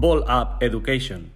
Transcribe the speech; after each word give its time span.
Ball 0.00 0.20
Up 0.20 0.56
Education. 0.60 1.30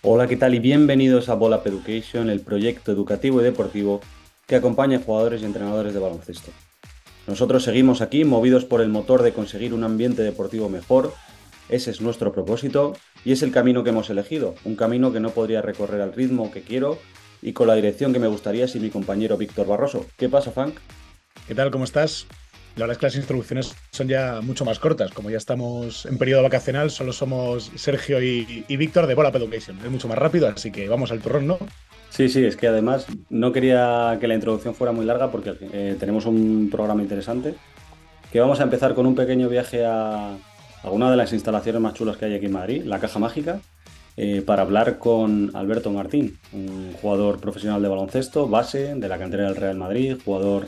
Hola, 0.00 0.26
¿qué 0.26 0.38
tal? 0.38 0.54
Y 0.54 0.58
bienvenidos 0.58 1.28
a 1.28 1.34
Ball 1.34 1.52
Up 1.52 1.66
Education, 1.66 2.30
el 2.30 2.40
proyecto 2.40 2.92
educativo 2.92 3.42
y 3.42 3.44
deportivo 3.44 4.00
que 4.46 4.56
acompaña 4.56 4.96
a 4.96 5.02
jugadores 5.02 5.42
y 5.42 5.44
entrenadores 5.44 5.92
de 5.92 6.00
baloncesto. 6.00 6.50
Nosotros 7.26 7.64
seguimos 7.64 8.00
aquí 8.00 8.24
movidos 8.24 8.64
por 8.64 8.80
el 8.80 8.88
motor 8.88 9.22
de 9.22 9.34
conseguir 9.34 9.74
un 9.74 9.84
ambiente 9.84 10.22
deportivo 10.22 10.70
mejor. 10.70 11.12
Ese 11.68 11.90
es 11.90 12.00
nuestro 12.00 12.32
propósito 12.32 12.96
y 13.22 13.32
es 13.32 13.42
el 13.42 13.52
camino 13.52 13.84
que 13.84 13.90
hemos 13.90 14.08
elegido, 14.08 14.54
un 14.64 14.76
camino 14.76 15.12
que 15.12 15.20
no 15.20 15.28
podría 15.28 15.60
recorrer 15.60 16.00
al 16.00 16.14
ritmo 16.14 16.50
que 16.50 16.62
quiero 16.62 16.98
y 17.42 17.52
con 17.52 17.66
la 17.66 17.74
dirección 17.74 18.14
que 18.14 18.18
me 18.18 18.28
gustaría 18.28 18.66
si 18.66 18.80
mi 18.80 18.88
compañero 18.88 19.36
Víctor 19.36 19.66
Barroso. 19.66 20.06
¿Qué 20.16 20.30
pasa, 20.30 20.52
Frank? 20.52 20.76
¿Qué 21.46 21.54
tal? 21.54 21.70
¿Cómo 21.70 21.84
estás? 21.84 22.26
La 22.74 22.82
verdad 22.82 22.94
es 22.94 22.98
que 22.98 23.06
las 23.06 23.14
instrucciones 23.14 23.76
son 23.92 24.08
ya 24.08 24.40
mucho 24.42 24.64
más 24.64 24.80
cortas. 24.80 25.12
Como 25.12 25.30
ya 25.30 25.36
estamos 25.36 26.04
en 26.04 26.18
periodo 26.18 26.42
vacacional, 26.42 26.90
solo 26.90 27.12
somos 27.12 27.70
Sergio 27.76 28.20
y, 28.20 28.64
Víctor 28.68 29.06
de 29.06 29.14
Bola 29.14 29.28
Education. 29.28 29.78
Es 29.78 29.88
mucho 29.88 30.08
más 30.08 30.18
rápido, 30.18 30.48
así 30.48 30.72
que 30.72 30.88
vamos 30.88 31.12
al 31.12 31.20
turrón, 31.20 31.46
¿no? 31.46 31.58
Sí, 32.10 32.28
sí, 32.28 32.44
es 32.44 32.56
que 32.56 32.66
además 32.66 33.06
no 33.30 33.52
quería 33.52 34.18
que 34.20 34.26
la 34.26 34.34
introducción 34.34 34.74
fuera 34.74 34.92
muy 34.92 35.06
larga 35.06 35.30
porque 35.30 35.54
eh, 35.72 35.96
tenemos 36.00 36.26
un 36.26 36.68
programa 36.68 37.00
interesante. 37.00 37.54
Que 38.32 38.40
vamos 38.40 38.58
a 38.58 38.64
empezar 38.64 38.94
con 38.94 39.06
un 39.06 39.14
pequeño 39.14 39.48
viaje 39.48 39.84
a 39.86 40.36
alguna 40.82 41.12
de 41.12 41.16
las 41.16 41.32
instalaciones 41.32 41.80
más 41.80 41.94
chulas 41.94 42.16
que 42.16 42.24
hay 42.24 42.34
aquí 42.34 42.46
en 42.46 42.52
Madrid, 42.52 42.82
la 42.84 42.98
Caja 42.98 43.20
Mágica, 43.20 43.60
eh, 44.16 44.42
para 44.44 44.62
hablar 44.62 44.98
con 44.98 45.54
Alberto 45.54 45.92
Martín, 45.92 46.38
un 46.52 46.92
jugador 47.00 47.38
profesional 47.40 47.80
de 47.82 47.88
baloncesto, 47.88 48.48
base 48.48 48.96
de 48.96 49.08
la 49.08 49.16
cantera 49.16 49.44
del 49.44 49.54
Real 49.54 49.76
Madrid, 49.76 50.16
jugador 50.24 50.66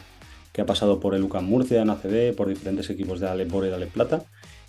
que 0.59 0.63
ha 0.63 0.67
pasado 0.67 0.99
por 0.99 1.15
el 1.15 1.23
UCAM 1.23 1.45
Murcia, 1.45 1.83
en 1.83 1.89
ACB, 1.89 2.35
por 2.35 2.49
diferentes 2.49 2.91
equipos 2.91 3.21
de 3.21 3.29
Alep 3.29 3.49
y 3.55 3.67
de 3.69 3.87
Plata, 3.87 4.25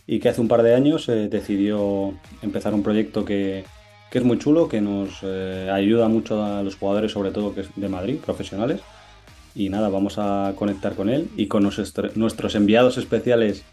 y 0.06 0.20
que 0.20 0.30
hace 0.30 0.40
un 0.40 0.48
par 0.48 0.62
de 0.62 0.76
años 0.76 1.10
eh, 1.10 1.30
decidió 1.32 2.14
empezar 2.44 2.76
un 2.76 2.84
proyecto 2.84 3.26
que, 3.26 3.64
es 4.12 4.24
muy 4.24 4.38
chulo, 4.38 4.70
que 4.70 4.82
nos 4.82 5.22
eh, 5.24 5.68
ayuda 5.74 6.08
mucho 6.08 6.44
a 6.44 6.62
los 6.62 6.76
jugadores, 6.76 7.12
sobre 7.12 7.32
todo 7.32 7.56
que 7.56 7.62
es 7.62 7.70
de 7.76 7.90
Madrid, 7.90 8.20
profesionales. 8.24 8.82
Y 9.56 9.70
nada, 9.70 9.90
vamos 9.90 10.20
a 10.20 10.54
conectar 10.56 10.94
con 10.94 11.10
él 11.10 11.28
y 11.36 11.48
con 11.48 11.64
nuestros 11.64 12.54
enviados 12.54 13.00
especiales 13.00 13.64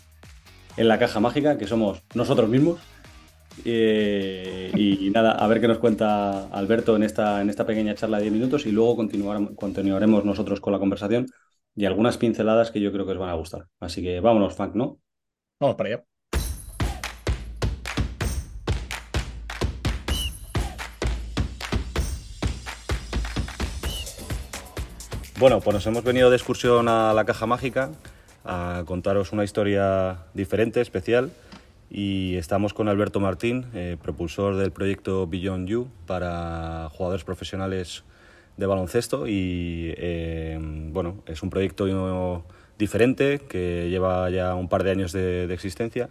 en 0.78 0.89
la 0.89 0.98
caja 0.98 1.20
mágica, 1.20 1.58
que 1.58 1.67
somos 1.67 2.03
nosotros 2.14 2.48
mismos. 2.48 2.78
Eh, 3.67 4.70
y 4.75 5.11
nada, 5.11 5.33
a 5.33 5.47
ver 5.48 5.61
qué 5.61 5.69
nos 5.69 5.78
cuenta 5.78 6.47
Alberto 6.47 6.97
en 6.97 7.03
esta, 7.03 7.42
en 7.42 7.51
esta 7.51 7.67
pequeña 7.67 7.95
charla 7.95 8.17
de 8.17 8.25
10 8.25 8.33
minutos 8.33 8.64
y 8.64 8.73
luego 8.73 8.97
continuaremos 8.97 10.25
nosotros 10.25 10.61
con 10.61 10.73
la 10.73 10.78
conversación 10.78 11.27
y 11.77 11.85
algunas 11.85 12.17
pinceladas 12.17 12.71
que 12.71 12.81
yo 12.81 12.91
creo 12.91 13.05
que 13.05 13.13
os 13.13 13.19
van 13.19 13.29
a 13.29 13.35
gustar. 13.35 13.69
Así 13.79 14.03
que 14.03 14.21
vámonos, 14.21 14.55
Frank, 14.55 14.75
¿no? 14.75 14.99
Vamos 15.61 15.77
para 15.77 15.91
allá. 15.91 16.05
Bueno, 25.39 25.61
pues 25.61 25.75
nos 25.75 25.87
hemos 25.87 26.03
venido 26.03 26.31
de 26.31 26.37
excursión 26.37 26.89
a 26.89 27.13
la 27.13 27.27
Caja 27.27 27.45
Mágica 27.45 27.91
a 28.43 28.85
contaros 28.87 29.33
una 29.33 29.45
historia 29.45 30.25
diferente, 30.33 30.81
especial. 30.81 31.31
Y 31.91 32.37
estamos 32.37 32.73
con 32.73 32.89
Alberto 32.89 33.21
Martín, 33.21 33.67
eh, 33.75 33.97
propulsor 34.03 34.57
del 34.57 34.73
proyecto 34.73 35.27
Beyond 35.27 35.69
You 35.69 35.89
para 36.07 36.89
jugadores 36.91 37.23
profesionales 37.23 38.03
de 38.57 38.67
baloncesto 38.67 39.27
y 39.27 39.93
eh, 39.97 40.59
bueno, 40.61 41.23
es 41.27 41.43
un 41.43 41.51
proyecto 41.51 42.45
diferente 42.79 43.41
que 43.48 43.89
lleva 43.91 44.31
ya 44.31 44.55
un 44.55 44.69
par 44.69 44.85
de 44.85 44.91
años 44.91 45.13
de, 45.13 45.53
existencia 45.53 46.08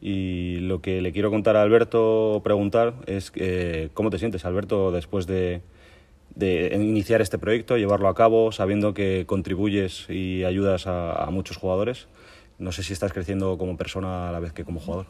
y 0.00 0.58
lo 0.58 0.80
que 0.80 1.00
le 1.00 1.12
quiero 1.12 1.30
contar 1.30 1.56
a 1.56 1.62
Alberto, 1.62 2.40
preguntar, 2.44 2.94
es 3.06 3.32
eh, 3.36 3.90
cómo 3.94 4.10
te 4.10 4.18
sientes, 4.18 4.44
Alberto, 4.44 4.92
después 4.92 5.26
de, 5.26 5.62
de, 6.34 6.70
iniciar 6.74 7.22
este 7.22 7.38
proyecto, 7.38 7.78
llevarlo 7.78 8.08
a 8.08 8.14
cabo, 8.14 8.52
sabiendo 8.52 8.92
que 8.92 9.24
contribuyes 9.26 10.10
y 10.10 10.44
ayudas 10.44 10.86
a 10.86 11.26
muchos 11.30 11.56
jugadores. 11.56 12.08
No 12.58 12.70
sé 12.70 12.82
si 12.82 12.92
estás 12.92 13.12
creciendo 13.12 13.56
como 13.56 13.76
persona 13.76 14.28
a 14.28 14.32
la 14.32 14.40
vez 14.40 14.52
que 14.52 14.64
como 14.64 14.78
jugador. 14.78 15.06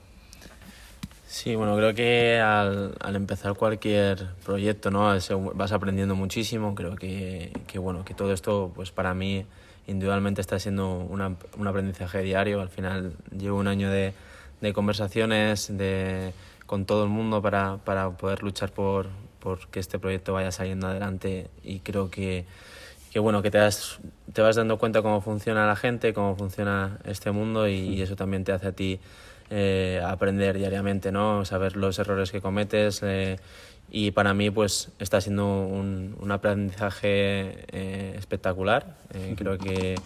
Sí, 1.34 1.56
bueno, 1.56 1.76
creo 1.76 1.94
que 1.94 2.38
al, 2.38 2.94
empezar 3.16 3.54
cualquier 3.54 4.28
proyecto, 4.44 4.92
¿no? 4.92 5.12
Vas 5.54 5.72
aprendiendo 5.72 6.14
muchísimo. 6.14 6.76
Creo 6.76 6.94
que, 6.94 7.50
que, 7.66 7.80
bueno, 7.80 8.04
que 8.04 8.14
todo 8.14 8.32
esto, 8.32 8.70
pues 8.72 8.92
para 8.92 9.14
mí, 9.14 9.44
individualmente 9.88 10.40
está 10.40 10.60
siendo 10.60 10.94
un 10.94 11.66
aprendizaje 11.66 12.22
diario. 12.22 12.60
Al 12.60 12.68
final 12.68 13.14
llevo 13.36 13.58
un 13.58 13.66
año 13.66 13.90
de, 13.90 14.14
de 14.60 14.72
conversaciones 14.72 15.76
de, 15.76 16.32
con 16.66 16.84
todo 16.84 17.02
el 17.02 17.10
mundo 17.10 17.42
para, 17.42 17.78
para 17.78 18.10
poder 18.10 18.44
luchar 18.44 18.70
por, 18.70 19.08
por, 19.40 19.66
que 19.70 19.80
este 19.80 19.98
proyecto 19.98 20.34
vaya 20.34 20.52
saliendo 20.52 20.86
adelante 20.86 21.50
y 21.64 21.80
creo 21.80 22.12
que, 22.12 22.44
que 23.10 23.18
bueno, 23.18 23.42
que 23.42 23.50
te, 23.50 23.58
te 24.32 24.40
vas 24.40 24.54
dando 24.54 24.78
cuenta 24.78 25.02
cómo 25.02 25.20
funciona 25.20 25.66
la 25.66 25.74
gente, 25.74 26.14
cómo 26.14 26.36
funciona 26.36 27.00
este 27.04 27.32
mundo 27.32 27.66
y 27.66 28.00
eso 28.00 28.14
también 28.14 28.44
te 28.44 28.52
hace 28.52 28.68
a 28.68 28.72
ti 28.72 29.00
eh, 29.50 30.00
aprender 30.04 30.56
diariamente, 30.56 31.12
¿no? 31.12 31.44
Saber 31.44 31.76
los 31.76 31.98
errores 31.98 32.32
que 32.32 32.40
cometes 32.40 33.00
eh, 33.02 33.38
y 33.90 34.10
para 34.10 34.34
mí 34.34 34.50
pues 34.50 34.90
está 34.98 35.20
siendo 35.20 35.62
un, 35.66 36.16
un 36.18 36.32
aprendizaje 36.32 37.64
eh, 37.68 38.14
espectacular. 38.16 38.96
creo 39.36 39.58
que, 39.58 39.96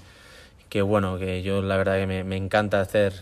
que, 0.68 0.82
bueno, 0.82 1.18
que 1.18 1.42
yo 1.42 1.62
la 1.62 1.76
verdad 1.76 1.98
que 1.98 2.06
me, 2.06 2.24
me 2.24 2.36
encanta 2.36 2.80
hacer, 2.80 3.14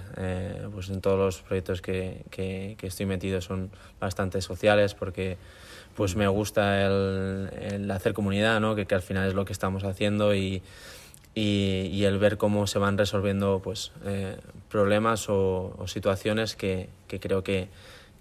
pues 0.73 0.89
en 0.89 1.01
todos 1.01 1.19
los 1.19 1.43
proyectos 1.43 1.83
que, 1.83 2.25
que, 2.31 2.77
que, 2.79 2.87
estoy 2.87 3.07
metido 3.07 3.41
son 3.41 3.71
bastante 4.01 4.41
sociales 4.41 4.95
porque 4.95 5.37
pues 5.95 6.17
me 6.17 6.27
gusta 6.29 6.85
el, 6.87 7.51
el 7.61 7.91
hacer 7.91 8.15
comunidad, 8.15 8.61
¿no? 8.61 8.75
que, 8.75 8.87
que 8.87 8.95
al 8.95 9.03
final 9.03 9.29
es 9.29 9.35
lo 9.35 9.45
que 9.45 9.53
estamos 9.53 9.85
haciendo 9.85 10.35
y 10.35 10.63
y, 11.37 11.91
y, 11.93 12.05
el 12.05 12.19
ver 12.19 12.39
cómo 12.39 12.67
se 12.67 12.79
van 12.79 12.97
resolviendo 12.97 13.61
pues, 13.63 13.93
eh, 14.07 14.39
problemas 14.77 15.31
o, 15.31 15.73
situaciones 15.87 16.55
que, 16.55 16.91
que 17.09 17.19
creo 17.19 17.43
que, 17.43 17.69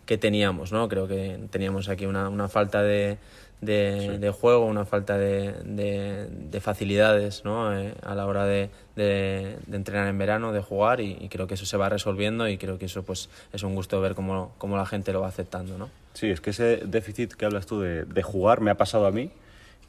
que, 0.05 0.17
teníamos. 0.17 0.71
¿no? 0.71 0.87
Creo 0.87 1.05
que 1.05 1.37
teníamos 1.49 1.89
aquí 1.89 2.05
una, 2.05 2.29
una 2.29 2.47
falta 2.47 2.81
de, 2.81 3.17
de, 3.59 4.19
de, 4.19 4.29
juego, 4.29 4.65
una 4.65 4.85
falta 4.85 5.17
de, 5.17 5.51
de 5.65 6.61
facilidades 6.61 7.43
¿no? 7.43 7.77
Eh, 7.77 7.93
a 8.03 8.15
la 8.15 8.25
hora 8.25 8.45
de, 8.45 8.69
entrenar 9.69 10.07
en 10.07 10.17
verano, 10.17 10.53
de 10.53 10.61
jugar 10.61 11.01
y, 11.01 11.17
y, 11.19 11.27
creo 11.27 11.45
que 11.45 11.55
eso 11.55 11.65
se 11.65 11.75
va 11.75 11.89
resolviendo 11.89 12.47
y 12.47 12.57
creo 12.57 12.79
que 12.79 12.85
eso 12.85 13.03
pues, 13.03 13.29
es 13.51 13.63
un 13.63 13.75
gusto 13.75 13.99
ver 13.99 14.15
cómo, 14.15 14.53
cómo 14.57 14.77
la 14.77 14.85
gente 14.85 15.11
lo 15.11 15.19
va 15.19 15.27
aceptando. 15.27 15.77
¿no? 15.77 15.89
Sí, 16.13 16.29
es 16.29 16.39
que 16.39 16.51
ese 16.51 16.77
déficit 16.85 17.33
que 17.33 17.43
hablas 17.43 17.65
tú 17.65 17.81
de, 17.81 18.05
de 18.05 18.23
jugar 18.23 18.61
me 18.61 18.71
ha 18.71 18.77
pasado 18.77 19.07
a 19.07 19.11
mí 19.11 19.29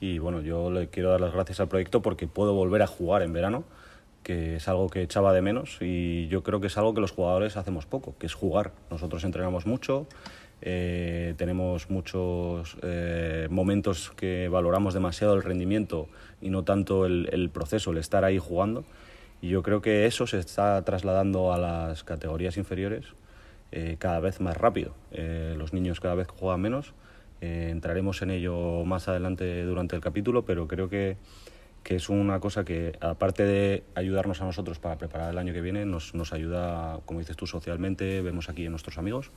y 0.01 0.19
bueno, 0.19 0.41
yo 0.41 0.69
le 0.73 0.89
quiero 0.89 1.11
dar 1.11 1.21
las 1.21 1.33
gracias 1.33 1.61
al 1.61 1.69
proyecto 1.69 2.03
porque 2.03 2.27
puedo 2.27 2.55
volver 2.55 2.83
a 2.83 2.89
jugar 2.89 3.23
en 3.23 3.33
verano, 3.33 3.63
que 4.27 4.57
es 4.57 4.67
algo 4.67 4.89
que 4.89 5.03
echaba 5.03 5.33
de 5.33 5.41
menos 5.41 5.79
y 5.81 6.27
yo 6.27 6.43
creo 6.43 6.61
que 6.61 6.67
es 6.67 6.77
algo 6.77 6.95
que 6.95 7.01
los 7.01 7.13
jugadores 7.13 7.57
hacemos 7.57 7.87
poco, 7.87 8.17
que 8.19 8.27
es 8.27 8.35
jugar. 8.35 8.73
Nosotros 8.91 9.23
entrenamos 9.23 9.67
mucho, 9.67 10.09
eh, 10.63 11.35
tenemos 11.37 11.91
muchos 11.91 12.77
eh, 12.83 13.47
momentos 13.49 14.11
que 14.17 14.49
valoramos 14.49 14.95
demasiado 14.95 15.35
el 15.35 15.45
rendimiento 15.45 16.09
y 16.43 16.51
no 16.51 16.65
tanto 16.65 17.07
el, 17.07 17.29
el, 17.31 17.51
proceso, 17.51 17.93
el 17.93 17.99
estar 17.99 18.25
ahí 18.25 18.41
jugando. 18.41 18.85
Y 19.41 19.51
yo 19.51 19.63
creo 19.63 19.81
que 19.81 20.07
eso 20.07 20.27
se 20.27 20.41
está 20.41 20.83
trasladando 20.83 21.53
a 21.53 21.59
las 21.59 22.03
categorías 22.03 22.57
inferiores 22.57 23.05
eh, 23.71 23.95
cada 24.01 24.19
vez 24.19 24.41
más 24.41 24.57
rápido. 24.57 24.93
los 25.13 25.73
niños 25.73 26.01
cada 26.01 26.17
vez 26.17 26.27
juegan 26.27 26.63
menos 26.63 26.95
eh, 27.41 27.69
entraremos 27.71 28.23
en 28.23 28.31
ello 28.31 28.85
más 28.85 29.09
adelante 29.09 29.63
durante 29.65 29.95
el 29.95 30.03
capítulo, 30.03 30.45
pero 30.45 30.67
creo 30.67 30.89
que, 30.89 31.17
que, 31.87 31.97
es 31.97 32.09
una 32.09 32.41
cosa 32.41 32.65
que, 32.65 32.97
aparte 33.01 33.45
de 33.45 33.85
ayudarnos 33.95 34.41
a 34.43 34.45
nosotros 34.45 34.79
para 34.79 34.99
preparar 34.99 35.31
el 35.31 35.39
año 35.39 35.53
que 35.53 35.61
viene, 35.61 35.87
nos, 35.87 36.15
nos 36.15 36.33
ayuda, 36.33 36.99
como 37.05 37.21
dices 37.21 37.37
tú, 37.37 37.47
socialmente, 37.47 38.23
vemos 38.23 38.49
aquí 38.49 38.67
a 38.67 38.71
nuestros 38.71 38.99
amigos. 38.99 39.31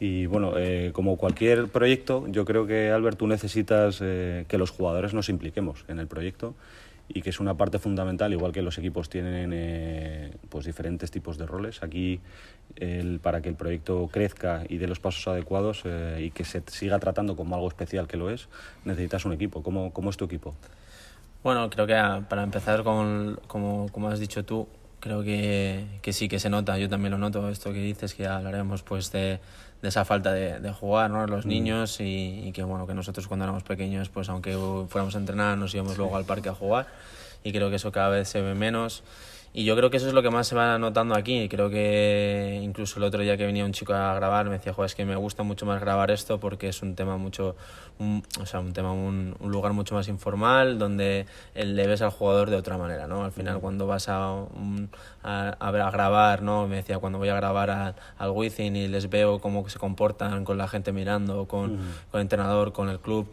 Y 0.00 0.26
bueno, 0.26 0.54
eh, 0.56 0.90
como 0.92 1.16
cualquier 1.16 1.68
proyecto, 1.68 2.26
yo 2.28 2.44
creo 2.44 2.66
que, 2.66 2.90
Albert, 2.90 3.18
tú 3.18 3.28
necesitas 3.28 4.00
eh, 4.02 4.44
que 4.48 4.58
los 4.58 4.70
jugadores 4.70 5.14
nos 5.14 5.28
impliquemos 5.28 5.84
en 5.86 6.00
el 6.00 6.08
proyecto 6.08 6.54
y 7.08 7.22
que 7.22 7.30
es 7.30 7.38
una 7.38 7.56
parte 7.56 7.78
fundamental, 7.78 8.32
igual 8.32 8.52
que 8.52 8.62
los 8.62 8.78
equipos 8.78 9.08
tienen 9.08 9.52
eh, 9.54 10.32
pues 10.48 10.66
diferentes 10.66 11.10
tipos 11.10 11.38
de 11.38 11.46
roles. 11.46 11.82
Aquí, 11.82 12.20
para 13.22 13.40
que 13.40 13.48
el 13.48 13.54
proyecto 13.54 14.08
crezca 14.12 14.64
y 14.68 14.78
dé 14.78 14.88
los 14.88 14.98
pasos 14.98 15.26
adecuados 15.28 15.82
eh, 15.84 16.24
y 16.26 16.30
que 16.30 16.44
se 16.44 16.62
siga 16.66 16.98
tratando 16.98 17.36
como 17.36 17.54
algo 17.54 17.68
especial 17.68 18.08
que 18.08 18.16
lo 18.16 18.28
es, 18.30 18.48
necesitas 18.84 19.24
un 19.24 19.32
equipo. 19.32 19.62
¿Cómo, 19.62 19.92
cómo 19.92 20.10
es 20.10 20.16
tu 20.16 20.24
equipo? 20.24 20.54
Bueno, 21.46 21.70
creo 21.70 21.86
que 21.86 21.94
para 22.28 22.42
empezar, 22.42 22.82
con, 22.82 23.38
como, 23.46 23.86
como 23.92 24.08
has 24.08 24.18
dicho 24.18 24.44
tú, 24.44 24.66
creo 24.98 25.22
que, 25.22 25.86
que, 26.02 26.12
sí 26.12 26.28
que 26.28 26.40
se 26.40 26.50
nota, 26.50 26.76
yo 26.76 26.88
también 26.88 27.12
lo 27.12 27.18
noto, 27.18 27.48
esto 27.50 27.72
que 27.72 27.78
dices, 27.78 28.14
que 28.14 28.26
hablaremos 28.26 28.82
pues 28.82 29.12
de, 29.12 29.38
de 29.80 29.88
esa 29.88 30.04
falta 30.04 30.32
de, 30.32 30.58
de 30.58 30.72
jugar, 30.72 31.08
¿no? 31.08 31.24
Los 31.28 31.46
mm. 31.46 31.48
niños 31.48 32.00
y, 32.00 32.48
y, 32.48 32.50
que 32.50 32.64
bueno, 32.64 32.88
que 32.88 32.94
nosotros 32.94 33.28
cuando 33.28 33.44
éramos 33.44 33.62
pequeños, 33.62 34.08
pues 34.08 34.28
aunque 34.28 34.58
fuéramos 34.88 35.14
a 35.14 35.18
entrenar, 35.18 35.56
nos 35.56 35.72
íbamos 35.72 35.96
luego 35.96 36.16
al 36.16 36.24
parque 36.24 36.48
a 36.48 36.52
jugar 36.52 36.88
y 37.44 37.52
creo 37.52 37.70
que 37.70 37.76
eso 37.76 37.92
cada 37.92 38.08
vez 38.08 38.26
se 38.26 38.40
ve 38.40 38.56
menos 38.56 39.04
y 39.56 39.64
yo 39.64 39.74
creo 39.74 39.88
que 39.88 39.96
eso 39.96 40.06
es 40.06 40.12
lo 40.12 40.22
que 40.22 40.28
más 40.28 40.46
se 40.48 40.54
va 40.54 40.78
notando 40.78 41.14
aquí. 41.14 41.48
Creo 41.48 41.70
que 41.70 42.60
incluso 42.62 42.98
el 42.98 43.04
otro 43.04 43.22
día 43.22 43.38
que 43.38 43.46
venía 43.46 43.64
un 43.64 43.72
chico 43.72 43.94
a 43.94 44.14
grabar 44.14 44.44
me 44.50 44.58
decía, 44.58 44.74
joder, 44.74 44.90
es 44.90 44.94
que 44.94 45.06
me 45.06 45.16
gusta 45.16 45.44
mucho 45.44 45.64
más 45.64 45.80
grabar 45.80 46.10
esto 46.10 46.38
porque 46.38 46.68
es 46.68 46.82
un 46.82 46.94
tema 46.94 47.16
mucho, 47.16 47.56
o 48.38 48.44
sea, 48.44 48.60
un 48.60 48.74
tema, 48.74 48.92
un, 48.92 49.34
lugar 49.40 49.72
mucho 49.72 49.94
más 49.94 50.08
informal 50.08 50.78
donde 50.78 51.24
le 51.54 51.86
ves 51.86 52.02
al 52.02 52.10
jugador 52.10 52.50
de 52.50 52.56
otra 52.56 52.76
manera, 52.76 53.06
¿no? 53.06 53.24
Al 53.24 53.32
final 53.32 53.58
cuando 53.60 53.86
vas 53.86 54.10
a, 54.10 54.44
a, 55.22 55.70
grabar, 55.90 56.42
¿no? 56.42 56.68
Me 56.68 56.76
decía, 56.76 56.98
cuando 56.98 57.18
voy 57.18 57.30
a 57.30 57.34
grabar 57.34 57.70
al, 57.70 57.94
al 58.18 58.30
Wizzing 58.32 58.76
y 58.76 58.88
les 58.88 59.08
veo 59.08 59.38
cómo 59.38 59.66
se 59.70 59.78
comportan 59.78 60.44
con 60.44 60.58
la 60.58 60.68
gente 60.68 60.92
mirando, 60.92 61.48
con, 61.48 61.78
con 62.10 62.20
el 62.20 62.20
entrenador, 62.20 62.74
con 62.74 62.90
el 62.90 63.00
club 63.00 63.26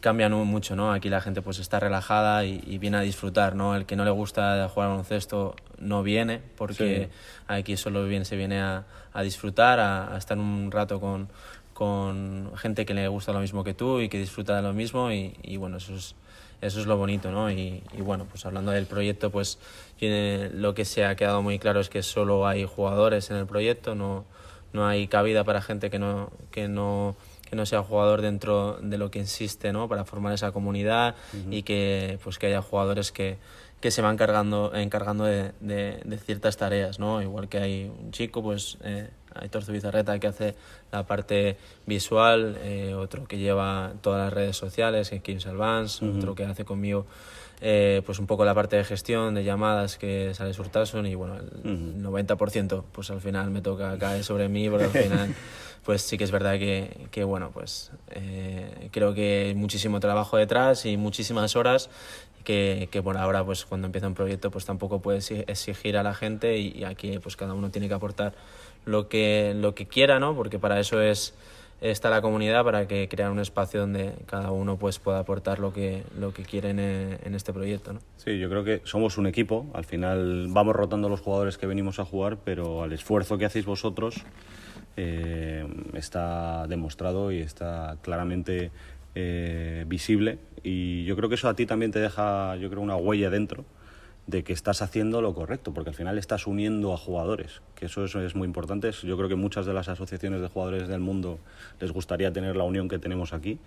cambian 0.00 0.32
mucho, 0.32 0.76
¿no? 0.76 0.92
Aquí 0.92 1.08
la 1.08 1.20
gente 1.20 1.42
pues 1.42 1.58
está 1.58 1.80
relajada 1.80 2.44
y, 2.44 2.78
viene 2.78 2.98
a 2.98 3.00
disfrutar, 3.00 3.54
¿no? 3.54 3.76
El 3.76 3.86
que 3.86 3.96
no 3.96 4.04
le 4.04 4.10
gusta 4.10 4.68
jugar 4.68 4.90
baloncesto 4.90 5.56
no 5.78 6.02
viene 6.02 6.40
porque 6.56 7.10
aquí 7.46 7.76
solo 7.76 8.04
viene, 8.06 8.24
se 8.24 8.36
viene 8.36 8.60
a, 8.60 8.84
a 9.12 9.22
disfrutar, 9.22 9.80
a, 9.80 10.16
estar 10.16 10.38
un 10.38 10.70
rato 10.70 11.00
con, 11.00 11.28
con, 11.72 12.52
gente 12.56 12.86
que 12.86 12.94
le 12.94 13.08
gusta 13.08 13.32
lo 13.32 13.40
mismo 13.40 13.64
que 13.64 13.74
tú 13.74 14.00
y 14.00 14.08
que 14.08 14.18
disfruta 14.18 14.56
de 14.56 14.62
lo 14.62 14.72
mismo 14.72 15.10
y, 15.10 15.36
y 15.42 15.56
bueno, 15.56 15.78
eso 15.78 15.94
es, 15.94 16.14
eso 16.60 16.80
es 16.80 16.86
lo 16.86 16.96
bonito, 16.96 17.30
¿no? 17.30 17.50
Y, 17.50 17.82
y, 17.92 18.00
bueno, 18.00 18.26
pues 18.30 18.46
hablando 18.46 18.72
del 18.72 18.86
proyecto, 18.86 19.30
pues 19.30 19.58
tiene, 19.98 20.50
lo 20.50 20.74
que 20.74 20.84
se 20.84 21.04
ha 21.04 21.14
quedado 21.16 21.42
muy 21.42 21.58
claro 21.58 21.80
es 21.80 21.88
que 21.88 22.02
solo 22.02 22.46
hay 22.46 22.64
jugadores 22.64 23.30
en 23.30 23.36
el 23.36 23.46
proyecto, 23.46 23.94
no, 23.94 24.24
no 24.72 24.86
hay 24.86 25.08
cabida 25.08 25.44
para 25.44 25.62
gente 25.62 25.90
que 25.90 25.98
no... 25.98 26.30
Que 26.50 26.68
no 26.68 27.16
que 27.48 27.56
no 27.56 27.64
sea 27.64 27.82
jugador 27.82 28.20
dentro 28.20 28.78
de 28.82 28.98
lo 28.98 29.10
que 29.10 29.18
insiste 29.18 29.72
¿no? 29.72 29.88
para 29.88 30.04
formar 30.04 30.34
esa 30.34 30.52
comunidad 30.52 31.14
y 31.50 31.62
que, 31.62 32.18
pues, 32.22 32.38
que 32.38 32.48
haya 32.48 32.60
jugadores 32.60 33.12
que, 33.12 33.38
que 33.80 33.90
se 33.90 34.02
van 34.02 34.14
encargando, 34.14 34.74
encargando 34.74 35.24
de, 35.24 35.52
de, 35.60 36.18
ciertas 36.18 36.56
tareas, 36.56 36.98
¿no? 36.98 37.22
Igual 37.22 37.48
que 37.48 37.58
hay 37.58 37.92
un 38.02 38.10
chico, 38.10 38.42
pues 38.42 38.78
eh, 38.82 39.08
Aitor 39.34 39.64
Zubizarreta 39.64 40.18
que 40.18 40.26
hace 40.26 40.54
la 40.90 41.06
parte 41.06 41.56
visual, 41.86 42.58
eh, 42.62 42.94
otro 42.94 43.26
que 43.26 43.38
lleva 43.38 43.92
todas 44.00 44.24
las 44.24 44.32
redes 44.32 44.56
sociales, 44.56 45.10
que 45.10 45.16
es 45.16 45.22
Kim 45.22 45.40
Salvans, 45.40 46.02
otro 46.02 46.34
que 46.34 46.44
hace 46.44 46.64
conmigo 46.64 47.06
eh, 47.60 48.02
pues 48.04 48.18
un 48.18 48.26
poco 48.26 48.44
la 48.44 48.54
parte 48.54 48.76
de 48.76 48.84
gestión, 48.84 49.34
de 49.34 49.44
llamadas 49.44 49.96
que 49.96 50.34
sale 50.34 50.52
Surtason 50.52 51.06
y 51.06 51.14
bueno, 51.14 51.36
el 51.36 52.02
90% 52.02 52.84
pues 52.92 53.10
al 53.10 53.20
final 53.20 53.50
me 53.50 53.62
toca 53.62 53.96
caer 53.98 54.24
sobre 54.24 54.48
mí 54.48 54.68
porque 54.68 54.84
al 54.84 54.90
final 54.90 55.34
pues 55.84 56.02
sí 56.02 56.18
que 56.18 56.24
es 56.24 56.30
verdad 56.30 56.58
que, 56.58 57.08
que 57.10 57.24
bueno, 57.24 57.50
pues 57.52 57.92
eh, 58.10 58.88
creo 58.92 59.14
que 59.14 59.46
hay 59.46 59.54
muchísimo 59.54 60.00
trabajo 60.00 60.36
detrás 60.36 60.84
y 60.84 60.96
muchísimas 60.96 61.56
horas 61.56 61.88
que, 62.44 62.88
que 62.90 63.02
por 63.02 63.16
ahora 63.16 63.44
pues 63.44 63.64
cuando 63.64 63.86
empieza 63.86 64.06
un 64.06 64.14
proyecto 64.14 64.50
pues 64.50 64.66
tampoco 64.66 65.00
puedes 65.00 65.30
exigir 65.30 65.96
a 65.96 66.02
la 66.02 66.14
gente 66.14 66.58
y, 66.58 66.84
aquí 66.84 67.18
pues 67.18 67.36
cada 67.36 67.54
uno 67.54 67.70
tiene 67.70 67.88
que 67.88 67.94
aportar 67.94 68.34
lo 68.84 69.08
que, 69.08 69.52
lo 69.56 69.74
que 69.74 69.86
quiera, 69.86 70.20
¿no? 70.20 70.36
Porque 70.36 70.58
para 70.58 70.78
eso 70.78 71.00
es 71.00 71.34
está 71.80 72.10
la 72.10 72.22
comunidad 72.22 72.64
para 72.64 72.88
que 72.88 73.08
crear 73.08 73.30
un 73.30 73.38
espacio 73.38 73.80
donde 73.80 74.14
cada 74.26 74.50
uno 74.50 74.78
pues 74.78 74.98
pueda 74.98 75.18
aportar 75.18 75.58
lo 75.58 75.72
que 75.72 76.04
lo 76.18 76.32
que 76.32 76.42
quiere 76.42 76.70
en, 76.70 77.34
este 77.34 77.52
proyecto 77.52 77.92
¿no? 77.92 78.00
sí 78.16 78.38
yo 78.38 78.48
creo 78.48 78.64
que 78.64 78.80
somos 78.84 79.18
un 79.18 79.26
equipo. 79.26 79.66
Al 79.74 79.84
final 79.84 80.46
vamos 80.50 80.74
rotando 80.74 81.08
los 81.08 81.20
jugadores 81.20 81.58
que 81.58 81.66
venimos 81.66 81.98
a 81.98 82.04
jugar 82.04 82.38
pero 82.44 82.82
al 82.82 82.92
esfuerzo 82.92 83.38
que 83.38 83.44
hacéis 83.44 83.66
vosotros 83.66 84.16
eh, 84.96 85.66
está 85.92 86.66
demostrado 86.66 87.30
y 87.30 87.40
está 87.40 87.98
claramente 88.02 88.70
eh, 89.14 89.84
visible. 89.86 90.38
Y 90.62 91.04
yo 91.04 91.16
creo 91.16 91.28
que 91.28 91.36
eso 91.36 91.48
a 91.48 91.54
ti 91.54 91.66
también 91.66 91.92
te 91.92 92.00
deja 92.00 92.56
yo 92.56 92.70
creo 92.70 92.82
una 92.82 92.96
huella 92.96 93.30
dentro 93.30 93.64
de 94.26 94.42
que 94.42 94.52
estás 94.52 94.82
haciendo 94.82 95.20
lo 95.20 95.34
correcto, 95.34 95.72
porque 95.72 95.90
al 95.90 95.96
final 95.96 96.18
estás 96.18 96.46
uniendo 96.46 96.92
a 96.92 96.96
jugadores, 96.96 97.62
que 97.76 97.86
eso, 97.86 98.04
eso 98.04 98.20
es 98.20 98.34
muy 98.34 98.46
importante. 98.46 98.90
Yo 98.90 99.16
creo 99.16 99.28
que 99.28 99.36
muchas 99.36 99.66
de 99.66 99.72
las 99.72 99.88
asociaciones 99.88 100.40
de 100.40 100.48
jugadores 100.48 100.88
del 100.88 101.00
mundo 101.00 101.38
les 101.80 101.92
gustaría 101.92 102.32
tener 102.32 102.56
la 102.56 102.64
unión 102.64 102.88
que 102.88 102.98
tenemos 102.98 103.32
aquí. 103.32 103.58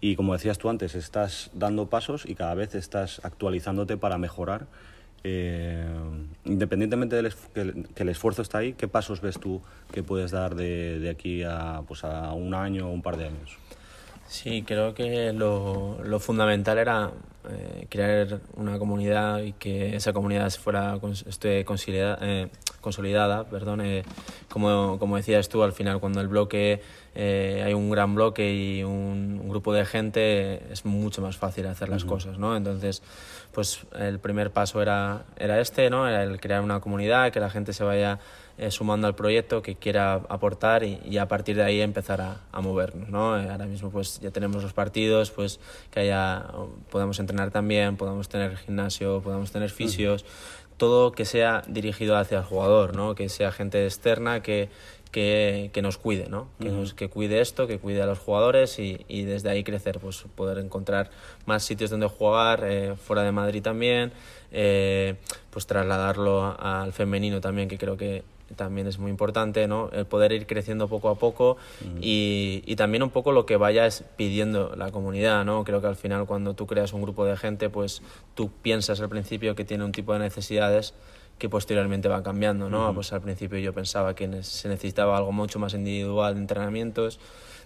Y 0.00 0.16
como 0.16 0.34
decías 0.34 0.58
tú 0.58 0.68
antes, 0.68 0.94
estás 0.94 1.50
dando 1.54 1.86
pasos 1.86 2.26
y 2.26 2.34
cada 2.34 2.54
vez 2.54 2.74
estás 2.74 3.20
actualizándote 3.24 3.96
para 3.96 4.18
mejorar 4.18 4.66
eh, 5.26 5.86
independientemente 6.44 7.16
del 7.16 7.32
que, 7.94 8.02
el 8.02 8.08
esfuerzo 8.10 8.42
está 8.42 8.58
ahí, 8.58 8.74
¿qué 8.74 8.88
pasos 8.88 9.22
ves 9.22 9.40
tú 9.40 9.62
que 9.90 10.02
puedes 10.02 10.30
dar 10.30 10.54
de, 10.54 10.98
de 10.98 11.08
aquí 11.08 11.42
a, 11.42 11.80
pues 11.88 12.04
a 12.04 12.34
un 12.34 12.52
año 12.52 12.88
o 12.88 12.92
un 12.92 13.00
par 13.00 13.16
de 13.16 13.24
años? 13.24 13.56
Sí, 14.26 14.62
creo 14.62 14.94
que 14.94 15.32
lo, 15.32 15.98
lo 16.02 16.18
fundamental 16.18 16.78
era 16.78 17.10
eh, 17.48 17.86
crear 17.90 18.40
una 18.54 18.78
comunidad 18.78 19.40
y 19.42 19.52
que 19.52 19.94
esa 19.96 20.12
comunidad 20.12 20.50
fuera 20.50 20.98
esté 21.26 21.64
consolidada, 21.64 22.18
eh, 22.22 22.48
consolidada 22.80 23.44
perdón, 23.44 23.82
eh, 23.82 24.02
como, 24.48 24.98
como 24.98 25.16
decías 25.16 25.48
tú, 25.48 25.62
al 25.62 25.72
final 25.72 26.00
cuando 26.00 26.20
el 26.20 26.28
bloque 26.28 26.80
eh, 27.14 27.62
hay 27.64 27.74
un 27.74 27.90
gran 27.90 28.14
bloque 28.14 28.52
y 28.52 28.82
un, 28.82 29.40
un, 29.42 29.48
grupo 29.48 29.72
de 29.72 29.84
gente 29.84 30.72
es 30.72 30.84
mucho 30.84 31.20
más 31.20 31.36
fácil 31.36 31.66
hacer 31.66 31.88
las 31.88 32.04
uh 32.04 32.06
-huh. 32.06 32.10
cosas, 32.10 32.38
¿no? 32.38 32.56
Entonces, 32.56 33.02
pues 33.52 33.86
el 33.96 34.18
primer 34.18 34.50
paso 34.50 34.80
era, 34.80 35.24
era 35.36 35.60
este, 35.60 35.90
¿no? 35.90 36.08
Era 36.08 36.22
el 36.24 36.40
crear 36.40 36.62
una 36.62 36.80
comunidad, 36.80 37.30
que 37.30 37.40
la 37.40 37.50
gente 37.50 37.72
se 37.72 37.84
vaya 37.84 38.18
eh, 38.56 38.70
sumando 38.70 39.06
al 39.06 39.14
proyecto, 39.14 39.62
que 39.62 39.74
quiera 39.74 40.14
aportar 40.28 40.84
y, 40.84 41.00
y 41.04 41.18
a 41.18 41.26
partir 41.26 41.56
de 41.56 41.64
ahí 41.64 41.80
empezar 41.80 42.20
a, 42.20 42.42
a 42.52 42.60
movernos, 42.60 43.08
¿no? 43.08 43.38
Eh, 43.38 43.48
ahora 43.50 43.66
mismo 43.66 43.90
pues 43.90 44.20
ya 44.20 44.30
tenemos 44.30 44.62
los 44.62 44.72
partidos, 44.72 45.30
pues 45.30 45.58
que 45.90 46.00
haya, 46.00 46.46
podamos 46.90 47.18
entrenar 47.18 47.50
también, 47.50 47.96
podamos 47.96 48.28
tener 48.28 48.56
gimnasio, 48.56 49.20
podamos 49.22 49.50
tener 49.50 49.70
fisios, 49.70 50.22
uh 50.22 50.26
-huh. 50.26 50.76
todo 50.76 51.12
que 51.12 51.24
sea 51.24 51.62
dirigido 51.66 52.16
hacia 52.16 52.38
el 52.38 52.44
jugador, 52.44 52.94
¿no? 52.94 53.14
Que 53.14 53.28
sea 53.28 53.50
gente 53.50 53.84
externa 53.84 54.40
que 54.40 54.68
que, 55.14 55.70
que, 55.72 55.80
nos 55.80 55.96
cuide, 55.96 56.26
¿no? 56.28 56.48
Que, 56.58 56.70
nos, 56.70 56.92
que 56.92 57.08
cuide 57.08 57.40
esto, 57.40 57.68
que 57.68 57.78
cuide 57.78 58.02
a 58.02 58.06
los 58.06 58.18
jugadores 58.18 58.80
y, 58.80 59.04
y, 59.06 59.22
desde 59.22 59.48
ahí 59.48 59.62
crecer, 59.62 60.00
pues 60.00 60.24
poder 60.34 60.58
encontrar 60.58 61.08
más 61.46 61.62
sitios 61.62 61.90
donde 61.90 62.08
jugar, 62.08 62.64
eh, 62.64 62.96
fuera 62.96 63.22
de 63.22 63.30
Madrid 63.30 63.62
también, 63.62 64.10
eh, 64.50 65.14
pues 65.50 65.68
trasladarlo 65.68 66.56
al 66.58 66.92
femenino 66.92 67.40
también, 67.40 67.68
que 67.68 67.78
creo 67.78 67.96
que 67.96 68.24
también 68.56 68.88
es 68.88 68.98
muy 68.98 69.12
importante, 69.12 69.68
¿no? 69.68 69.88
El 69.92 70.04
poder 70.04 70.32
ir 70.32 70.48
creciendo 70.48 70.88
poco 70.88 71.08
a 71.10 71.14
poco 71.14 71.52
uh 71.52 71.84
-huh. 71.84 71.98
y, 72.00 72.64
y, 72.66 72.74
también 72.74 73.04
un 73.04 73.10
poco 73.10 73.30
lo 73.30 73.46
que 73.46 73.56
vayas 73.56 74.02
pidiendo 74.16 74.74
la 74.74 74.90
comunidad, 74.90 75.44
¿no? 75.44 75.62
Creo 75.62 75.80
que 75.80 75.86
al 75.86 75.96
final 75.96 76.26
cuando 76.26 76.54
tú 76.54 76.66
creas 76.66 76.92
un 76.92 77.02
grupo 77.02 77.24
de 77.24 77.36
gente, 77.36 77.70
pues 77.70 78.02
tú 78.34 78.50
piensas 78.62 79.00
al 79.00 79.08
principio 79.08 79.54
que 79.54 79.64
tiene 79.64 79.84
un 79.84 79.92
tipo 79.92 80.12
de 80.12 80.18
necesidades 80.18 80.92
que 81.38 81.48
posteriormente 81.48 82.08
va 82.08 82.22
cambiando, 82.22 82.70
¿no? 82.70 82.86
Uh 82.86 82.90
-huh. 82.90 82.94
Pues 82.94 83.12
al 83.12 83.20
principio 83.20 83.58
yo 83.58 83.72
pensaba 83.72 84.14
que 84.14 84.42
se 84.42 84.68
necesitaba 84.68 85.16
algo 85.16 85.32
mucho 85.32 85.58
más 85.58 85.74
individual 85.74 86.34
de 86.34 86.40
entrenamientos, 86.40 87.18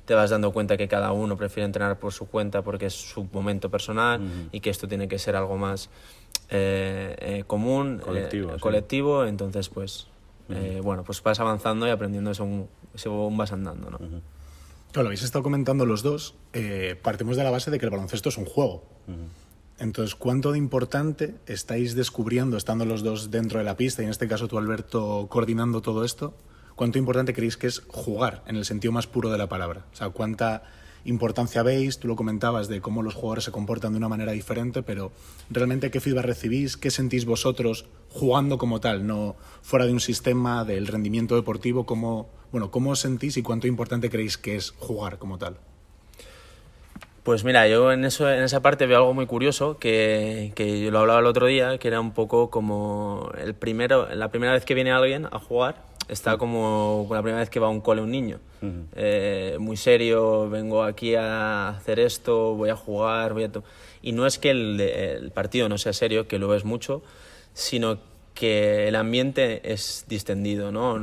te 0.05 0.15
vas 0.15 0.31
dando 0.31 0.53
cuenta 0.53 0.77
que 0.77 0.89
cada 0.89 1.13
uno 1.13 1.37
prefiere 1.37 1.67
entrenar 1.67 1.99
por 1.99 2.13
su 2.13 2.29
cuenta 2.29 2.63
porque 2.63 2.87
es 2.87 2.95
su 2.95 3.29
momento 3.31 3.71
personal 3.71 4.21
uh 4.21 4.25
-huh. 4.25 4.49
y 4.53 4.61
que 4.61 4.71
esto 4.71 4.89
tiene 4.89 5.07
que 5.07 5.19
ser 5.19 5.37
algo 5.37 5.59
más 5.59 5.91
eh, 6.51 7.15
eh, 7.21 7.45
común, 7.47 7.99
colectivo, 8.03 8.51
eh, 8.53 8.55
sí. 8.55 8.61
colectivo, 8.61 9.25
entonces 9.27 9.69
pues 9.69 10.07
uh 10.49 10.55
-huh. 10.55 10.83
bueno, 10.83 11.05
pues 11.05 11.23
vas 11.23 11.39
avanzando 11.41 11.87
y 11.87 11.91
aprendiendo 11.91 12.33
según, 12.33 12.69
según 12.95 13.37
vas 13.37 13.53
andando, 13.53 13.91
¿no? 13.91 13.99
Claro, 13.99 15.03
lo 15.03 15.09
habéis 15.09 15.23
estado 15.23 15.43
comentando 15.43 15.85
los 15.85 16.03
dos, 16.03 16.35
partimos 17.03 17.37
de 17.37 17.45
la 17.45 17.51
base 17.51 17.71
de 17.71 17.79
que 17.79 17.85
el 17.85 17.91
baloncesto 17.91 18.31
es 18.31 18.39
un 18.39 18.47
juego. 18.47 18.83
Entonces, 19.79 20.17
¿cuánto 20.17 20.51
de 20.53 20.59
importante 20.59 21.37
estáis 21.47 21.95
descubriendo, 21.95 22.57
estando 22.57 22.85
los 22.85 23.03
dos 23.03 23.31
dentro 23.31 23.59
de 23.59 23.65
la 23.65 23.77
pista, 23.77 24.03
y 24.03 24.07
en 24.07 24.11
este 24.11 24.27
caso 24.27 24.49
tú, 24.49 24.59
Alberto, 24.59 25.29
coordinando 25.31 25.83
todo 25.83 26.05
esto? 26.05 26.35
¿Cuánto 26.75 26.99
importante 26.99 27.33
creéis 27.33 27.57
que 27.57 27.69
es 27.69 27.83
jugar, 27.87 28.43
en 28.47 28.57
el 28.57 28.65
sentido 28.65 28.93
más 28.93 29.07
puro 29.07 29.31
de 29.31 29.39
la 29.39 29.49
palabra? 29.49 29.87
O 29.93 29.97
sea, 29.97 30.11
¿cuánta 30.11 30.65
importancia 31.05 31.63
veis? 31.63 31.99
Tú 31.99 32.09
lo 32.09 32.17
comentabas 32.17 32.67
de 32.67 32.81
cómo 32.81 33.03
los 33.03 33.15
jugadores 33.15 33.45
se 33.45 33.53
comportan 33.53 33.93
de 33.93 33.99
una 33.99 34.09
manera 34.09 34.33
diferente, 34.33 34.83
pero 34.83 35.13
realmente 35.49 35.93
qué 35.93 36.01
feedback 36.01 36.25
recibís, 36.25 36.77
qué 36.77 36.91
sentís 36.91 37.25
vosotros 37.25 37.87
jugando 38.11 38.59
como 38.59 38.81
tal, 38.81 39.07
no 39.07 39.37
fuera 39.63 39.87
de 39.87 39.93
un 39.93 40.01
sistema 40.01 40.65
del 40.65 40.89
rendimiento 40.89 41.37
deportivo, 41.37 41.87
cómo, 41.87 42.29
bueno, 42.51 42.73
cómo 42.73 42.91
os 42.91 43.01
sentís 43.01 43.37
y 43.37 43.43
cuánto 43.43 43.69
importante 43.69 44.11
creéis 44.11 44.39
que 44.39 44.57
es 44.57 44.71
jugar 44.73 45.19
como 45.19 45.39
tal? 45.39 45.59
Pues 47.29 47.45
mira, 47.45 47.69
yo 47.69 47.93
en, 47.93 48.07
eso, 48.07 48.33
en 48.33 48.43
esa 48.43 48.63
parte 48.63 48.87
veo 48.87 48.97
algo 48.97 49.13
muy 49.13 49.27
curioso, 49.27 49.77
que, 49.77 50.53
que 50.55 50.81
yo 50.81 50.91
lo 50.91 51.01
hablaba 51.01 51.21
el 51.21 51.27
otro 51.27 51.45
día, 51.45 51.77
que 51.77 51.89
era 51.89 52.01
un 52.01 52.13
poco 52.13 52.49
como 52.49 53.31
el 53.37 53.53
primero, 53.53 54.09
la 54.15 54.31
primera 54.31 54.55
vez 54.55 54.65
que 54.65 54.73
viene 54.73 54.93
alguien 54.93 55.27
a 55.31 55.39
jugar, 55.39 55.85
está 56.09 56.39
como 56.39 57.07
la 57.11 57.21
primera 57.21 57.41
vez 57.41 57.51
que 57.51 57.61
va 57.61 57.67
a 57.67 57.71
un 57.71 57.83
cole 57.83 58.01
un 58.01 58.13
niño. 58.13 58.39
Uh 58.63 58.67
-huh. 58.67 58.85
eh, 58.97 59.57
muy 59.61 59.77
serio, 59.77 60.49
vengo 60.49 60.83
aquí 60.83 61.17
a 61.17 61.69
hacer 61.69 62.01
esto, 62.01 62.55
voy 62.55 62.71
a 62.71 62.77
jugar, 62.77 63.35
voy 63.35 63.45
a... 63.45 63.51
Y 64.01 64.13
no 64.13 64.25
es 64.25 64.39
que 64.39 64.49
el, 64.49 64.81
el 64.81 65.31
partido 65.31 65.69
no 65.69 65.77
sea 65.77 65.93
serio, 65.93 66.29
que 66.29 66.39
lo 66.39 66.55
es 66.55 66.65
mucho, 66.65 67.03
sino 67.53 67.99
que 68.39 68.87
el 68.87 68.95
ambiente 68.95 69.73
es 69.73 70.05
distendido, 70.07 70.71
¿no? 70.71 70.97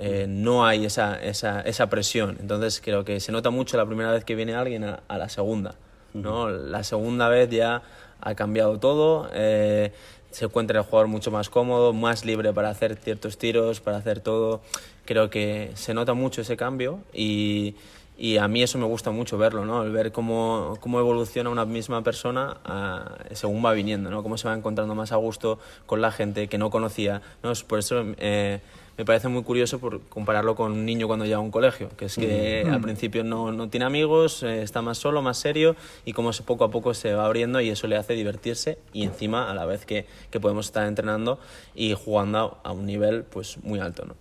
Eh, 0.00 0.26
no 0.28 0.66
hay 0.66 0.84
esa, 0.84 1.22
esa, 1.22 1.60
esa, 1.60 1.88
presión. 1.88 2.38
Entonces 2.40 2.80
creo 2.84 3.04
que 3.04 3.20
se 3.20 3.30
nota 3.30 3.50
mucho 3.50 3.76
la 3.76 3.86
primera 3.86 4.10
vez 4.10 4.24
que 4.24 4.34
viene 4.34 4.56
alguien 4.56 4.82
a, 4.82 5.00
a 5.06 5.16
la 5.16 5.28
segunda. 5.28 5.76
¿no? 6.12 6.50
La 6.50 6.82
segunda 6.82 7.28
vez 7.28 7.48
ya 7.50 7.82
ha 8.20 8.34
cambiado 8.34 8.80
todo. 8.80 9.30
Eh, 9.32 9.92
se 10.32 10.46
encuentra 10.46 10.80
el 10.80 10.84
jugador 10.84 11.06
mucho 11.06 11.30
más 11.30 11.50
cómodo, 11.50 11.92
más 11.92 12.24
libre 12.24 12.52
para 12.52 12.70
hacer 12.70 12.96
ciertos 12.96 13.38
tiros, 13.38 13.80
para 13.80 13.98
hacer 13.98 14.18
todo. 14.18 14.60
Creo 15.04 15.30
que 15.30 15.70
se 15.74 15.94
nota 15.94 16.14
mucho 16.14 16.40
ese 16.40 16.56
cambio 16.56 16.98
y, 17.14 17.76
y 18.22 18.38
a 18.38 18.46
mí 18.46 18.62
eso 18.62 18.78
me 18.78 18.84
gusta 18.84 19.10
mucho 19.10 19.36
verlo, 19.36 19.66
¿no? 19.66 19.82
El 19.82 19.90
ver 19.90 20.12
cómo, 20.12 20.78
cómo 20.78 21.00
evoluciona 21.00 21.50
una 21.50 21.64
misma 21.64 22.04
persona 22.04 22.58
ah, 22.64 23.16
según 23.32 23.64
va 23.64 23.72
viniendo, 23.72 24.10
¿no? 24.10 24.22
Cómo 24.22 24.38
se 24.38 24.46
va 24.46 24.54
encontrando 24.54 24.94
más 24.94 25.10
a 25.10 25.16
gusto 25.16 25.58
con 25.86 26.00
la 26.00 26.12
gente 26.12 26.46
que 26.46 26.56
no 26.56 26.70
conocía, 26.70 27.20
¿no? 27.42 27.52
Por 27.66 27.80
eso 27.80 28.04
eh, 28.18 28.60
me 28.96 29.04
parece 29.04 29.26
muy 29.26 29.42
curioso 29.42 29.80
por 29.80 30.02
compararlo 30.02 30.54
con 30.54 30.70
un 30.70 30.86
niño 30.86 31.08
cuando 31.08 31.24
llega 31.24 31.38
a 31.38 31.40
un 31.40 31.50
colegio, 31.50 31.88
que 31.96 32.04
es 32.04 32.14
que 32.14 32.62
mm. 32.64 32.72
al 32.72 32.80
principio 32.80 33.24
no, 33.24 33.50
no 33.50 33.68
tiene 33.70 33.86
amigos, 33.86 34.44
eh, 34.44 34.62
está 34.62 34.82
más 34.82 34.98
solo, 34.98 35.20
más 35.20 35.38
serio 35.38 35.74
y 36.04 36.12
cómo 36.12 36.30
poco 36.46 36.62
a 36.62 36.70
poco 36.70 36.94
se 36.94 37.14
va 37.14 37.26
abriendo 37.26 37.60
y 37.60 37.70
eso 37.70 37.88
le 37.88 37.96
hace 37.96 38.12
divertirse 38.12 38.78
y 38.92 39.02
encima 39.02 39.50
a 39.50 39.54
la 39.54 39.66
vez 39.66 39.84
que, 39.84 40.06
que 40.30 40.38
podemos 40.38 40.66
estar 40.66 40.86
entrenando 40.86 41.40
y 41.74 41.92
jugando 41.94 42.58
a, 42.62 42.70
un 42.70 42.86
nivel 42.86 43.24
pues 43.24 43.58
muy 43.64 43.80
alto, 43.80 44.04
¿no? 44.04 44.14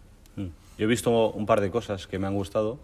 Mm. 0.43 0.49
Yo 0.79 0.85
he 0.85 0.87
visto 0.87 1.29
un 1.29 1.45
par 1.45 1.61
de 1.61 1.69
cosas 1.69 2.07
que 2.07 2.17
me 2.17 2.25
han 2.25 2.33
gustado 2.33 2.79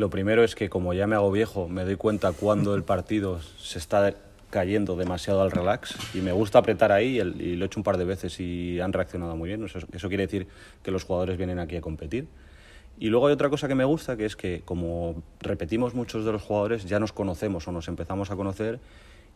lo 0.00 0.10
primero 0.10 0.42
es 0.42 0.54
que 0.54 0.70
como 0.70 0.94
ya 0.94 1.06
me 1.06 1.14
hago 1.14 1.30
viejo, 1.30 1.68
me 1.68 1.84
doy 1.84 1.96
cuenta 1.96 2.32
cuando 2.32 2.74
el 2.74 2.82
partido 2.82 3.40
se 3.58 3.78
está 3.78 4.14
cayendo 4.48 4.96
demasiado 4.96 5.42
al 5.42 5.50
relax 5.50 5.94
y 6.14 6.22
me 6.22 6.32
gusta 6.32 6.58
apretar 6.58 6.90
ahí 6.90 7.20
y, 7.20 7.56
lo 7.56 7.64
he 7.64 7.66
hecho 7.66 7.78
un 7.78 7.84
par 7.84 7.98
de 7.98 8.04
veces 8.04 8.40
y 8.40 8.80
han 8.80 8.92
reaccionado 8.92 9.36
muy 9.36 9.48
bien. 9.48 9.62
Eso, 9.64 10.08
quiere 10.08 10.26
decir 10.26 10.48
que 10.82 10.90
los 10.90 11.04
jugadores 11.04 11.36
vienen 11.36 11.58
aquí 11.58 11.76
a 11.76 11.82
competir. 11.82 12.26
Y 12.98 13.08
luego 13.08 13.28
hay 13.28 13.34
otra 13.34 13.50
cosa 13.50 13.68
que 13.68 13.74
me 13.74 13.84
gusta, 13.84 14.16
que 14.16 14.24
es 14.24 14.36
que 14.36 14.62
como 14.64 15.22
repetimos 15.40 15.94
muchos 15.94 16.24
de 16.24 16.32
los 16.32 16.42
jugadores, 16.42 16.86
ya 16.86 16.98
nos 16.98 17.12
conocemos 17.12 17.68
o 17.68 17.72
nos 17.72 17.86
empezamos 17.86 18.30
a 18.30 18.36
conocer 18.36 18.80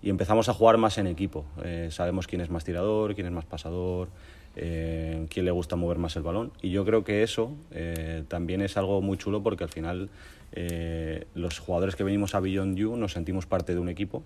y 0.02 0.10
empezamos 0.10 0.48
a 0.48 0.54
jugar 0.54 0.78
más 0.78 0.96
en 0.98 1.06
equipo. 1.06 1.44
Eh, 1.62 1.88
sabemos 1.90 2.26
quién 2.26 2.40
es 2.40 2.50
más 2.50 2.64
tirador, 2.64 3.14
quién 3.14 3.26
es 3.26 3.32
más 3.32 3.44
pasador, 3.44 4.08
eh, 4.56 5.26
quién 5.30 5.44
le 5.44 5.50
gusta 5.50 5.76
mover 5.76 5.98
más 5.98 6.16
el 6.16 6.22
balón. 6.22 6.52
Y 6.62 6.70
yo 6.70 6.84
creo 6.84 7.04
que 7.04 7.22
eso 7.22 7.52
eh, 7.70 8.24
también 8.28 8.60
es 8.60 8.76
algo 8.76 9.00
muy 9.02 9.18
chulo 9.18 9.42
porque 9.42 9.64
al 9.64 9.70
final 9.70 10.10
eh, 10.52 11.26
los 11.34 11.58
jugadores 11.58 11.96
que 11.96 12.04
venimos 12.04 12.34
a 12.34 12.40
Beyond 12.40 12.76
You 12.76 12.96
nos 12.96 13.12
sentimos 13.12 13.46
parte 13.46 13.74
de 13.74 13.80
un 13.80 13.88
equipo 13.88 14.22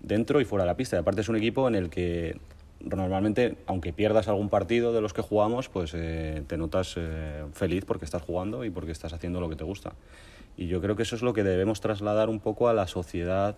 dentro 0.00 0.40
y 0.40 0.44
fuera 0.44 0.64
de 0.64 0.70
la 0.70 0.76
pista. 0.76 0.96
Y 0.96 1.00
aparte 1.00 1.20
es 1.20 1.28
un 1.28 1.36
equipo 1.36 1.68
en 1.68 1.74
el 1.74 1.90
que 1.90 2.38
normalmente, 2.80 3.56
aunque 3.66 3.92
pierdas 3.92 4.28
algún 4.28 4.48
partido 4.48 4.92
de 4.92 5.00
los 5.00 5.12
que 5.12 5.22
jugamos, 5.22 5.68
pues 5.68 5.92
eh, 5.94 6.42
te 6.46 6.56
notas 6.56 6.96
feliz 7.52 7.84
porque 7.84 8.04
estás 8.04 8.22
jugando 8.22 8.64
y 8.64 8.70
porque 8.70 8.92
estás 8.92 9.12
haciendo 9.12 9.40
lo 9.40 9.48
que 9.48 9.56
te 9.56 9.64
gusta. 9.64 9.92
Y 10.56 10.68
yo 10.68 10.80
creo 10.80 10.96
que 10.96 11.02
eso 11.02 11.16
es 11.16 11.22
lo 11.22 11.34
que 11.34 11.44
debemos 11.44 11.80
trasladar 11.80 12.30
un 12.30 12.40
poco 12.40 12.68
a 12.68 12.72
la 12.72 12.86
sociedad, 12.86 13.56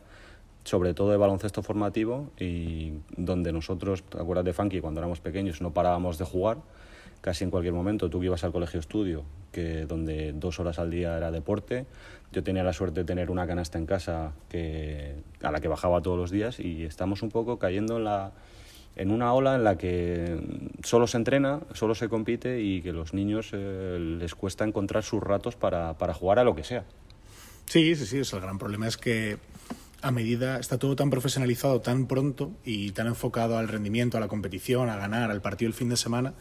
sobre 0.69 0.93
todo 0.93 1.11
de 1.11 1.17
baloncesto 1.17 1.63
formativo, 1.63 2.31
y 2.39 2.93
donde 3.17 3.53
nosotros, 3.53 4.03
¿te 4.03 4.21
acuerdas 4.21 4.45
de 4.45 4.53
Funky? 4.53 4.81
Cuando 4.81 5.01
éramos 5.01 5.21
pequeños 5.21 5.63
no 5.63 5.73
parábamos 5.73 6.19
de 6.19 6.27
jugar 6.27 6.59
casi 7.23 7.45
en 7.45 7.51
cualquier 7.51 7.73
momento. 7.73 8.11
Tú 8.11 8.21
que 8.21 8.27
ibas 8.27 8.45
al 8.45 8.53
colegio 8.53 8.79
estudio, 8.79 9.25
que 9.51 9.87
donde 9.87 10.33
dos 10.35 10.61
horas 10.61 10.79
al 10.79 10.91
día 10.91 11.17
era 11.17 11.31
deporte. 11.31 11.87
Yo 12.33 12.43
tenía 12.43 12.63
la 12.63 12.75
suerte 12.75 13.01
de 13.01 13.05
tener 13.07 13.31
una 13.31 13.47
canasta 13.47 13.79
en 13.79 13.87
casa 13.87 14.33
que, 14.51 15.15
a 15.43 15.51
la 15.51 15.61
que 15.61 15.69
bajaba 15.69 16.03
todos 16.03 16.19
los 16.19 16.31
días 16.31 16.61
y 16.61 16.85
estamos 16.85 17.23
un 17.23 17.31
poco 17.31 17.59
cayendo 17.59 17.97
en, 17.97 18.05
la, 18.05 18.33
en 18.97 19.11
una 19.11 19.33
ola 19.33 19.55
en 19.55 19.65
la 19.65 19.79
que 19.79 20.39
solo 20.85 21.07
se 21.07 21.17
entrena, 21.17 21.61
solo 21.73 21.95
se 21.95 22.11
compite 22.11 22.61
y 22.61 22.83
que 22.83 22.93
los 22.93 23.15
niños 23.15 23.51
eh, 23.53 23.99
les 23.99 24.35
cuesta 24.35 24.65
encontrar 24.65 25.03
sus 25.03 25.23
ratos 25.23 25.57
para, 25.57 25.95
para 25.95 26.13
jugar 26.13 26.39
a 26.39 26.45
lo 26.45 26.55
que 26.55 26.65
sea. 26.65 26.85
Sí, 27.65 27.97
sí, 27.97 28.07
sí. 28.07 28.37
el 28.37 28.43
gran 28.43 28.59
problema 28.59 28.87
es 28.87 28.99
que 28.99 29.39
a 30.01 30.11
medida 30.11 30.59
está 30.59 30.79
todo 30.79 30.97
tan 30.97 31.11
profesionalizado 31.11 31.81
tan 31.81 32.07
pronto 32.07 32.53
y 32.65 32.93
tan 32.93 33.07
enfocado 33.07 33.59
al 33.59 33.69
rendimiento, 33.69 34.17
a 34.17 34.21
la 34.21 34.29
competición, 34.29 34.89
a 34.89 34.97
ganar, 34.97 35.31
al 35.31 35.43
partido 35.43 35.69
el 35.69 35.75
fin 35.75 35.89
de 35.89 35.97
semana, 35.97 36.35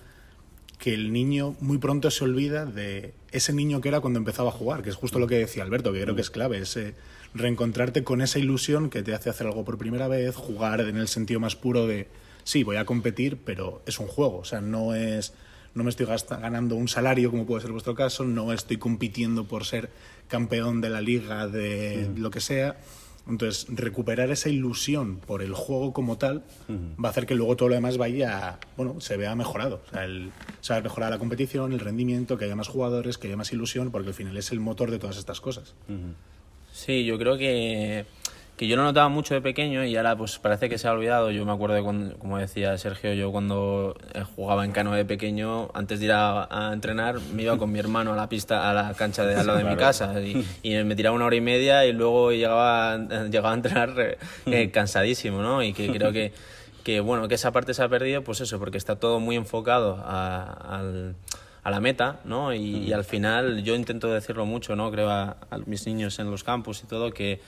que 0.78 0.94
el 0.94 1.12
niño 1.12 1.56
muy 1.60 1.80
pronto 1.80 2.12
se 2.12 2.24
olvida 2.24 2.66
de 2.66 3.14
ese 3.32 3.54
niño 3.54 3.82
que 3.82 3.90
era 3.90 4.00
cuando 4.00 4.20
empezaba 4.20 4.50
a 4.50 4.54
jugar, 4.54 4.84
que 4.84 4.90
es 4.90 4.96
justo 4.96 5.18
lo 5.18 5.28
que 5.28 5.40
decía 5.40 5.64
Alberto, 5.64 5.92
que 5.92 6.02
creo 6.02 6.16
que 6.16 6.22
es 6.22 6.30
clave, 6.30 6.60
ese 6.60 6.94
reencontrarte 7.34 8.04
con 8.04 8.22
esa 8.22 8.40
ilusión 8.40 8.90
que 8.90 9.02
te 9.02 9.14
hace 9.14 9.30
hacer 9.30 9.48
algo 9.48 9.66
por 9.66 9.78
primera 9.78 10.08
vez, 10.08 10.36
jugar 10.36 10.82
en 10.82 10.98
el 10.98 11.08
sentido 11.08 11.40
más 11.40 11.56
puro 11.56 11.88
de, 11.88 12.08
sí, 12.44 12.64
voy 12.64 12.78
a 12.78 12.86
competir, 12.86 13.40
pero 13.44 13.82
es 13.88 14.00
un 14.00 14.08
juego, 14.08 14.38
o 14.38 14.46
sea, 14.46 14.62
no 14.62 14.94
es 14.94 15.34
no 15.74 15.84
me 15.84 15.92
estoy 15.92 16.08
ganando 16.08 16.76
un 16.76 16.88
salario 16.88 17.30
como 17.30 17.46
puede 17.46 17.62
ser 17.62 17.72
vuestro 17.72 17.94
caso, 17.94 18.24
no 18.24 18.52
estoy 18.52 18.78
compitiendo 18.78 19.48
por 19.48 19.64
ser 19.64 19.92
campeón 20.28 20.82
de 20.82 20.90
la 20.90 21.02
liga 21.02 21.48
de 21.48 22.10
lo 22.18 22.32
que 22.32 22.40
sea, 22.40 22.78
entonces, 23.30 23.68
recuperar 23.70 24.32
esa 24.32 24.50
ilusión 24.50 25.18
por 25.18 25.42
el 25.42 25.54
juego 25.54 25.94
como 25.94 26.18
tal 26.18 26.44
va 26.70 27.10
a 27.10 27.12
hacer 27.12 27.26
que 27.26 27.36
luego 27.36 27.56
todo 27.56 27.70
lo 27.70 27.76
demás 27.76 27.98
vaya, 27.98 28.60
bueno, 28.76 29.00
se 29.02 29.18
vea 29.18 29.36
mejorado. 29.36 29.82
O 29.88 29.90
sea, 29.92 30.06
el, 30.06 30.32
se 30.62 30.74
va 30.74 30.80
a 30.80 30.82
mejorar 30.82 31.12
la 31.12 31.20
competición, 31.20 31.74
el 31.74 31.80
rendimiento, 31.80 32.38
que 32.38 32.46
haya 32.46 32.56
más 32.56 32.68
jugadores, 32.68 33.18
que 33.18 33.28
haya 33.28 33.38
más 33.38 33.52
ilusión, 33.52 33.92
porque 33.92 34.10
al 34.10 34.14
final 34.14 34.38
es 34.38 34.52
el 34.52 34.60
motor 34.60 34.92
de 34.92 35.00
todas 35.00 35.18
estas 35.18 35.42
cosas. 35.42 35.76
Sí, 36.72 37.06
yo 37.06 37.18
creo 37.18 37.38
que 37.38 38.06
que 38.58 38.68
yo 38.68 38.76
lo 38.76 38.84
notaba 38.84 39.08
mucho 39.08 39.36
de 39.36 39.42
pequeño 39.42 39.86
y 39.86 39.96
ahora 39.98 40.18
pues 40.18 40.40
parece 40.40 40.68
que 40.68 40.80
se 40.80 40.88
ha 40.88 40.92
olvidado. 40.92 41.30
Yo 41.30 41.46
me 41.46 41.52
acuerdo 41.52 41.76
de 41.76 41.84
cuando, 41.84 42.18
como 42.18 42.40
decía 42.40 42.76
Sergio, 42.80 43.14
yo 43.14 43.32
cuando 43.32 43.96
eh, 44.16 44.24
jugaba 44.36 44.66
en 44.66 44.72
cano 44.72 44.94
de 44.94 45.06
pequeño, 45.06 45.70
antes 45.76 46.00
de 46.00 46.06
ir 46.06 46.12
a, 46.12 46.72
entrenar, 46.74 47.20
me 47.34 47.44
iba 47.44 47.56
con 47.60 47.72
mi 47.72 47.78
hermano 47.78 48.14
a 48.14 48.16
la 48.16 48.28
pista, 48.28 48.68
a 48.68 48.74
la 48.74 48.96
cancha 48.96 49.26
de 49.26 49.36
al 49.36 49.46
lado 49.46 49.60
de 49.60 49.64
mi 49.64 49.76
casa 49.76 50.20
y, 50.20 50.44
me 50.64 50.96
tiraba 50.96 51.16
una 51.16 51.26
hora 51.26 51.36
y 51.36 51.42
media 51.42 51.86
y 51.86 51.94
luego 51.94 52.32
llegaba, 52.32 52.98
llegaba 53.30 53.52
a 53.52 53.54
entrenar 53.54 53.94
eh, 54.00 54.18
eh, 54.48 54.72
cansadísimo, 54.72 55.44
¿no? 55.44 55.62
Y 55.62 55.74
que 55.74 55.92
creo 55.94 56.12
que, 56.12 56.34
que, 56.84 57.00
bueno, 57.00 57.28
que 57.28 57.36
esa 57.36 57.52
parte 57.52 57.76
se 57.76 57.84
ha 57.84 57.90
perdido, 57.90 58.24
pues 58.24 58.42
eso, 58.42 58.58
porque 58.58 58.80
está 58.80 58.96
todo 58.96 59.20
muy 59.20 59.36
enfocado 59.36 60.02
a, 60.04 60.82
a 61.64 61.70
la 61.70 61.80
meta, 61.80 62.22
¿no? 62.26 62.56
Y, 62.56 62.92
al 62.92 63.04
final 63.04 63.62
yo 63.62 63.76
intento 63.76 64.12
decirlo 64.12 64.48
mucho, 64.48 64.76
¿no? 64.76 64.90
Creo 64.90 65.12
a, 65.12 65.38
a 65.52 65.58
mis 65.68 65.86
niños 65.86 66.18
en 66.18 66.32
los 66.32 66.44
campus 66.44 66.82
y 66.84 66.88
todo 66.88 67.12
que 67.12 67.40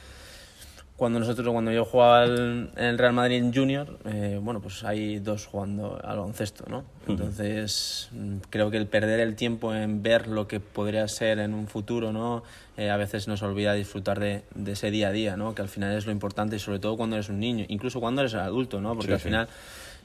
cuando 1.00 1.18
nosotros 1.20 1.52
cuando 1.52 1.72
yo 1.72 1.86
jugaba 1.86 2.26
en 2.26 2.70
el 2.76 2.98
Real 2.98 3.14
Madrid 3.14 3.44
Junior 3.54 3.98
eh, 4.06 4.38
bueno 4.42 4.60
pues 4.60 4.84
hay 4.84 5.20
dos 5.20 5.46
jugando 5.46 6.00
al 6.04 6.18
baloncesto 6.18 6.66
no 6.68 6.84
entonces 7.08 8.10
mm, 8.12 8.38
creo 8.50 8.70
que 8.70 8.78
el 8.78 8.86
perder 8.86 9.22
el 9.22 9.36
tiempo 9.36 9.74
en 9.74 10.04
ver 10.04 10.28
lo 10.28 10.48
que 10.48 10.60
podría 10.60 11.08
ser 11.08 11.40
en 11.40 11.54
un 11.54 11.68
futuro 11.68 12.12
no 12.12 12.44
eh, 12.76 12.90
a 12.90 12.98
veces 12.98 13.30
nos 13.30 13.42
olvida 13.42 13.74
disfrutar 13.74 14.20
de, 14.20 14.44
ese 14.68 14.92
día 14.92 15.08
a 15.08 15.12
día 15.12 15.38
no 15.38 15.56
que 15.56 15.62
al 15.62 15.70
final 15.70 15.98
es 15.98 16.06
lo 16.06 16.12
importante 16.12 16.58
y 16.58 16.60
sobre 16.60 16.80
todo 16.80 16.98
cuando 16.98 17.16
eres 17.16 17.30
un 17.30 17.40
niño 17.40 17.66
incluso 17.70 18.02
cuando 18.02 18.22
eres 18.22 18.34
adulto 18.36 18.82
no 18.82 18.94
porque 18.94 19.14
al 19.14 19.20
final 19.22 19.48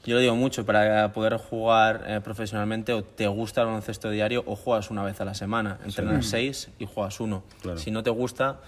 yo 0.05 0.13
lo 0.13 0.21
digo 0.21 0.35
mucho, 0.35 0.67
para 0.67 1.11
poder 1.13 1.37
jugar 1.37 2.03
eh, 2.05 2.21
profesionalmente 2.23 2.93
o 2.93 3.03
te 3.03 3.25
gusta 3.25 3.61
el 3.61 3.67
baloncesto 3.67 4.11
diario 4.11 4.43
o 4.45 4.55
juegas 4.55 4.91
una 4.91 5.03
vez 5.03 5.19
a 5.19 5.25
la 5.25 5.33
semana, 5.33 5.79
entrenas 5.83 6.27
seis 6.27 6.69
y 6.77 6.85
juegas 6.85 7.19
uno. 7.19 7.41
Si 7.77 7.89
no 7.89 8.03
te 8.03 8.11
gusta, 8.11 8.59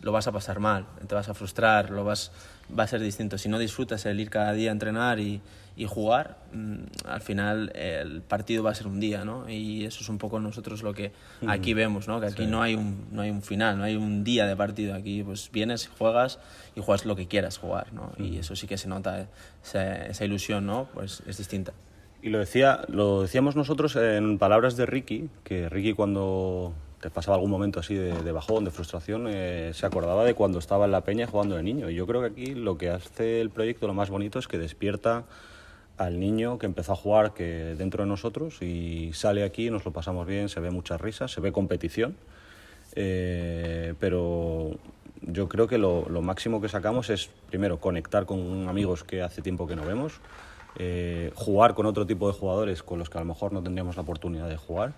lo 0.00 0.12
vas 0.12 0.26
a 0.26 0.32
pasar 0.32 0.60
mal, 0.60 0.86
te 1.06 1.14
vas 1.14 1.28
a 1.28 1.34
frustrar, 1.34 1.90
lo 1.90 2.04
vas, 2.04 2.32
va 2.76 2.84
a 2.84 2.86
ser 2.86 3.00
distinto. 3.00 3.38
Si 3.38 3.48
no 3.48 3.58
disfrutas 3.58 4.04
el 4.06 4.20
ir 4.20 4.30
cada 4.30 4.52
día 4.52 4.70
a 4.70 4.72
entrenar 4.72 5.18
y, 5.18 5.40
y 5.76 5.86
jugar, 5.86 6.38
mm, 6.52 7.06
al 7.06 7.20
final 7.20 7.72
el 7.74 8.22
partido 8.22 8.62
va 8.62 8.70
a 8.70 8.74
ser 8.74 8.86
un 8.86 9.00
día, 9.00 9.24
¿no? 9.24 9.48
Y 9.48 9.84
eso 9.84 10.00
es 10.02 10.08
un 10.08 10.18
poco 10.18 10.38
nosotros 10.40 10.82
lo 10.82 10.94
que 10.94 11.12
aquí 11.46 11.74
vemos, 11.74 12.06
¿no? 12.06 12.20
Que 12.20 12.26
aquí 12.26 12.46
no, 12.46 12.62
hay 12.62 12.74
un, 12.74 13.06
no 13.10 13.22
hay 13.22 13.30
un 13.30 13.42
final, 13.42 13.78
no 13.78 13.84
hay 13.84 13.96
un 13.96 14.24
día 14.24 14.46
de 14.46 14.56
partido. 14.56 14.94
Aquí 14.94 15.22
pues 15.22 15.50
vienes, 15.52 15.88
juegas 15.98 16.38
y 16.76 16.80
juegas 16.80 17.06
lo 17.06 17.16
que 17.16 17.26
quieras 17.26 17.58
jugar, 17.58 17.92
¿no? 17.92 18.12
Y 18.18 18.38
eso 18.38 18.54
sí 18.56 18.66
que 18.66 18.78
se 18.78 18.88
nota, 18.88 19.26
esa, 19.64 20.06
esa 20.06 20.24
ilusión, 20.24 20.66
¿no? 20.66 20.88
Pues 20.94 21.22
es 21.26 21.38
distinta. 21.38 21.72
Y 22.22 22.30
lo, 22.30 22.38
decía, 22.38 22.80
lo 22.88 23.22
decíamos 23.22 23.54
nosotros 23.54 23.96
en 23.96 24.38
palabras 24.38 24.76
de 24.76 24.86
Ricky, 24.86 25.28
que 25.42 25.68
Ricky 25.68 25.92
cuando 25.92 26.72
pasaba 27.10 27.36
algún 27.36 27.50
momento 27.50 27.80
así 27.80 27.94
de, 27.94 28.32
bajón, 28.32 28.64
de 28.64 28.70
frustración, 28.70 29.26
eh, 29.28 29.72
se 29.74 29.86
acordaba 29.86 30.24
de 30.24 30.34
cuando 30.34 30.58
estaba 30.58 30.84
en 30.84 30.92
la 30.92 31.02
peña 31.02 31.26
jugando 31.26 31.56
de 31.56 31.62
niño. 31.62 31.90
Y 31.90 31.94
yo 31.94 32.06
creo 32.06 32.20
que 32.20 32.26
aquí 32.28 32.54
lo 32.54 32.78
que 32.78 32.90
hace 32.90 33.40
el 33.40 33.50
proyecto 33.50 33.86
lo 33.86 33.94
más 33.94 34.10
bonito 34.10 34.38
es 34.38 34.48
que 34.48 34.58
despierta 34.58 35.24
al 35.96 36.18
niño 36.18 36.58
que 36.58 36.66
empezó 36.66 36.92
a 36.92 36.96
jugar 36.96 37.34
que 37.34 37.74
dentro 37.76 38.02
de 38.02 38.08
nosotros 38.08 38.60
y 38.62 39.12
sale 39.12 39.44
aquí, 39.44 39.70
nos 39.70 39.84
lo 39.84 39.92
pasamos 39.92 40.26
bien, 40.26 40.48
se 40.48 40.60
ve 40.60 40.70
muchas 40.70 41.00
risas, 41.00 41.30
se 41.30 41.40
ve 41.40 41.52
competición. 41.52 42.16
Eh, 42.96 43.94
pero 43.98 44.72
yo 45.22 45.48
creo 45.48 45.66
que 45.66 45.78
lo, 45.78 46.04
máximo 46.22 46.60
que 46.60 46.68
sacamos 46.68 47.10
es, 47.10 47.30
primero, 47.48 47.80
conectar 47.80 48.26
con 48.26 48.68
amigos 48.68 49.04
que 49.04 49.22
hace 49.22 49.42
tiempo 49.42 49.66
que 49.66 49.76
no 49.76 49.84
vemos, 49.84 50.20
eh, 50.76 51.32
jugar 51.34 51.74
con 51.74 51.86
otro 51.86 52.06
tipo 52.06 52.26
de 52.26 52.34
jugadores 52.34 52.82
con 52.82 52.98
los 52.98 53.08
que 53.08 53.18
a 53.18 53.20
lo 53.20 53.26
mejor 53.26 53.52
no 53.52 53.62
tendríamos 53.62 53.96
la 53.96 54.02
oportunidad 54.02 54.48
de 54.48 54.56
jugar 54.56 54.92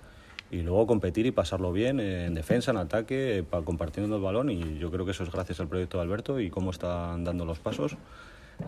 y 0.51 0.63
luego 0.63 0.87
competir 0.87 1.27
y 1.27 1.33
pasarlo 1.33 1.73
bien 1.73 2.01
en 2.01 2.35
defensa, 2.35 2.71
en 2.71 2.77
ataque, 2.77 3.45
compartiendo 3.65 4.17
el 4.17 4.23
balón 4.23 4.51
y 4.51 4.79
yo 4.79 4.91
creo 4.91 5.05
que 5.05 5.11
eso 5.11 5.25
es 5.25 5.33
gracias 5.33 5.61
al 5.61 5.69
proyecto 5.69 5.99
de 5.99 6.05
Alberto 6.05 6.41
y 6.41 6.51
cómo 6.51 6.71
están 6.71 7.25
dando 7.25 7.45
los 7.45 7.59
pasos. 7.59 7.97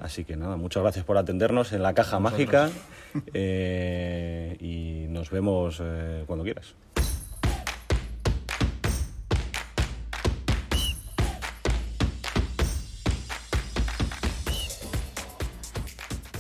Así 0.01 0.25
que 0.25 0.37
nada, 0.37 0.57
muchas 0.57 0.83
gracias 0.83 1.05
por 1.05 1.17
atendernos 1.17 1.73
en 1.73 1.83
la 1.83 1.95
caja 1.95 2.19
mágica 2.19 2.71
eh, 3.33 4.57
y 4.61 5.07
nos 5.09 5.31
vemos 5.31 5.81
eh, 5.83 6.25
cuando 6.27 6.45
quieras. 6.45 6.75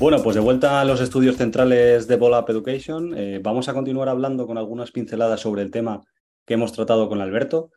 Bueno, 0.00 0.22
pues 0.22 0.36
de 0.36 0.40
vuelta 0.40 0.80
a 0.80 0.84
los 0.84 1.00
estudios 1.00 1.36
centrales 1.36 2.06
de 2.06 2.14
Volap 2.14 2.48
Education, 2.48 3.18
eh, 3.18 3.40
vamos 3.42 3.68
a 3.68 3.74
continuar 3.74 4.08
hablando 4.08 4.46
con 4.46 4.56
algunas 4.56 4.92
pinceladas 4.92 5.40
sobre 5.40 5.62
el 5.62 5.72
tema 5.72 6.02
que 6.46 6.54
hemos 6.54 6.72
tratado 6.72 7.08
con 7.08 7.20
Alberto, 7.20 7.72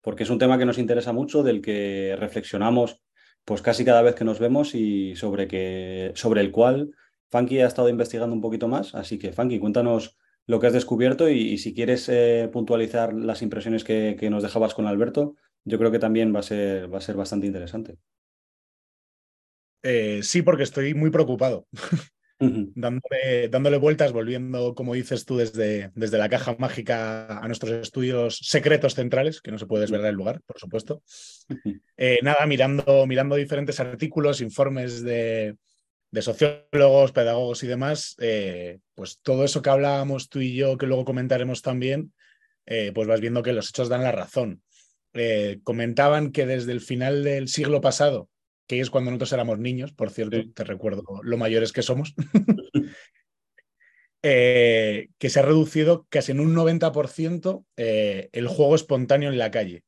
porque 0.00 0.22
es 0.22 0.30
un 0.30 0.38
tema 0.38 0.56
que 0.56 0.64
nos 0.64 0.78
interesa 0.78 1.12
mucho, 1.12 1.42
del 1.42 1.60
que 1.60 2.16
reflexionamos 2.18 3.02
pues 3.44 3.60
casi 3.60 3.84
cada 3.84 4.00
vez 4.00 4.14
que 4.14 4.24
nos 4.24 4.38
vemos 4.38 4.74
y 4.74 5.16
sobre, 5.16 5.48
que, 5.48 6.12
sobre 6.14 6.40
el 6.40 6.50
cual 6.50 6.92
Funky 7.30 7.60
ha 7.60 7.66
estado 7.66 7.90
investigando 7.90 8.34
un 8.34 8.40
poquito 8.40 8.68
más. 8.68 8.94
Así 8.94 9.18
que, 9.18 9.34
Funky, 9.34 9.58
cuéntanos 9.58 10.16
lo 10.46 10.58
que 10.58 10.68
has 10.68 10.72
descubierto 10.72 11.28
y, 11.28 11.58
si 11.58 11.74
quieres 11.74 12.08
eh, 12.08 12.48
puntualizar 12.50 13.12
las 13.12 13.42
impresiones 13.42 13.84
que, 13.84 14.16
nos 14.30 14.42
dejabas 14.42 14.72
con 14.72 14.86
Alberto, 14.86 15.34
yo 15.64 15.76
creo 15.76 15.90
que 15.90 15.98
también 15.98 16.34
va 16.34 16.40
a 16.40 16.42
ser, 16.42 16.92
va 16.92 16.98
a 16.98 17.02
ser 17.02 17.16
bastante 17.16 17.46
interesante. 17.46 17.98
Eh, 19.82 20.20
sí, 20.22 20.42
porque 20.42 20.62
estoy 20.64 20.94
muy 20.94 21.10
preocupado. 21.10 21.66
dándole, 22.38 23.48
dándole, 23.48 23.78
vueltas, 23.78 24.12
volviendo, 24.12 24.74
como 24.74 24.94
dices 24.94 25.24
tú, 25.24 25.38
desde, 25.38 25.90
desde 25.94 26.18
la 26.18 26.28
caja 26.28 26.54
mágica 26.58 27.38
a 27.38 27.46
nuestros 27.46 27.72
estudios 27.72 28.38
secretos 28.42 28.94
centrales, 28.94 29.40
que 29.40 29.50
no 29.50 29.58
se 29.58 29.66
puede 29.66 29.82
desvelar 29.82 30.10
el 30.10 30.16
lugar, 30.16 30.42
por 30.44 30.58
supuesto. 30.58 31.02
Eh, 31.96 32.18
nada, 32.22 32.44
mirando, 32.46 33.06
mirando 33.06 33.36
diferentes 33.36 33.80
artículos, 33.80 34.42
informes 34.42 35.02
de, 35.02 35.56
de 36.10 36.22
sociólogos, 36.22 37.12
pedagogos 37.12 37.62
y 37.62 37.68
demás, 37.68 38.16
eh, 38.18 38.80
pues 38.94 39.18
todo 39.22 39.44
eso 39.44 39.62
que 39.62 39.70
hablábamos 39.70 40.28
tú 40.28 40.40
y 40.40 40.54
yo, 40.54 40.76
que 40.76 40.86
luego 40.86 41.06
comentaremos 41.06 41.62
también, 41.62 42.12
pues 42.66 43.06
vas 43.06 43.20
viendo 43.20 43.44
que 43.44 43.52
los 43.52 43.68
hechos 43.70 43.88
dan 43.88 44.02
la 44.02 44.12
razón. 44.12 44.60
comentaban 45.62 46.32
que 46.32 46.44
desde 46.44 46.72
el 46.72 46.80
final 46.80 47.22
del 47.24 47.48
siglo 47.48 47.80
pasado, 47.80 48.28
que 48.66 48.80
es 48.80 48.90
cuando 48.90 49.10
nosotros 49.10 49.32
éramos 49.32 49.58
niños, 49.58 49.92
por 49.92 50.10
cierto, 50.10 50.38
te 50.52 50.64
recuerdo 50.64 51.02
lo 51.22 51.36
mayores 51.36 51.72
que 51.72 51.82
somos, 51.82 52.14
eh, 54.22 55.08
que 55.18 55.30
se 55.30 55.38
ha 55.38 55.42
reducido 55.42 56.06
casi 56.08 56.32
en 56.32 56.40
un 56.40 56.54
90% 56.54 57.64
eh, 57.76 58.28
el 58.32 58.48
juego 58.48 58.74
espontáneo 58.74 59.30
en 59.30 59.38
la 59.38 59.50
calle, 59.50 59.84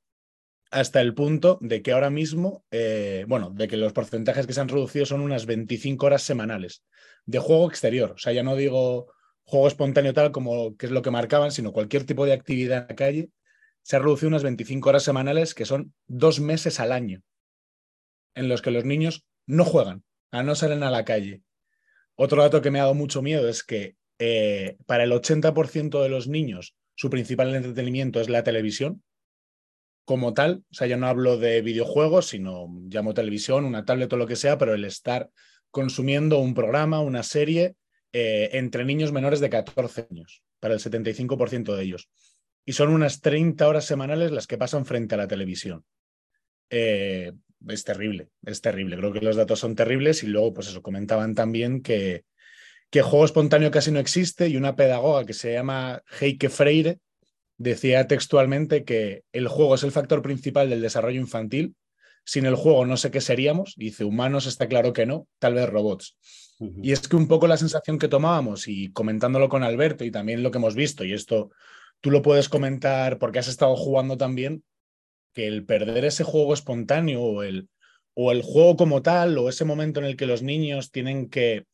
hasta 0.71 1.01
el 1.01 1.15
punto 1.15 1.59
de 1.61 1.83
que 1.83 1.93
ahora 1.93 2.11
mismo, 2.11 2.65
eh, 2.71 3.25
bueno, 3.27 3.51
de 3.51 3.69
que 3.69 3.77
los 3.77 3.93
porcentajes 3.93 4.47
que 4.47 4.53
se 4.53 4.61
han 4.61 4.69
reducido 4.69 5.07
son 5.07 5.23
unas 5.23 5.47
25 5.47 6.07
horas 6.07 6.23
semanales 6.23 6.85
de 7.27 7.39
juego 7.39 7.69
exterior, 7.69 8.13
o 8.13 8.19
sea, 8.19 8.33
ya 8.33 8.43
no 8.43 8.55
digo 8.55 9.13
juego 9.45 9.67
espontáneo 9.67 10.13
tal 10.13 10.31
como 10.31 10.77
que 10.77 10.87
es 10.87 10.93
lo 10.93 11.01
que 11.01 11.11
marcaban, 11.11 11.51
sino 11.51 11.73
cualquier 11.73 12.05
tipo 12.05 12.27
de 12.27 12.35
actividad 12.35 12.83
en 12.83 12.89
la 12.89 12.97
calle, 12.97 13.31
se 13.83 13.97
ha 13.97 13.99
reducido 13.99 14.29
unas 14.29 14.43
25 14.43 14.91
horas 14.91 15.03
semanales, 15.03 15.55
que 15.55 15.65
son 15.65 15.95
dos 16.07 16.39
meses 16.39 16.81
al 16.81 16.93
año 16.93 17.23
en 18.35 18.49
los 18.49 18.63
que 18.63 18.71
los 18.71 18.85
niños 18.85 19.27
no 19.47 19.65
juegan, 19.65 20.05
a 20.31 20.43
no 20.43 20.55
salen 20.55 20.83
a 20.83 20.91
la 20.91 21.05
calle. 21.05 21.43
Otro 22.15 22.43
dato 22.43 22.61
que 22.61 22.71
me 22.71 22.81
ha 22.81 22.83
dado 22.83 22.95
mucho 22.95 23.23
miedo 23.23 23.49
es 23.49 23.63
que 23.63 23.97
eh, 24.19 24.77
para 24.87 25.05
el 25.05 25.13
80% 25.13 26.03
de 26.03 26.09
los 26.09 26.27
niños 26.27 26.75
su 26.95 27.11
principal 27.11 27.55
entretenimiento 27.55 28.21
es 28.21 28.29
la 28.29 28.43
televisión 28.43 29.03
como 30.05 30.35
tal. 30.35 30.65
O 30.71 30.75
sea, 30.75 30.87
ya 30.89 30.97
no 30.97 31.07
hablo 31.07 31.37
de 31.37 31.63
videojuegos, 31.63 32.27
sino 32.27 32.67
llamo 32.89 33.15
televisión, 33.15 33.65
una 33.65 33.85
tablet 33.85 34.13
o 34.13 34.17
lo 34.17 34.27
que 34.27 34.37
sea, 34.37 34.59
pero 34.59 34.75
el 34.75 34.85
estar 34.85 35.31
consumiendo 35.71 36.39
un 36.39 36.55
programa, 36.55 37.01
una 37.01 37.23
serie 37.23 37.77
eh, 38.13 38.51
entre 38.55 38.85
niños 38.85 39.13
menores 39.13 39.39
de 39.39 39.51
14 39.51 40.09
años, 40.11 40.43
para 40.61 40.75
el 40.75 40.81
75% 40.81 41.77
de 41.77 41.83
ellos. 41.85 42.11
Y 42.65 42.73
son 42.73 42.89
unas 42.89 43.21
30 43.21 43.69
horas 43.69 43.85
semanales 43.85 44.33
las 44.33 44.47
que 44.47 44.59
pasan 44.59 44.87
frente 44.87 45.15
a 45.15 45.19
la 45.19 45.29
televisión. 45.29 45.85
Eh, 46.71 47.33
es 47.67 47.85
terrible, 47.85 48.29
es 48.45 48.61
terrible. 48.61 48.97
Creo 48.97 49.13
que 49.13 49.21
los 49.21 49.37
datos 49.37 49.59
son 49.59 49.75
terribles 49.75 50.23
y 50.23 50.27
luego, 50.27 50.55
pues 50.55 50.69
eso, 50.69 50.83
comentaban 50.83 51.35
también 51.35 51.83
que, 51.83 52.25
que 52.91 53.03
juego 53.03 53.25
espontáneo 53.25 53.71
casi 53.71 53.91
no 53.91 53.99
existe 53.99 54.49
y 54.49 54.57
una 54.57 54.77
pedagoga 54.77 55.25
que 55.25 55.35
se 55.35 55.53
llama 55.53 56.03
Heike 56.21 56.49
Freire 56.49 56.99
decía 57.59 58.07
textualmente 58.07 58.85
que 58.85 59.25
el 59.33 59.49
juego 59.49 59.75
es 59.75 59.83
el 59.83 59.93
factor 59.93 60.23
principal 60.23 60.71
del 60.71 60.81
desarrollo 60.81 61.21
infantil. 61.21 61.75
Sin 62.25 62.45
el 62.47 62.55
juego 62.55 62.85
no 62.85 62.97
sé 62.97 63.11
qué 63.11 63.21
seríamos. 63.21 63.75
Dice, 63.77 64.05
humanos 64.05 64.47
está 64.47 64.69
claro 64.69 64.93
que 64.93 65.07
no, 65.07 65.27
tal 65.39 65.55
vez 65.55 65.69
robots. 65.69 66.17
Y 66.83 66.93
es 66.93 67.07
que 67.07 67.17
un 67.17 67.29
poco 67.29 67.47
la 67.47 67.57
sensación 67.57 67.99
que 67.99 68.09
tomábamos 68.09 68.67
y 68.67 68.91
comentándolo 68.93 69.49
con 69.49 69.63
Alberto 69.63 70.05
y 70.05 70.11
también 70.11 70.43
lo 70.43 70.51
que 70.51 70.59
hemos 70.59 70.75
visto, 70.75 71.05
y 71.05 71.13
esto 71.13 71.51
tú 72.01 72.11
lo 72.11 72.21
puedes 72.21 72.49
comentar 72.49 73.19
porque 73.19 73.39
has 73.39 73.47
estado 73.47 73.77
jugando 73.77 74.17
también, 74.17 74.65
que 75.39 75.47
el 75.47 75.65
perder 75.65 76.05
ese 76.05 76.25
juego 76.25 76.53
espontáneo 76.53 77.23
o 77.23 77.45
el, 77.45 77.69
o 78.15 78.33
el 78.33 78.43
juego 78.43 78.75
como 78.75 79.03
tal 79.03 79.39
o 79.39 79.49
ese 79.49 79.65
momento 79.65 80.01
en 80.01 80.07
el 80.07 80.17
que 80.17 80.27
los 80.27 80.43
niños 80.43 80.91
tienen 80.91 81.31
que 81.31 81.65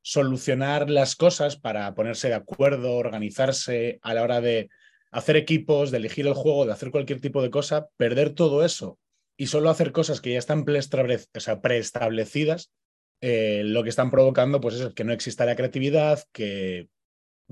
solucionar 0.00 0.88
las 0.88 1.14
cosas 1.14 1.58
para 1.58 1.94
ponerse 1.94 2.28
de 2.28 2.36
acuerdo, 2.36 2.94
organizarse 2.94 3.98
a 4.00 4.14
la 4.14 4.22
hora 4.22 4.40
de 4.40 4.70
hacer 5.10 5.36
equipos, 5.36 5.90
de 5.90 5.98
elegir 5.98 6.26
el 6.26 6.32
juego, 6.32 6.64
de 6.64 6.72
hacer 6.72 6.90
cualquier 6.90 7.20
tipo 7.20 7.42
de 7.42 7.50
cosa, 7.50 7.88
perder 7.98 8.30
todo 8.30 8.64
eso 8.64 8.98
y 9.36 9.48
solo 9.48 9.68
hacer 9.68 9.92
cosas 9.92 10.22
que 10.22 10.32
ya 10.32 10.38
están 10.38 10.64
preestablecidas, 10.64 12.72
eh, 13.20 13.60
lo 13.62 13.82
que 13.82 13.90
están 13.90 14.10
provocando 14.10 14.58
pues 14.58 14.76
es 14.76 14.94
que 14.94 15.04
no 15.04 15.12
exista 15.12 15.44
la 15.44 15.56
creatividad, 15.56 16.24
que, 16.32 16.88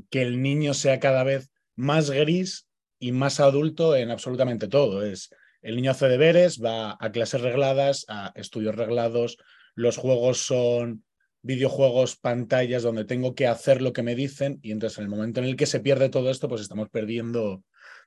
que 0.08 0.22
el 0.22 0.40
niño 0.40 0.72
sea 0.72 1.00
cada 1.00 1.22
vez 1.22 1.50
más 1.76 2.10
gris 2.10 2.66
y 2.98 3.12
más 3.12 3.40
adulto 3.40 3.94
en 3.94 4.10
absolutamente 4.10 4.66
todo. 4.66 5.04
Es 5.04 5.28
el 5.62 5.76
niño 5.76 5.90
hace 5.90 6.08
deberes, 6.08 6.62
va 6.62 6.96
a 6.98 7.12
clases 7.12 7.40
regladas, 7.40 8.04
a 8.08 8.32
estudios 8.34 8.74
reglados, 8.74 9.38
los 9.74 9.96
juegos 9.96 10.38
son 10.38 11.04
videojuegos, 11.42 12.16
pantallas 12.16 12.82
donde 12.82 13.04
tengo 13.04 13.34
que 13.34 13.46
hacer 13.46 13.80
lo 13.80 13.92
que 13.92 14.02
me 14.02 14.14
dicen 14.14 14.58
y 14.62 14.72
entonces 14.72 14.98
en 14.98 15.04
el 15.04 15.10
momento 15.10 15.40
en 15.40 15.46
el 15.46 15.56
que 15.56 15.66
se 15.66 15.80
pierde 15.80 16.10
todo 16.10 16.30
esto, 16.30 16.48
pues 16.48 16.60
estamos 16.60 16.88
perdiendo 16.90 17.62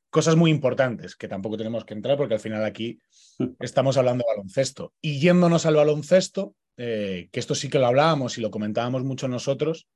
cosas 0.09 0.35
muy 0.35 0.51
importantes 0.51 1.15
que 1.15 1.27
tampoco 1.27 1.57
tenemos 1.57 1.85
que 1.85 1.95
entrar 1.95 2.17
porque 2.17 2.35
al 2.35 2.39
final 2.39 2.63
aquí 2.63 2.99
estamos 3.59 3.97
hablando 3.97 4.23
de 4.23 4.35
baloncesto. 4.35 4.93
Y 5.01 5.19
yéndonos 5.19 5.65
al 5.65 5.75
baloncesto, 5.75 6.55
eh, 6.77 7.29
que 7.31 7.39
esto 7.39 7.55
sí 7.55 7.69
que 7.69 7.79
lo 7.79 7.87
hablábamos 7.87 8.37
y 8.37 8.41
lo 8.41 8.51
comentábamos 8.51 9.03
mucho 9.03 9.27
nosotros, 9.27 9.87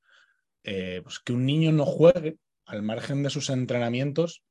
eh, 0.64 1.00
pues 1.02 1.20
que 1.20 1.32
un 1.32 1.46
niño 1.46 1.72
no 1.72 1.86
juegue 1.86 2.38
al 2.66 2.82
margen 2.82 3.22
de 3.22 3.30
sus 3.30 3.48
entrenamientos, 3.50 4.42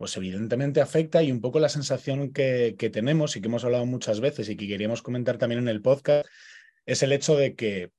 pues 0.00 0.16
evidentemente 0.16 0.80
afecta 0.80 1.22
y 1.22 1.30
un 1.30 1.42
poco 1.42 1.60
la 1.60 1.68
sensación 1.68 2.32
que, 2.32 2.74
tenemos 2.90 3.36
y 3.36 3.42
que 3.42 3.48
hemos 3.48 3.64
hablado 3.64 3.84
muchas 3.84 4.20
veces 4.20 4.48
y 4.48 4.56
que 4.56 4.66
queríamos 4.66 5.02
comentar 5.02 5.36
también 5.36 5.58
en 5.58 5.68
el 5.68 5.82
podcast 5.82 6.26
es 6.86 7.02
el 7.02 7.12
hecho 7.12 7.36
de 7.36 7.54
que, 7.54 7.90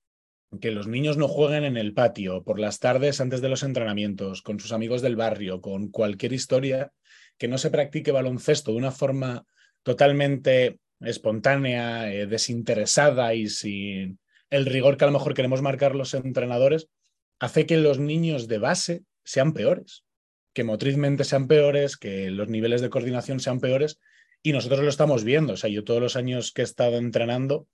que 0.59 0.71
los 0.71 0.87
niños 0.87 1.17
no 1.17 1.27
jueguen 1.27 1.63
en 1.63 1.77
el 1.77 1.93
patio 1.93 2.43
por 2.43 2.59
las 2.59 2.79
tardes 2.79 3.21
antes 3.21 3.39
de 3.39 3.49
los 3.49 3.61
entrenamientos, 3.61 4.41
con 4.41 4.59
sus 4.59 4.71
amigos 4.71 5.03
del 5.03 5.15
barrio, 5.15 5.61
con 5.61 5.89
cualquier 5.89 6.33
historia, 6.33 6.91
que 7.37 7.47
no 7.47 7.59
se 7.59 7.69
practique 7.69 8.11
baloncesto 8.11 8.71
de 8.71 8.77
una 8.77 8.91
forma 8.91 9.45
totalmente 9.83 10.79
espontánea, 11.01 12.11
eh, 12.11 12.25
desinteresada 12.25 13.35
y 13.35 13.47
sin 13.47 14.17
el 14.49 14.65
rigor 14.65 14.97
que 14.97 15.03
a 15.03 15.07
lo 15.07 15.13
mejor 15.13 15.35
queremos 15.35 15.61
marcar 15.61 15.93
los 15.93 16.15
entrenadores, 16.15 16.87
hace 17.37 17.67
que 17.67 17.77
los 17.77 17.99
niños 17.99 18.47
de 18.47 18.57
base 18.57 19.03
sean 19.23 19.53
peores 19.53 20.03
que 20.53 20.63
motrizmente 20.63 21.23
sean 21.23 21.47
peores, 21.47 21.97
que 21.97 22.29
los 22.29 22.49
niveles 22.49 22.81
de 22.81 22.89
coordinación 22.89 23.39
sean 23.39 23.59
peores, 23.59 23.99
y 24.43 24.53
nosotros 24.53 24.81
lo 24.81 24.89
estamos 24.89 25.23
viendo. 25.23 25.53
O 25.53 25.57
sea, 25.57 25.69
yo 25.69 25.83
todos 25.83 26.01
los 26.01 26.15
años 26.15 26.51
que 26.51 26.61
he 26.61 26.65
estado 26.65 26.97
entrenando, 26.97 27.67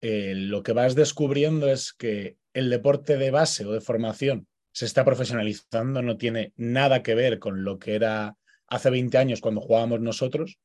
eh, 0.00 0.34
lo 0.34 0.62
que 0.62 0.72
vas 0.72 0.94
descubriendo 0.94 1.70
es 1.70 1.92
que 1.92 2.36
el 2.52 2.70
deporte 2.70 3.16
de 3.16 3.30
base 3.30 3.64
o 3.64 3.72
de 3.72 3.80
formación 3.80 4.46
se 4.72 4.84
está 4.84 5.04
profesionalizando, 5.04 6.02
no 6.02 6.16
tiene 6.16 6.52
nada 6.56 7.02
que 7.02 7.14
ver 7.14 7.38
con 7.38 7.64
lo 7.64 7.78
que 7.78 7.94
era 7.94 8.36
hace 8.68 8.90
20 8.90 9.16
años 9.18 9.40
cuando 9.40 9.60
jugábamos 9.60 10.00
nosotros, 10.00 10.58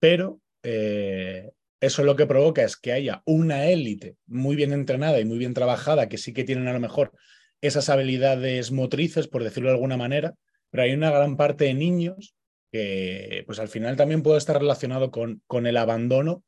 pero 0.00 0.40
eh, 0.62 1.50
eso 1.80 2.02
lo 2.02 2.16
que 2.16 2.26
provoca 2.26 2.64
es 2.64 2.76
que 2.76 2.92
haya 2.92 3.22
una 3.24 3.66
élite 3.66 4.16
muy 4.26 4.56
bien 4.56 4.72
entrenada 4.72 5.20
y 5.20 5.24
muy 5.24 5.38
bien 5.38 5.54
trabajada, 5.54 6.08
que 6.08 6.18
sí 6.18 6.32
que 6.32 6.44
tienen 6.44 6.66
a 6.66 6.72
lo 6.72 6.80
mejor 6.80 7.12
esas 7.60 7.88
habilidades 7.88 8.72
motrices, 8.72 9.28
por 9.28 9.44
decirlo 9.44 9.68
de 9.68 9.74
alguna 9.76 9.96
manera, 9.96 10.34
pero 10.70 10.84
hay 10.84 10.92
una 10.92 11.10
gran 11.10 11.36
parte 11.36 11.64
de 11.64 11.74
niños 11.74 12.34
que 12.70 13.44
pues 13.46 13.58
al 13.58 13.68
final 13.68 13.96
también 13.96 14.22
puede 14.22 14.38
estar 14.38 14.58
relacionado 14.58 15.10
con, 15.10 15.42
con 15.46 15.66
el 15.66 15.76
abandono 15.76 16.44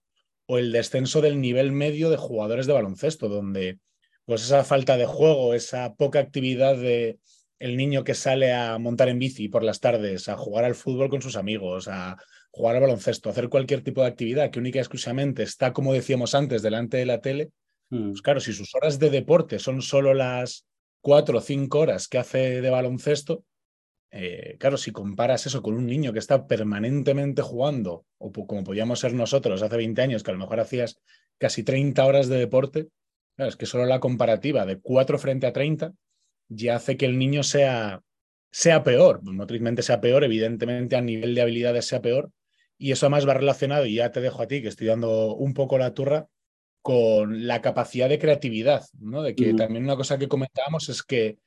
o 0.47 0.59
el 0.59 0.73
descenso 0.73 1.21
del 1.21 1.41
nivel 1.41 1.73
medio 1.73 2.11
de 2.11 2.17
jugadores 2.17 2.67
de 2.67 2.73
baloncesto, 2.73 3.29
donde 3.29 3.79
pues 4.25 4.43
esa 4.43 4.65
falta 4.65 4.97
de 4.97 5.07
juego, 5.07 5.55
esa 5.55 5.95
poca 5.95 6.21
actividad 6.21 6.77
de 6.77 7.19
el 7.59 7.77
niño 7.77 8.05
que 8.05 8.15
sale 8.15 8.53
a 8.53 8.79
montar 8.79 9.09
en 9.09 9.19
bici 9.19 9.49
por 9.49 9.63
las 9.63 9.81
tardes, 9.81 10.29
a 10.29 10.37
jugar 10.37 10.65
al 10.65 10.75
fútbol 10.75 11.11
con 11.11 11.23
sus 11.23 11.37
amigos, 11.37 11.89
a 11.89 12.17
jugar 12.51 12.75
al 12.75 12.83
baloncesto, 12.83 13.29
a 13.29 13.33
hacer 13.33 13.49
cualquier 13.49 13.83
tipo 13.83 14.01
de 14.01 14.09
actividad 14.09 14.51
que 14.51 14.59
única 14.59 14.79
y 14.79 14.81
exclusivamente 14.81 15.43
está, 15.43 15.73
como 15.73 15.93
decíamos 15.93 16.35
antes, 16.35 16.63
delante 16.63 16.97
de 16.97 17.07
la 17.07 17.21
tele, 17.21 17.51
mm. 17.91 18.11
pues 18.11 18.23
claro, 18.23 18.41
si 18.41 18.53
sus 18.53 18.75
horas 18.75 18.99
de 18.99 19.11
deporte 19.11 19.59
son 19.59 19.83
solo 19.83 20.15
las 20.15 20.67
cuatro 21.03 21.39
o 21.39 21.41
cinco 21.41 21.81
horas 21.81 22.09
que 22.09 22.19
hace 22.19 22.61
de 22.61 22.71
baloncesto, 22.71 23.45
eh, 24.13 24.57
claro, 24.59 24.77
si 24.77 24.91
comparas 24.91 25.47
eso 25.47 25.63
con 25.63 25.75
un 25.75 25.87
niño 25.87 26.13
que 26.13 26.19
está 26.19 26.47
permanentemente 26.47 27.43
jugando, 27.43 28.07
o 28.19 28.33
como 28.33 28.65
podíamos 28.65 29.01
ser 29.01 29.15
nosotros 29.15 29.63
hace 29.63 29.77
20 29.77 30.03
años, 30.03 30.23
que 30.23 30.31
a 30.31 30.35
lo 30.35 30.41
mejor 30.41 30.61
hacías 30.61 30.99
casi 31.39 31.63
30 31.63 32.05
horas 32.05 32.29
de 32.29 32.39
deporte, 32.39 32.89
es 33.37 33.57
que 33.57 33.67
solo 33.67 33.87
la 33.87 34.01
comparativa 34.01 34.67
de 34.67 34.79
4 34.81 35.19
frente 35.19 35.47
a 35.47 35.53
30 35.53 35.95
ya 36.49 36.77
hace 36.77 36.97
que 36.97 37.07
el 37.07 37.19
niño 37.19 37.43
sea, 37.43 38.03
sea 38.51 38.83
peor. 38.83 39.23
Motricmente 39.23 39.83
sea 39.83 40.01
peor, 40.01 40.25
evidentemente 40.25 40.97
a 40.97 41.01
nivel 41.01 41.35
de 41.35 41.43
habilidades 41.43 41.87
sea 41.87 42.03
peor. 42.03 42.31
Y 42.77 42.93
eso 42.93 43.07
además 43.07 43.29
va 43.29 43.35
relacionado, 43.35 43.87
y 43.87 43.97
ya 43.97 44.11
te 44.11 44.21
dejo 44.21 44.43
a 44.43 44.47
ti, 44.47 44.61
que 44.61 44.69
estoy 44.69 44.89
dando 44.89 45.35
un 45.37 45.55
poco 45.55 45.79
la 45.79 45.95
turra, 45.95 46.29
con 46.83 47.47
la 47.47 47.61
capacidad 47.61 48.09
de 48.09 48.19
creatividad, 48.19 48.85
¿no? 48.99 49.23
De 49.23 49.35
que 49.35 49.53
también 49.53 49.85
una 49.85 49.97
cosa 49.97 50.19
que 50.19 50.29
comentábamos 50.29 50.89
es 50.89 51.03
que 51.03 51.39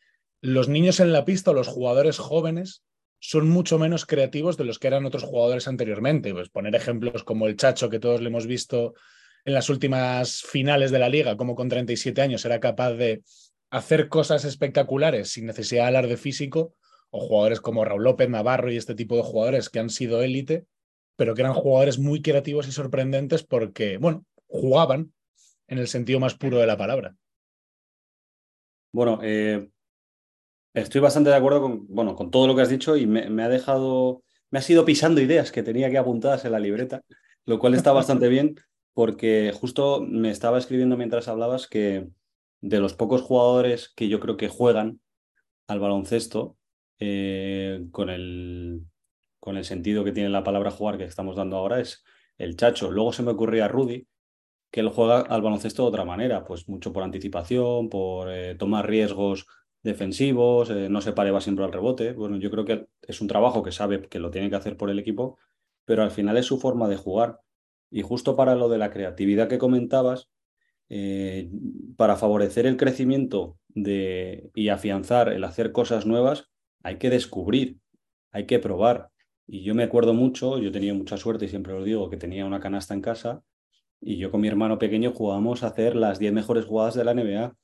los 0.44 0.68
niños 0.68 1.00
en 1.00 1.14
la 1.14 1.24
pista 1.24 1.52
o 1.52 1.54
los 1.54 1.70
jugadores 1.70 2.18
jóvenes 2.18 2.84
son 3.20 3.48
mucho 3.48 3.80
menos 3.80 4.06
creativos 4.06 4.58
de 4.58 4.66
los 4.66 4.78
que 4.78 4.88
eran 4.88 5.06
otros 5.06 5.24
jugadores 5.24 5.70
anteriormente. 5.70 6.34
Pues 6.34 6.50
poner 6.50 6.76
ejemplos 6.76 7.24
como 7.24 7.48
el 7.48 7.56
Chacho, 7.56 7.90
que 7.90 8.00
todos 8.00 8.20
le 8.20 8.28
hemos 8.28 8.46
visto 8.46 8.94
en 9.46 9.54
las 9.54 9.70
últimas 9.70 10.42
finales 10.42 10.92
de 10.92 11.00
la 11.00 11.08
liga, 11.08 11.38
como 11.38 11.56
con 11.56 11.70
37 11.70 12.22
años 12.22 12.44
era 12.44 12.60
capaz 12.60 12.92
de 12.92 13.24
hacer 13.70 14.10
cosas 14.10 14.44
espectaculares 14.44 15.32
sin 15.32 15.46
necesidad 15.46 15.84
de 15.84 15.88
hablar 15.88 16.08
de 16.08 16.18
físico, 16.18 16.76
o 17.10 17.22
jugadores 17.22 17.62
como 17.62 17.86
Raúl 17.86 18.04
López, 18.04 18.30
Navarro 18.30 18.70
y 18.70 18.76
este 18.76 18.96
tipo 18.96 19.16
de 19.16 19.24
jugadores 19.24 19.70
que 19.70 19.80
han 19.80 19.90
sido 19.90 20.22
élite, 20.24 20.66
pero 21.16 21.36
que 21.36 21.42
eran 21.42 21.54
jugadores 21.54 22.00
muy 22.00 22.22
creativos 22.22 22.68
y 22.68 22.74
sorprendentes 22.74 23.44
porque, 23.44 23.98
bueno, 23.98 24.26
jugaban 24.48 25.14
en 25.68 25.78
el 25.78 25.88
sentido 25.88 26.20
más 26.20 26.36
puro 26.36 26.60
de 26.60 26.68
la 26.68 26.76
palabra. 26.76 27.16
Bueno, 28.92 29.20
eh, 29.24 29.70
estoy 30.74 31.02
bastante 31.02 31.30
de 31.30 31.36
acuerdo 31.36 31.62
con, 31.62 31.88
bueno, 31.88 32.16
con 32.16 32.32
todo 32.32 32.48
lo 32.48 32.56
que 32.56 32.62
has 32.62 32.70
dicho 32.70 32.98
y 32.98 33.06
me, 33.06 33.44
ha 33.44 33.50
dejado, 33.50 34.24
me 34.50 34.60
ha 34.60 34.64
ido 34.68 34.86
pisando 34.86 35.22
ideas 35.22 35.52
que 35.52 35.64
tenía 35.64 35.90
que 35.90 35.98
apuntadas 35.98 36.46
en 36.46 36.52
la 36.52 36.60
libreta, 36.60 37.02
lo 37.46 37.60
cual 37.60 37.74
está 37.74 37.92
bastante 37.92 38.28
bien 38.28 38.56
porque 38.94 39.52
justo 39.54 40.02
me 40.02 40.30
estaba 40.30 40.58
escribiendo 40.58 40.98
mientras 40.98 41.28
hablabas 41.28 41.68
que 41.68 42.08
de 42.62 42.80
los 42.80 42.94
pocos 42.94 43.22
jugadores 43.22 43.92
que 43.96 44.08
yo 44.08 44.20
creo 44.20 44.38
que 44.38 44.48
juegan 44.48 45.02
al 45.68 45.80
baloncesto 45.80 46.58
eh, 47.00 47.86
con, 47.92 48.10
el, 48.10 48.84
con 49.40 49.58
el 49.58 49.66
sentido 49.66 50.04
que 50.04 50.12
tiene 50.12 50.30
la 50.30 50.44
palabra 50.44 50.72
jugar 50.72 50.98
que 50.98 51.06
estamos 51.06 51.36
dando 51.36 51.58
ahora 51.58 51.80
es 51.80 52.04
el 52.38 52.56
Chacho. 52.56 52.92
Luego 52.92 53.14
se 53.14 53.24
me 53.24 53.32
ocurría 53.32 53.68
Rudy, 53.68 54.08
que 54.72 54.80
él 54.80 54.90
juega 54.90 55.22
al 55.22 55.42
baloncesto 55.42 55.84
de 55.84 55.90
otra 55.90 56.06
manera, 56.06 56.46
pues 56.46 56.70
mucho 56.70 56.94
por 56.94 57.04
anticipación, 57.04 57.90
por 57.90 58.32
eh, 58.32 58.56
tomar 58.56 58.88
riesgos 58.88 59.46
defensivos, 59.84 60.70
eh, 60.70 60.90
no 60.90 61.02
se 61.02 61.14
pareba 61.14 61.42
siempre 61.42 61.66
al 61.66 61.74
rebote. 61.74 62.14
Bueno, 62.14 62.38
yo 62.38 62.50
creo 62.50 62.66
que 62.66 62.88
es 63.02 63.22
un 63.22 63.28
trabajo 63.28 63.64
que 63.64 63.72
sabe 63.72 64.02
que 64.02 64.20
lo 64.20 64.32
tiene 64.32 64.50
que 64.50 64.56
hacer 64.56 64.78
por 64.78 64.90
el 64.90 65.00
equipo, 65.00 65.38
pero 65.86 66.04
al 66.04 66.12
final 66.12 66.38
es 66.38 66.46
su 66.46 66.60
forma 66.60 66.88
de 66.88 66.98
jugar. 66.98 67.40
Y 67.92 68.02
justo 68.02 68.36
para 68.36 68.56
lo 68.56 68.70
de 68.70 68.78
la 68.78 68.90
creatividad 68.90 69.48
que 69.48 69.58
comentabas, 69.58 70.30
eh, 70.90 71.50
para 71.98 72.16
favorecer 72.16 72.66
el 72.66 72.78
crecimiento 72.78 73.58
de, 73.70 74.52
y 74.56 74.70
afianzar 74.70 75.30
el 75.32 75.44
hacer 75.44 75.72
cosas 75.72 76.06
nuevas, 76.06 76.50
hay 76.84 76.98
que 76.98 77.10
descubrir, 77.10 77.80
hay 78.32 78.46
que 78.46 78.60
probar. 78.60 79.10
Y 79.48 79.64
yo 79.64 79.76
me 79.76 79.84
acuerdo 79.84 80.14
mucho, 80.14 80.58
yo 80.60 80.72
tenía 80.72 80.94
mucha 80.94 81.18
suerte 81.18 81.46
y 81.46 81.50
siempre 81.50 81.74
lo 81.74 81.84
digo, 81.84 82.10
que 82.10 82.18
tenía 82.18 82.46
una 82.46 82.60
canasta 82.60 82.94
en 82.94 83.02
casa 83.02 83.44
y 84.06 84.18
yo 84.18 84.32
con 84.32 84.42
mi 84.42 84.48
hermano 84.48 84.80
pequeño 84.80 85.12
jugábamos 85.14 85.64
a 85.64 85.68
hacer 85.68 85.96
las 85.96 86.20
10 86.20 86.34
mejores 86.34 86.66
jugadas 86.66 86.94
de 86.96 87.06
la 87.06 87.14
NBA. 87.14 87.56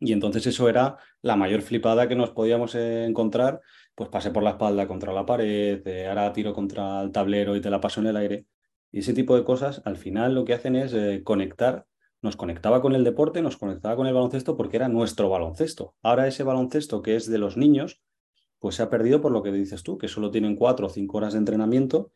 Y 0.00 0.12
entonces 0.12 0.46
eso 0.46 0.68
era 0.68 0.96
la 1.22 1.36
mayor 1.36 1.62
flipada 1.62 2.08
que 2.08 2.16
nos 2.16 2.30
podíamos 2.30 2.74
encontrar. 2.74 3.60
Pues 3.94 4.10
pasé 4.10 4.30
por 4.30 4.42
la 4.42 4.50
espalda 4.50 4.86
contra 4.88 5.12
la 5.12 5.24
pared, 5.24 5.86
eh, 5.86 6.08
ahora 6.08 6.32
tiro 6.32 6.52
contra 6.52 7.00
el 7.02 7.12
tablero 7.12 7.56
y 7.56 7.60
te 7.60 7.70
la 7.70 7.80
paso 7.80 8.00
en 8.00 8.08
el 8.08 8.16
aire. 8.16 8.46
Y 8.90 9.00
ese 9.00 9.14
tipo 9.14 9.36
de 9.36 9.44
cosas 9.44 9.82
al 9.84 9.96
final 9.96 10.34
lo 10.34 10.44
que 10.44 10.54
hacen 10.54 10.76
es 10.76 10.92
eh, 10.94 11.22
conectar, 11.24 11.86
nos 12.22 12.36
conectaba 12.36 12.80
con 12.82 12.94
el 12.94 13.04
deporte, 13.04 13.42
nos 13.42 13.56
conectaba 13.56 13.96
con 13.96 14.06
el 14.06 14.14
baloncesto 14.14 14.56
porque 14.56 14.76
era 14.76 14.88
nuestro 14.88 15.28
baloncesto. 15.28 15.94
Ahora 16.02 16.26
ese 16.26 16.42
baloncesto 16.42 17.02
que 17.02 17.16
es 17.16 17.28
de 17.28 17.38
los 17.38 17.56
niños, 17.56 18.02
pues 18.58 18.76
se 18.76 18.82
ha 18.82 18.90
perdido 18.90 19.20
por 19.20 19.32
lo 19.32 19.42
que 19.42 19.52
dices 19.52 19.82
tú, 19.82 19.98
que 19.98 20.08
solo 20.08 20.30
tienen 20.30 20.56
cuatro 20.56 20.86
o 20.86 20.90
cinco 20.90 21.18
horas 21.18 21.34
de 21.34 21.38
entrenamiento 21.38 22.12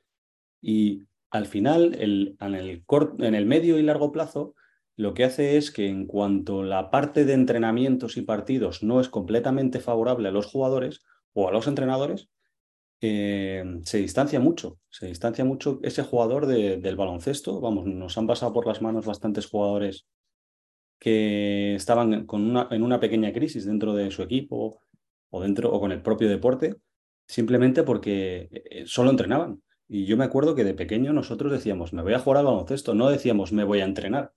y 0.61 1.05
al 1.31 1.47
final, 1.47 1.95
el, 1.99 2.37
en, 2.41 2.55
el 2.55 2.85
en 3.19 3.35
el 3.35 3.47
medio 3.47 3.79
y 3.79 3.83
largo 3.83 4.13
plazo, 4.13 4.55
lo 4.99 5.15
que 5.15 5.23
hace 5.23 5.57
es 5.57 5.71
que 5.71 5.87
en 5.87 6.07
cuanto 6.07 6.65
la 6.65 6.91
parte 6.91 7.25
de 7.25 7.33
entrenamientos 7.33 8.17
y 8.17 8.23
partidos 8.23 8.83
no 8.83 9.01
es 9.01 9.09
completamente 9.09 9.79
favorable 9.79 10.29
a 10.29 10.33
los 10.33 10.47
jugadores 10.47 11.05
o 11.35 11.47
a 11.47 11.53
los 11.53 11.69
entrenadores, 11.69 12.29
eh, 13.01 13.63
se 13.85 13.99
distancia 13.99 14.41
mucho, 14.41 14.81
se 14.91 15.07
distancia 15.07 15.45
mucho 15.45 15.79
ese 15.85 16.03
jugador 16.03 16.47
del 16.47 16.97
baloncesto. 16.97 17.61
Vamos, 17.61 17.87
nos 17.87 18.19
han 18.19 18.27
pasado 18.27 18.53
por 18.53 18.67
las 18.67 18.83
manos 18.83 19.07
bastantes 19.07 19.47
jugadores 19.47 20.09
que 20.99 21.77
estaban 21.77 22.27
con 22.27 22.51
una, 22.51 22.67
en 22.73 22.83
una 22.83 22.99
pequeña 22.99 23.33
crisis 23.33 23.67
dentro 23.67 23.95
de 23.95 24.11
su 24.11 24.23
equipo 24.25 24.83
o, 25.31 25.41
dentro, 25.41 25.73
o 25.73 25.79
con 25.79 25.93
el 25.93 26.03
propio 26.03 26.29
deporte, 26.29 26.75
simplemente 27.25 27.85
porque 27.85 28.49
eh, 28.51 28.83
solo 28.85 29.11
entrenaban. 29.11 29.63
Y 29.87 30.07
yo 30.07 30.17
me 30.17 30.25
acuerdo 30.25 30.57
que 30.57 30.65
de 30.65 30.75
pequeño 30.75 31.13
nosotros 31.13 31.53
decíamos, 31.53 31.93
me 31.93 32.03
voy 32.03 32.15
a 32.15 32.19
jugar 32.19 32.39
al 32.39 32.47
baloncesto, 32.47 32.97
no 32.97 33.09
decíamos, 33.09 33.53
me 33.53 33.63
voy 33.63 33.79
a 33.79 33.85
entrenar. 33.85 34.33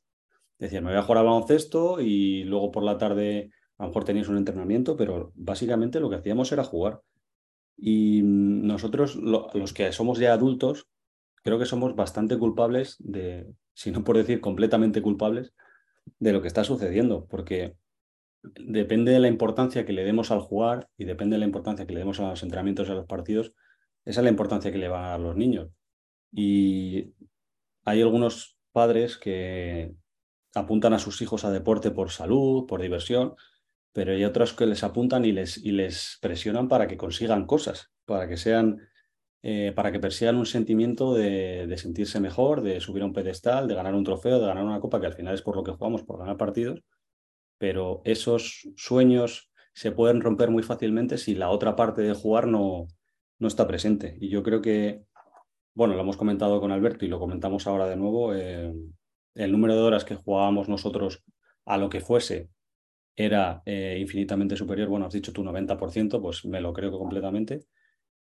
Decíamos, 0.62 0.90
me 0.90 0.92
voy 0.96 1.00
a 1.00 1.04
jugar 1.04 1.18
al 1.18 1.26
baloncesto 1.26 2.00
y 2.00 2.44
luego 2.44 2.72
por 2.72 2.84
la 2.84 3.00
tarde 3.00 3.50
a 3.80 3.84
lo 3.84 3.90
mejor 3.90 4.04
tenías 4.04 4.28
un 4.28 4.38
entrenamiento, 4.38 4.96
pero 4.96 5.32
básicamente 5.34 6.00
lo 6.00 6.08
que 6.08 6.18
hacíamos 6.18 6.52
era 6.52 6.64
jugar. 6.64 7.02
Y 7.76 8.22
nosotros, 8.24 9.16
los 9.16 9.74
que 9.74 9.92
somos 9.92 10.20
ya 10.20 10.34
adultos, 10.34 10.88
creo 11.44 11.58
que 11.58 11.66
somos 11.66 11.96
bastante 11.96 12.38
culpables 12.38 12.98
de, 13.00 13.48
si 13.74 13.90
no 13.90 14.04
por 14.04 14.18
decir 14.18 14.40
completamente 14.40 15.02
culpables, 15.02 15.56
de 16.20 16.32
lo 16.32 16.44
que 16.44 16.48
está 16.48 16.64
sucediendo, 16.64 17.26
porque 17.26 17.76
depende 18.44 19.14
de 19.14 19.20
la 19.20 19.30
importancia 19.30 19.84
que 19.84 19.94
le 19.94 20.04
demos 20.04 20.30
al 20.30 20.42
jugar 20.42 20.90
y 20.96 21.06
depende 21.06 21.38
de 21.38 21.40
la 21.40 21.46
importancia 21.46 21.88
que 21.88 21.94
le 21.94 22.02
demos 22.02 22.20
a 22.20 22.30
los 22.30 22.44
entrenamientos 22.44 22.88
y 22.88 22.92
a 22.92 22.96
los 22.96 23.08
partidos, 23.08 23.54
esa 24.06 24.20
es 24.20 24.24
la 24.24 24.30
importancia 24.30 24.72
que 24.72 24.78
le 24.78 24.90
van 24.90 25.06
a 25.06 25.10
dar 25.10 25.20
los 25.20 25.36
niños. 25.36 25.72
Y 26.32 27.14
hay 27.84 28.02
algunos 28.02 28.58
padres 28.72 29.18
que 29.18 29.96
apuntan 30.56 30.94
a 30.94 31.00
sus 31.00 31.22
hijos 31.22 31.46
a 31.46 31.52
deporte 31.52 31.92
por 31.92 32.12
salud, 32.12 32.66
por 32.68 32.82
diversión, 32.82 33.36
pero 33.94 34.14
hay 34.14 34.24
otros 34.24 34.54
que 34.54 34.66
les 34.66 34.84
apuntan 34.84 35.26
y 35.26 35.32
les, 35.32 35.58
y 35.58 35.72
les 35.72 36.18
presionan 36.22 36.68
para 36.68 36.88
que 36.88 36.98
consigan 36.98 37.46
cosas, 37.46 37.92
para 38.06 38.28
que 38.28 38.38
sean, 38.38 38.80
eh, 39.44 39.74
para 39.76 39.92
que 39.92 40.00
persigan 40.00 40.38
un 40.38 40.46
sentimiento 40.46 41.14
de, 41.14 41.68
de, 41.68 41.78
sentirse 41.78 42.20
mejor, 42.20 42.62
de 42.62 42.80
subir 42.80 43.04
a 43.04 43.06
un 43.06 43.14
pedestal, 43.14 43.68
de 43.68 43.76
ganar 43.76 43.96
un 43.96 44.04
trofeo, 44.04 44.40
de 44.40 44.48
ganar 44.48 44.64
una 44.64 44.80
copa, 44.80 45.00
que 45.00 45.08
al 45.08 45.14
final 45.14 45.36
es 45.36 45.42
por 45.42 45.56
lo 45.56 45.64
que 45.64 45.72
jugamos, 45.72 46.04
por 46.04 46.20
ganar 46.20 46.38
partidos, 46.38 46.82
pero 47.58 48.02
esos 48.06 48.68
sueños 48.76 49.52
se 49.74 49.92
pueden 49.92 50.22
romper 50.22 50.50
muy 50.50 50.64
fácilmente 50.64 51.18
si 51.18 51.36
la 51.36 51.50
otra 51.50 51.76
parte 51.76 52.02
de 52.02 52.14
jugar 52.14 52.48
no, 52.48 52.88
no 53.40 53.48
está 53.48 53.68
presente. 53.68 54.18
Y 54.20 54.30
yo 54.30 54.44
creo 54.44 54.62
que, 54.62 55.04
bueno, 55.74 55.96
lo 55.96 56.02
hemos 56.02 56.18
comentado 56.18 56.60
con 56.60 56.72
Alberto 56.72 57.06
y 57.06 57.08
lo 57.08 57.20
comentamos 57.20 57.68
ahora 57.68 57.88
de 57.88 57.96
nuevo, 57.96 58.34
eh, 58.34 58.74
el 59.36 59.52
número 59.52 59.76
de 59.76 59.82
horas 59.82 60.06
que 60.06 60.16
jugábamos 60.16 60.70
nosotros 60.70 61.24
a 61.66 61.78
lo 61.78 61.90
que 61.90 62.02
fuese 62.02 62.50
era 63.16 63.62
eh, 63.66 63.98
infinitamente 64.00 64.56
superior. 64.56 64.90
Bueno, 64.90 65.06
has 65.06 65.14
dicho 65.14 65.34
tu 65.34 65.44
90%, 65.44 66.22
pues 66.22 66.46
me 66.46 66.62
lo 66.62 66.74
creo 66.74 66.92
completamente. 66.92 67.66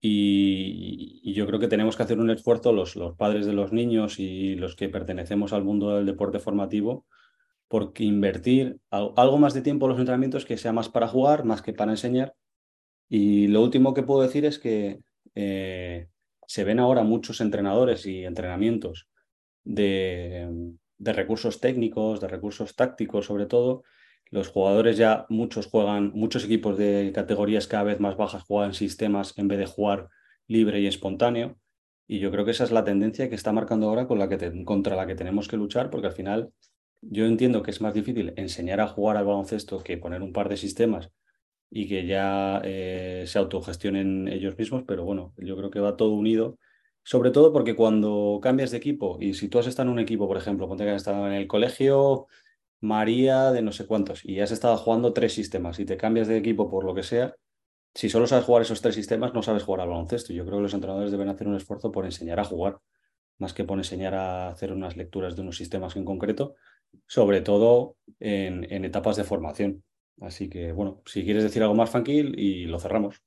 Y, 0.00 1.32
yo 1.34 1.46
creo 1.46 1.60
que 1.60 1.68
tenemos 1.68 1.96
que 1.96 2.02
hacer 2.02 2.18
un 2.18 2.30
esfuerzo 2.30 2.72
los, 2.72 2.96
los 2.96 3.16
padres 3.16 3.46
de 3.46 3.52
los 3.52 3.72
niños 3.72 4.18
y 4.18 4.56
los 4.56 4.74
que 4.76 4.88
pertenecemos 4.88 5.52
al 5.52 5.64
mundo 5.64 5.96
del 5.96 6.06
deporte 6.06 6.40
formativo, 6.40 7.06
porque 7.68 8.04
invertir 8.04 8.78
algo 8.90 9.38
más 9.38 9.54
de 9.54 9.62
tiempo 9.62 9.86
en 9.86 9.90
los 9.90 9.98
entrenamientos 10.00 10.44
que 10.44 10.58
sea 10.58 10.72
más 10.72 10.88
para 10.88 11.08
jugar, 11.08 11.44
más 11.44 11.62
que 11.62 11.72
para 11.72 11.92
enseñar. 11.92 12.34
Y 13.08 13.46
lo 13.48 13.62
último 13.62 13.94
que 13.94 14.02
puedo 14.02 14.22
decir 14.22 14.44
es 14.44 14.58
que 14.58 15.00
eh, 15.34 16.08
se 16.46 16.64
ven 16.64 16.80
ahora 16.80 17.04
muchos 17.04 17.40
entrenadores 17.40 18.04
y 18.06 18.24
entrenamientos 18.24 19.08
de, 19.64 20.74
de 21.02 21.12
recursos 21.12 21.60
técnicos, 21.60 22.20
de 22.20 22.28
recursos 22.28 22.76
tácticos 22.76 23.26
sobre 23.26 23.46
todo, 23.46 23.82
los 24.30 24.48
jugadores 24.48 24.96
ya, 24.96 25.26
muchos 25.28 25.66
juegan, 25.66 26.12
muchos 26.14 26.44
equipos 26.44 26.78
de 26.78 27.10
categorías 27.12 27.66
cada 27.66 27.82
vez 27.82 27.98
más 28.00 28.16
bajas 28.16 28.44
juegan 28.44 28.72
sistemas 28.72 29.36
en 29.36 29.48
vez 29.48 29.58
de 29.58 29.66
jugar 29.66 30.08
libre 30.46 30.80
y 30.80 30.86
espontáneo. 30.86 31.58
Y 32.06 32.20
yo 32.20 32.30
creo 32.30 32.44
que 32.44 32.52
esa 32.52 32.64
es 32.64 32.70
la 32.70 32.84
tendencia 32.84 33.28
que 33.28 33.34
está 33.34 33.52
marcando 33.52 33.88
ahora 33.88 34.06
con 34.06 34.18
la 34.18 34.28
que 34.28 34.64
contra 34.64 34.96
la 34.96 35.06
que 35.06 35.16
tenemos 35.16 35.48
que 35.48 35.56
luchar, 35.56 35.90
porque 35.90 36.06
al 36.06 36.12
final 36.12 36.52
yo 37.00 37.26
entiendo 37.26 37.62
que 37.62 37.72
es 37.72 37.80
más 37.80 37.94
difícil 37.94 38.32
enseñar 38.36 38.80
a 38.80 38.86
jugar 38.86 39.16
al 39.16 39.26
baloncesto 39.26 39.82
que 39.82 39.98
poner 39.98 40.22
un 40.22 40.32
par 40.32 40.48
de 40.48 40.56
sistemas 40.56 41.10
y 41.68 41.88
que 41.88 42.06
ya 42.06 42.60
eh, 42.64 43.24
se 43.26 43.38
autogestionen 43.38 44.28
ellos 44.28 44.56
mismos, 44.56 44.84
pero 44.86 45.04
bueno, 45.04 45.34
yo 45.36 45.56
creo 45.56 45.70
que 45.70 45.80
va 45.80 45.96
todo 45.96 46.10
unido, 46.10 46.58
sobre 47.02 47.30
todo 47.30 47.52
porque 47.52 47.74
cuando 47.74 48.40
cambias 48.42 48.70
de 48.70 48.78
equipo, 48.78 49.18
y 49.20 49.34
si 49.34 49.48
tú 49.48 49.58
has 49.58 49.66
estado 49.66 49.88
en 49.88 49.94
un 49.94 49.98
equipo, 50.00 50.28
por 50.28 50.36
ejemplo, 50.36 50.68
ponte 50.68 50.84
que 50.84 50.90
has 50.90 50.96
estado 50.96 51.26
en 51.26 51.34
el 51.34 51.46
colegio 51.46 52.26
María 52.80 53.52
de 53.52 53.62
no 53.62 53.72
sé 53.72 53.86
cuántos 53.86 54.24
y 54.24 54.40
has 54.40 54.50
estado 54.50 54.76
jugando 54.76 55.12
tres 55.12 55.34
sistemas 55.34 55.78
y 55.78 55.84
te 55.84 55.96
cambias 55.96 56.28
de 56.28 56.36
equipo 56.36 56.68
por 56.70 56.84
lo 56.84 56.94
que 56.94 57.02
sea, 57.04 57.36
si 57.94 58.08
solo 58.08 58.26
sabes 58.26 58.44
jugar 58.46 58.62
esos 58.62 58.80
tres 58.80 58.94
sistemas, 58.94 59.34
no 59.34 59.42
sabes 59.42 59.64
jugar 59.64 59.82
al 59.82 59.88
baloncesto. 59.88 60.32
Yo 60.32 60.44
creo 60.44 60.58
que 60.58 60.62
los 60.62 60.74
entrenadores 60.74 61.10
deben 61.10 61.28
hacer 61.28 61.46
un 61.46 61.56
esfuerzo 61.56 61.92
por 61.92 62.04
enseñar 62.04 62.40
a 62.40 62.44
jugar, 62.44 62.78
más 63.38 63.52
que 63.52 63.64
por 63.64 63.78
enseñar 63.78 64.14
a 64.14 64.48
hacer 64.48 64.72
unas 64.72 64.96
lecturas 64.96 65.36
de 65.36 65.42
unos 65.42 65.56
sistemas 65.56 65.96
en 65.96 66.04
concreto, 66.04 66.54
sobre 67.06 67.42
todo 67.42 67.96
en, 68.20 68.84
etapas 68.84 69.16
de 69.16 69.24
formación. 69.24 69.84
Así 70.20 70.48
que, 70.48 70.72
bueno, 70.72 71.02
si 71.06 71.24
quieres 71.24 71.42
decir 71.42 71.62
algo 71.62 71.74
más, 71.74 71.90
Funky, 71.90 72.32
y 72.36 72.66
lo 72.66 72.78
cerramos. 72.78 73.22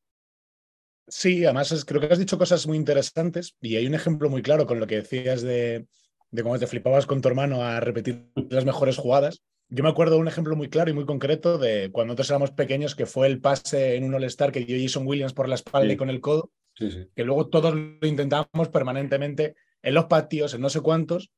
Sí, 1.07 1.45
además 1.45 1.85
creo 1.85 2.01
que 2.01 2.07
has 2.07 2.19
dicho 2.19 2.37
cosas 2.37 2.65
muy 2.65 2.77
interesantes 2.77 3.55
y 3.61 3.75
hay 3.75 3.85
un 3.85 3.93
ejemplo 3.93 4.29
muy 4.29 4.41
claro 4.41 4.65
con 4.65 4.79
lo 4.79 4.87
que 4.87 4.95
decías 4.95 5.41
de, 5.41 5.85
de 6.31 6.43
cómo 6.43 6.57
te 6.57 6.67
flipabas 6.67 7.05
con 7.05 7.21
tu 7.21 7.27
hermano 7.27 7.61
a 7.61 7.79
repetir 7.79 8.31
las 8.49 8.65
mejores 8.65 8.97
jugadas. 8.97 9.43
Yo 9.69 9.83
me 9.83 9.89
acuerdo 9.89 10.15
de 10.15 10.21
un 10.21 10.27
ejemplo 10.27 10.55
muy 10.55 10.69
claro 10.69 10.91
y 10.91 10.93
muy 10.93 11.05
concreto 11.05 11.57
de 11.57 11.89
cuando 11.91 12.11
nosotros 12.11 12.29
éramos 12.29 12.51
pequeños, 12.51 12.95
que 12.95 13.05
fue 13.05 13.27
el 13.27 13.39
pase 13.39 13.95
en 13.95 14.03
un 14.03 14.13
All-Star 14.13 14.51
que 14.51 14.59
dio 14.61 14.77
Jason 14.79 15.07
Williams 15.07 15.33
por 15.33 15.47
la 15.47 15.55
espalda 15.55 15.91
y 15.91 15.97
con 15.97 16.09
el 16.09 16.21
codo, 16.21 16.51
que 16.75 17.23
luego 17.23 17.47
todos 17.47 17.73
lo 17.73 18.07
intentábamos 18.07 18.69
permanentemente 18.69 19.55
en 19.81 19.93
los 19.93 20.05
patios, 20.05 20.53
en 20.53 20.61
no 20.61 20.69
sé 20.69 20.81
cuántos. 20.81 21.31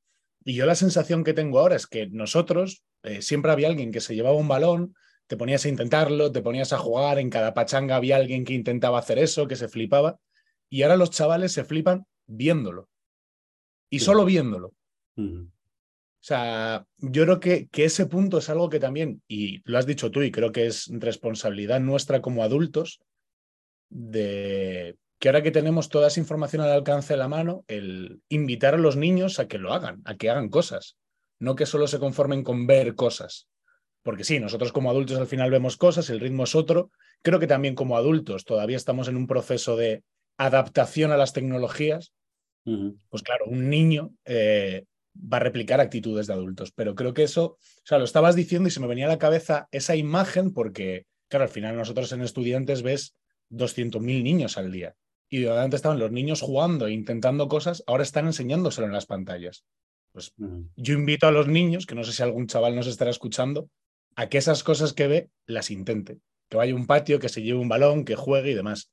Y 0.43 0.55
yo 0.55 0.65
la 0.65 0.75
sensación 0.75 1.23
que 1.23 1.33
tengo 1.33 1.59
ahora 1.59 1.75
es 1.75 1.87
que 1.87 2.07
nosotros, 2.07 2.83
eh, 3.03 3.21
siempre 3.21 3.51
había 3.51 3.67
alguien 3.67 3.91
que 3.91 4.01
se 4.01 4.15
llevaba 4.15 4.35
un 4.35 4.47
balón, 4.47 4.93
te 5.27 5.37
ponías 5.37 5.65
a 5.65 5.69
intentarlo, 5.69 6.31
te 6.31 6.41
ponías 6.41 6.73
a 6.73 6.77
jugar, 6.77 7.19
en 7.19 7.29
cada 7.29 7.53
pachanga 7.53 7.95
había 7.95 8.15
alguien 8.15 8.45
que 8.45 8.53
intentaba 8.53 8.99
hacer 8.99 9.19
eso, 9.19 9.47
que 9.47 9.55
se 9.55 9.67
flipaba. 9.67 10.19
Y 10.69 10.83
ahora 10.83 10.97
los 10.97 11.11
chavales 11.11 11.51
se 11.51 11.63
flipan 11.63 12.05
viéndolo. 12.25 12.89
Y 13.89 13.99
solo 13.99 14.25
viéndolo. 14.25 14.73
O 15.17 16.23
sea, 16.27 16.85
yo 16.97 17.23
creo 17.23 17.39
que, 17.39 17.67
que, 17.67 17.85
ese 17.85 18.05
punto 18.05 18.39
es 18.39 18.49
algo 18.49 18.69
que 18.69 18.79
también, 18.79 19.21
y 19.27 19.61
lo 19.69 19.77
has 19.77 19.85
dicho 19.85 20.11
tú, 20.11 20.21
y 20.21 20.31
creo 20.31 20.51
que 20.51 20.67
es 20.67 20.89
responsabilidad 20.91 21.79
nuestra 21.79 22.21
como 22.21 22.43
adultos, 22.43 22.99
de 23.89 24.97
que 25.19 25.29
ahora 25.29 25.41
que 25.41 25.51
tenemos 25.51 25.89
toda 25.89 26.07
esa 26.07 26.19
información 26.19 26.61
al 26.61 26.71
alcance 26.71 27.13
de 27.13 27.17
la 27.17 27.27
mano, 27.27 27.63
el 27.67 28.21
invitar 28.29 28.75
a 28.75 28.77
los 28.77 28.95
niños 28.95 29.39
a 29.39 29.47
que 29.47 29.57
lo 29.57 29.73
hagan, 29.73 30.01
a 30.05 30.15
que 30.15 30.29
hagan 30.29 30.49
cosas, 30.49 30.97
no 31.39 31.55
que 31.55 31.65
solo 31.65 31.87
se 31.87 31.99
conformen 31.99 32.43
con 32.43 32.67
ver 32.67 32.95
cosas. 32.95 33.47
Porque 34.07 34.23
sí, 34.23 34.39
nosotros 34.39 34.71
como 34.71 34.89
adultos 34.89 35.17
al 35.17 35.27
final 35.27 35.51
vemos 35.51 35.75
cosas, 35.75 36.09
el 36.09 36.21
ritmo 36.21 36.45
es 36.45 36.55
otro. 36.55 36.91
Creo 37.23 37.41
que 37.41 37.45
también 37.45 37.75
como 37.75 37.97
adultos 37.97 38.45
todavía 38.45 38.77
estamos 38.77 39.09
en 39.09 39.17
un 39.17 39.27
proceso 39.27 39.75
de 39.75 40.01
adaptación 40.37 41.11
a 41.11 41.17
las 41.17 41.33
tecnologías. 41.33 42.13
Pues 42.63 43.21
claro, 43.21 43.43
un 43.47 43.69
niño 43.69 44.13
eh, 44.23 44.85
va 45.13 45.35
a 45.35 45.39
replicar 45.41 45.81
actitudes 45.81 46.25
de 46.25 46.31
adultos. 46.31 46.71
Pero 46.71 46.95
creo 46.95 47.13
que 47.13 47.23
eso, 47.23 47.45
o 47.45 47.83
sea, 47.83 47.97
lo 47.97 48.05
estabas 48.05 48.37
diciendo 48.37 48.69
y 48.69 48.71
se 48.71 48.79
me 48.79 48.87
venía 48.87 49.07
a 49.07 49.09
la 49.09 49.17
cabeza 49.17 49.67
esa 49.71 49.97
imagen 49.97 50.53
porque, 50.53 51.05
claro, 51.27 51.43
al 51.43 51.51
final 51.51 51.75
nosotros 51.75 52.09
en 52.13 52.21
estudiantes 52.21 52.83
ves 52.83 53.13
200.000 53.49 54.23
niños 54.23 54.57
al 54.57 54.71
día. 54.71 54.95
Y 55.27 55.41
de 55.41 55.59
antes 55.59 55.79
estaban 55.79 55.99
los 55.99 56.13
niños 56.13 56.39
jugando 56.39 56.87
e 56.87 56.93
intentando 56.93 57.49
cosas, 57.49 57.83
ahora 57.87 58.03
están 58.03 58.27
enseñándoselo 58.27 58.87
en 58.87 58.93
las 58.93 59.05
pantallas. 59.05 59.65
Pues 60.13 60.33
yo 60.77 60.93
invito 60.93 61.27
a 61.27 61.31
los 61.31 61.49
niños, 61.49 61.85
que 61.85 61.93
no 61.93 62.05
sé 62.05 62.13
si 62.13 62.23
algún 62.23 62.47
chaval 62.47 62.73
nos 62.73 62.87
estará 62.87 63.11
escuchando, 63.11 63.69
a 64.17 64.27
que 64.29 64.39
esas 64.39 64.63
cosas 64.63 64.93
que 64.93 65.07
ve 65.07 65.29
las 65.45 65.71
intente. 65.71 66.17
Que 66.49 66.57
vaya 66.57 66.73
a 66.73 66.75
un 66.75 66.87
patio, 66.87 67.19
que 67.19 67.29
se 67.29 67.43
lleve 67.43 67.59
un 67.59 67.69
balón, 67.69 68.03
que 68.03 68.15
juegue 68.15 68.51
y 68.51 68.55
demás. 68.55 68.91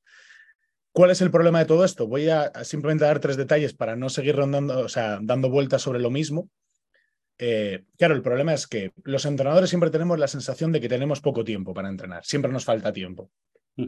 ¿Cuál 0.92 1.10
es 1.10 1.22
el 1.22 1.30
problema 1.30 1.58
de 1.58 1.64
todo 1.64 1.84
esto? 1.84 2.06
Voy 2.06 2.28
a, 2.28 2.52
simplemente 2.62 3.06
dar 3.06 3.20
tres 3.20 3.36
detalles 3.36 3.74
para 3.74 3.96
no 3.96 4.10
seguir 4.10 4.36
rondando, 4.36 4.78
o 4.78 4.88
sea, 4.88 5.18
dando 5.22 5.48
vueltas 5.48 5.82
sobre 5.82 5.98
lo 5.98 6.10
mismo. 6.10 6.50
Eh, 7.38 7.84
claro, 7.96 8.14
el 8.14 8.22
problema 8.22 8.52
es 8.52 8.66
que 8.66 8.92
los 9.02 9.24
entrenadores 9.24 9.70
siempre 9.70 9.90
tenemos 9.90 10.18
la 10.18 10.28
sensación 10.28 10.72
de 10.72 10.80
que 10.80 10.88
tenemos 10.88 11.20
poco 11.20 11.42
tiempo 11.42 11.74
para 11.74 11.88
entrenar, 11.88 12.24
siempre 12.24 12.52
nos 12.52 12.64
falta 12.64 12.92
tiempo. 12.92 13.30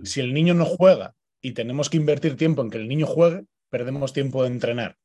Si 0.02 0.20
el 0.20 0.34
niño 0.34 0.54
no 0.54 0.64
juega 0.64 1.14
y 1.40 1.52
tenemos 1.52 1.90
que 1.90 1.98
invertir 1.98 2.36
tiempo 2.36 2.62
en 2.62 2.70
que 2.70 2.78
el 2.78 2.88
niño 2.88 3.06
juegue, 3.06 3.44
perdemos 3.70 4.12
tiempo 4.12 4.42
de 4.42 4.48
entrenar. 4.48 4.96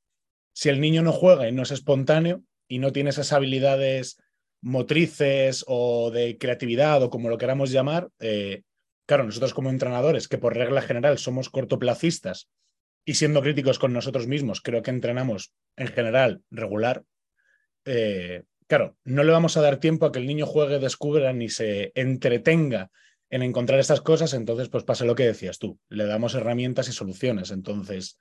Si 0.54 0.70
el 0.70 0.82
niño 0.82 1.04
no 1.04 1.12
juega 1.12 1.48
y 1.48 1.52
no 1.52 1.62
es 1.62 1.72
espontáneo 1.72 2.42
y 2.68 2.80
no 2.80 2.92
tiene 2.92 3.12
esas 3.12 3.32
habilidades 3.32 4.18
motrices 4.62 5.66
o 5.68 6.12
de 6.12 6.38
creatividad 6.38 7.02
o 7.04 7.10
como 7.10 7.30
lo 7.30 7.38
queramos 7.38 7.72
llamar, 7.72 8.10
eh, 8.20 8.64
Claro, 9.12 9.26
nosotros 9.26 9.54
como 9.54 9.70
entrenadores, 9.70 10.30
que 10.30 10.38
por 10.38 10.56
regla 10.56 10.82
general 10.82 11.18
somos 11.18 11.50
cortoplacistas 11.50 12.48
y 13.04 13.16
siendo 13.16 13.42
críticos 13.42 13.78
con 13.78 13.92
nosotros 13.92 14.26
mismos, 14.26 14.62
creo 14.62 14.84
que 14.84 14.92
entrenamos 14.92 15.54
en 15.76 15.88
general 15.88 16.44
regular. 16.50 17.04
Eh, 17.84 18.44
claro, 18.68 18.96
no 19.04 19.26
le 19.26 19.34
vamos 19.34 19.58
a 19.58 19.62
dar 19.62 19.82
tiempo 19.82 20.06
a 20.06 20.14
que 20.14 20.20
el 20.20 20.28
niño 20.28 20.46
juegue, 20.46 20.80
descubra 20.80 21.34
ni 21.34 21.50
se 21.50 21.92
entretenga 21.94 22.90
en 23.30 23.44
encontrar 23.44 23.82
estas 23.82 24.00
cosas, 24.00 24.34
entonces 24.34 24.70
pues 24.70 24.86
pasa 24.86 25.04
lo 25.04 25.16
que 25.16 25.26
decías 25.26 25.60
tú, 25.60 25.78
le 25.90 26.06
damos 26.06 26.34
herramientas 26.34 26.88
y 26.88 26.94
soluciones. 26.94 27.52
Entonces, 27.52 28.18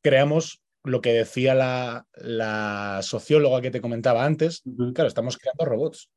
creamos 0.00 0.62
lo 0.84 1.00
que 1.00 1.12
decía 1.12 1.54
la, 1.54 2.06
la 2.14 3.00
socióloga 3.02 3.60
que 3.60 3.70
te 3.70 3.80
comentaba 3.80 4.24
antes, 4.24 4.62
claro, 4.94 5.08
estamos 5.08 5.36
creando 5.36 5.64
robots. 5.64 6.10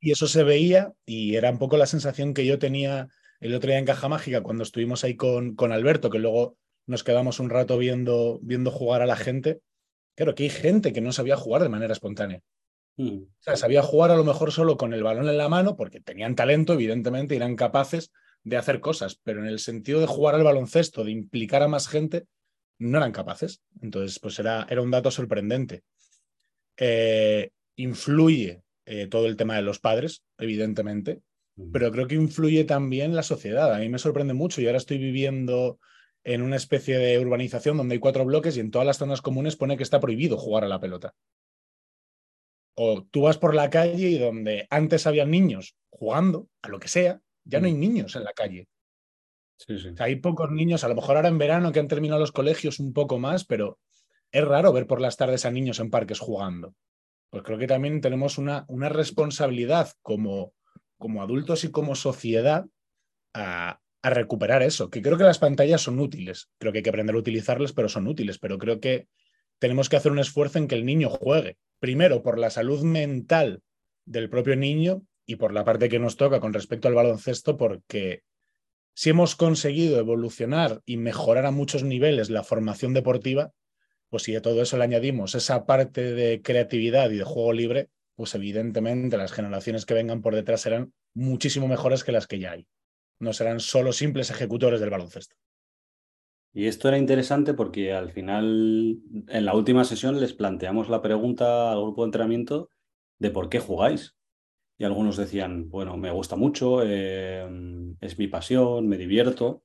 Y 0.00 0.10
eso 0.10 0.26
se 0.26 0.42
veía 0.42 0.92
y 1.06 1.36
era 1.36 1.50
un 1.50 1.58
poco 1.58 1.76
la 1.76 1.86
sensación 1.86 2.34
que 2.34 2.44
yo 2.44 2.58
tenía 2.58 3.08
el 3.40 3.54
otro 3.54 3.68
día 3.68 3.78
en 3.78 3.84
Caja 3.84 4.08
Mágica 4.08 4.42
cuando 4.42 4.62
estuvimos 4.62 5.04
ahí 5.04 5.16
con, 5.16 5.54
con 5.54 5.72
Alberto, 5.72 6.10
que 6.10 6.18
luego 6.18 6.56
nos 6.86 7.04
quedamos 7.04 7.40
un 7.40 7.50
rato 7.50 7.78
viendo, 7.78 8.38
viendo 8.42 8.70
jugar 8.70 9.02
a 9.02 9.06
la 9.06 9.16
gente. 9.16 9.60
Claro, 10.14 10.34
que 10.34 10.44
hay 10.44 10.50
gente 10.50 10.92
que 10.92 11.00
no 11.00 11.12
sabía 11.12 11.36
jugar 11.36 11.62
de 11.62 11.68
manera 11.68 11.92
espontánea. 11.92 12.40
O 12.98 13.26
sea, 13.40 13.56
sabía 13.56 13.82
jugar 13.82 14.10
a 14.10 14.16
lo 14.16 14.24
mejor 14.24 14.52
solo 14.52 14.76
con 14.76 14.92
el 14.92 15.02
balón 15.02 15.28
en 15.28 15.38
la 15.38 15.48
mano, 15.48 15.76
porque 15.76 16.00
tenían 16.00 16.34
talento, 16.34 16.74
evidentemente, 16.74 17.34
eran 17.34 17.56
capaces 17.56 18.12
de 18.44 18.56
hacer 18.56 18.80
cosas, 18.80 19.18
pero 19.22 19.40
en 19.40 19.46
el 19.46 19.58
sentido 19.58 20.00
de 20.00 20.06
jugar 20.06 20.34
al 20.34 20.44
baloncesto, 20.44 21.04
de 21.04 21.12
implicar 21.12 21.62
a 21.62 21.68
más 21.68 21.88
gente, 21.88 22.26
no 22.82 22.98
eran 22.98 23.12
capaces. 23.12 23.62
Entonces, 23.80 24.18
pues 24.18 24.38
era, 24.38 24.66
era 24.68 24.82
un 24.82 24.90
dato 24.90 25.10
sorprendente. 25.10 25.82
Eh, 26.76 27.50
influye 27.76 28.62
eh, 28.84 29.06
todo 29.06 29.26
el 29.26 29.36
tema 29.36 29.56
de 29.56 29.62
los 29.62 29.78
padres, 29.78 30.22
evidentemente, 30.38 31.20
pero 31.70 31.92
creo 31.92 32.06
que 32.08 32.14
influye 32.14 32.64
también 32.64 33.14
la 33.14 33.22
sociedad. 33.22 33.74
A 33.74 33.78
mí 33.78 33.88
me 33.88 33.98
sorprende 33.98 34.34
mucho 34.34 34.60
y 34.60 34.66
ahora 34.66 34.78
estoy 34.78 34.98
viviendo 34.98 35.78
en 36.24 36.42
una 36.42 36.56
especie 36.56 36.98
de 36.98 37.18
urbanización 37.18 37.76
donde 37.76 37.94
hay 37.94 37.98
cuatro 37.98 38.24
bloques 38.24 38.56
y 38.56 38.60
en 38.60 38.70
todas 38.70 38.86
las 38.86 38.98
zonas 38.98 39.22
comunes 39.22 39.56
pone 39.56 39.76
que 39.76 39.82
está 39.82 40.00
prohibido 40.00 40.38
jugar 40.38 40.64
a 40.64 40.68
la 40.68 40.80
pelota. 40.80 41.14
O 42.74 43.04
tú 43.04 43.22
vas 43.22 43.38
por 43.38 43.54
la 43.54 43.70
calle 43.70 44.08
y 44.08 44.18
donde 44.18 44.66
antes 44.70 45.06
había 45.06 45.26
niños 45.26 45.76
jugando 45.90 46.48
a 46.62 46.68
lo 46.68 46.80
que 46.80 46.88
sea, 46.88 47.20
ya 47.44 47.60
no 47.60 47.66
hay 47.66 47.74
niños 47.74 48.16
en 48.16 48.24
la 48.24 48.32
calle. 48.32 48.66
Hay 49.98 50.16
pocos 50.16 50.50
niños, 50.50 50.84
a 50.84 50.88
lo 50.88 50.94
mejor 50.94 51.16
ahora 51.16 51.28
en 51.28 51.38
verano 51.38 51.72
que 51.72 51.80
han 51.80 51.88
terminado 51.88 52.20
los 52.20 52.32
colegios 52.32 52.78
un 52.78 52.92
poco 52.92 53.18
más, 53.18 53.44
pero 53.44 53.78
es 54.30 54.44
raro 54.44 54.72
ver 54.72 54.86
por 54.86 55.00
las 55.00 55.16
tardes 55.16 55.44
a 55.44 55.50
niños 55.50 55.80
en 55.80 55.90
parques 55.90 56.18
jugando. 56.18 56.74
Pues 57.30 57.42
creo 57.42 57.58
que 57.58 57.66
también 57.66 58.00
tenemos 58.00 58.38
una, 58.38 58.64
una 58.68 58.88
responsabilidad 58.88 59.90
como, 60.02 60.52
como 60.98 61.22
adultos 61.22 61.64
y 61.64 61.70
como 61.70 61.94
sociedad 61.94 62.66
a, 63.34 63.80
a, 64.02 64.10
recuperar 64.10 64.62
eso, 64.62 64.90
que 64.90 65.02
creo 65.02 65.16
que 65.16 65.24
las 65.24 65.38
pantallas 65.38 65.80
son 65.80 65.98
útiles, 65.98 66.50
creo 66.58 66.72
que 66.72 66.78
hay 66.78 66.82
que 66.82 66.90
aprender 66.90 67.16
a 67.16 67.18
utilizarlas, 67.18 67.72
pero 67.72 67.88
son 67.88 68.06
útiles, 68.06 68.38
pero 68.38 68.58
creo 68.58 68.80
que 68.80 69.08
tenemos 69.58 69.88
que 69.88 69.96
hacer 69.96 70.12
un 70.12 70.18
esfuerzo 70.18 70.58
en 70.58 70.68
que 70.68 70.74
el 70.74 70.84
niño 70.84 71.08
juegue, 71.08 71.56
primero 71.78 72.22
por 72.22 72.38
la 72.38 72.50
salud 72.50 72.82
mental 72.82 73.62
del 74.04 74.28
propio 74.28 74.56
niño 74.56 75.02
y 75.24 75.36
por 75.36 75.52
la 75.54 75.64
parte 75.64 75.88
que 75.88 75.98
nos 75.98 76.16
toca 76.16 76.40
con 76.40 76.52
respecto 76.52 76.88
al 76.88 76.94
baloncesto, 76.94 77.56
porque 77.56 78.22
si 78.94 79.10
hemos 79.10 79.36
conseguido 79.36 79.98
evolucionar 79.98 80.82
y 80.84 80.96
mejorar 80.96 81.46
a 81.46 81.50
muchos 81.50 81.82
niveles 81.82 82.30
la 82.30 82.42
formación 82.42 82.92
deportiva, 82.94 83.52
pues 84.08 84.24
si 84.24 84.36
a 84.36 84.42
todo 84.42 84.60
eso 84.60 84.76
le 84.76 84.84
añadimos 84.84 85.34
esa 85.34 85.64
parte 85.64 86.12
de 86.12 86.42
creatividad 86.42 87.10
y 87.10 87.16
de 87.16 87.24
juego 87.24 87.52
libre, 87.52 87.88
pues 88.14 88.34
evidentemente 88.34 89.16
las 89.16 89.32
generaciones 89.32 89.86
que 89.86 89.94
vengan 89.94 90.20
por 90.20 90.34
detrás 90.34 90.60
serán 90.60 90.92
muchísimo 91.14 91.68
mejores 91.68 92.04
que 92.04 92.12
las 92.12 92.26
que 92.26 92.38
ya 92.38 92.52
hay. 92.52 92.66
No 93.18 93.32
serán 93.32 93.60
solo 93.60 93.92
simples 93.92 94.30
ejecutores 94.30 94.80
del 94.80 94.90
baloncesto. 94.90 95.36
Y 96.52 96.66
esto 96.66 96.88
era 96.88 96.98
interesante 96.98 97.54
porque 97.54 97.94
al 97.94 98.10
final, 98.10 98.98
en 99.28 99.44
la 99.46 99.54
última 99.54 99.84
sesión, 99.84 100.20
les 100.20 100.34
planteamos 100.34 100.90
la 100.90 101.00
pregunta 101.00 101.72
al 101.72 101.80
grupo 101.80 102.02
de 102.02 102.08
entrenamiento 102.08 102.68
de 103.18 103.30
por 103.30 103.48
qué 103.48 103.58
jugáis. 103.58 104.14
Y 104.82 104.84
algunos 104.84 105.16
decían, 105.16 105.70
bueno, 105.70 105.96
me 105.96 106.10
gusta 106.10 106.34
mucho, 106.34 106.82
eh, 106.84 107.48
es 108.00 108.18
mi 108.18 108.26
pasión, 108.26 108.88
me 108.88 108.98
divierto 108.98 109.62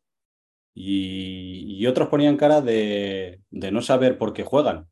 y, 0.75 1.88
otros 1.88 2.10
ponían 2.10 2.38
cara 2.38 2.62
de, 2.62 3.41
no 3.49 3.82
saber 3.82 4.19
por 4.19 4.34
qué 4.34 4.43
juegan. 4.43 4.88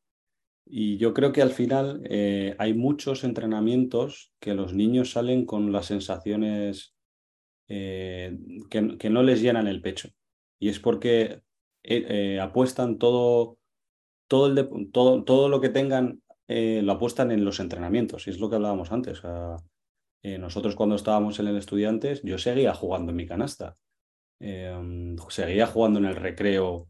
Y 0.65 0.97
yo 0.97 1.13
creo 1.13 1.31
que 1.31 1.43
al 1.43 1.51
final 1.51 2.01
eh, 2.09 2.55
hay 2.57 2.73
muchos 2.73 3.23
entrenamientos 3.23 4.33
que 4.39 4.55
los 4.55 4.73
niños 4.73 5.11
salen 5.11 5.45
con 5.45 5.71
las 5.71 5.85
sensaciones 5.85 6.95
eh, 7.67 8.35
que, 8.71 9.09
no 9.11 9.21
les 9.21 9.43
llenan 9.43 9.67
el 9.67 9.83
pecho. 9.83 10.09
Y 10.57 10.69
es 10.69 10.79
porque 10.79 11.41
eh, 11.83 12.39
apuestan 12.41 12.97
todo, 12.97 13.59
todo, 14.27 14.47
el 14.47 14.89
todo, 14.91 15.23
todo, 15.23 15.49
lo 15.49 15.61
que 15.61 15.69
tengan, 15.69 16.23
lo 16.47 16.91
apuestan 16.93 17.29
en 17.29 17.45
los 17.45 17.59
entrenamientos. 17.59 18.25
Y 18.25 18.31
es 18.31 18.39
lo 18.39 18.49
que 18.49 18.55
hablábamos 18.55 18.91
antes. 18.91 19.21
Nosotros 20.39 20.75
cuando 20.75 20.95
estábamos 20.95 21.39
en 21.39 21.47
el 21.47 21.57
estudiantes, 21.57 22.21
yo 22.23 22.38
seguía 22.38 22.73
jugando 22.73 23.11
en 23.11 23.15
mi 23.17 23.27
canasta. 23.27 23.77
Em, 24.39 25.15
seguía 25.29 25.67
jugando 25.67 25.99
en 25.99 26.05
el 26.05 26.15
recreo 26.15 26.89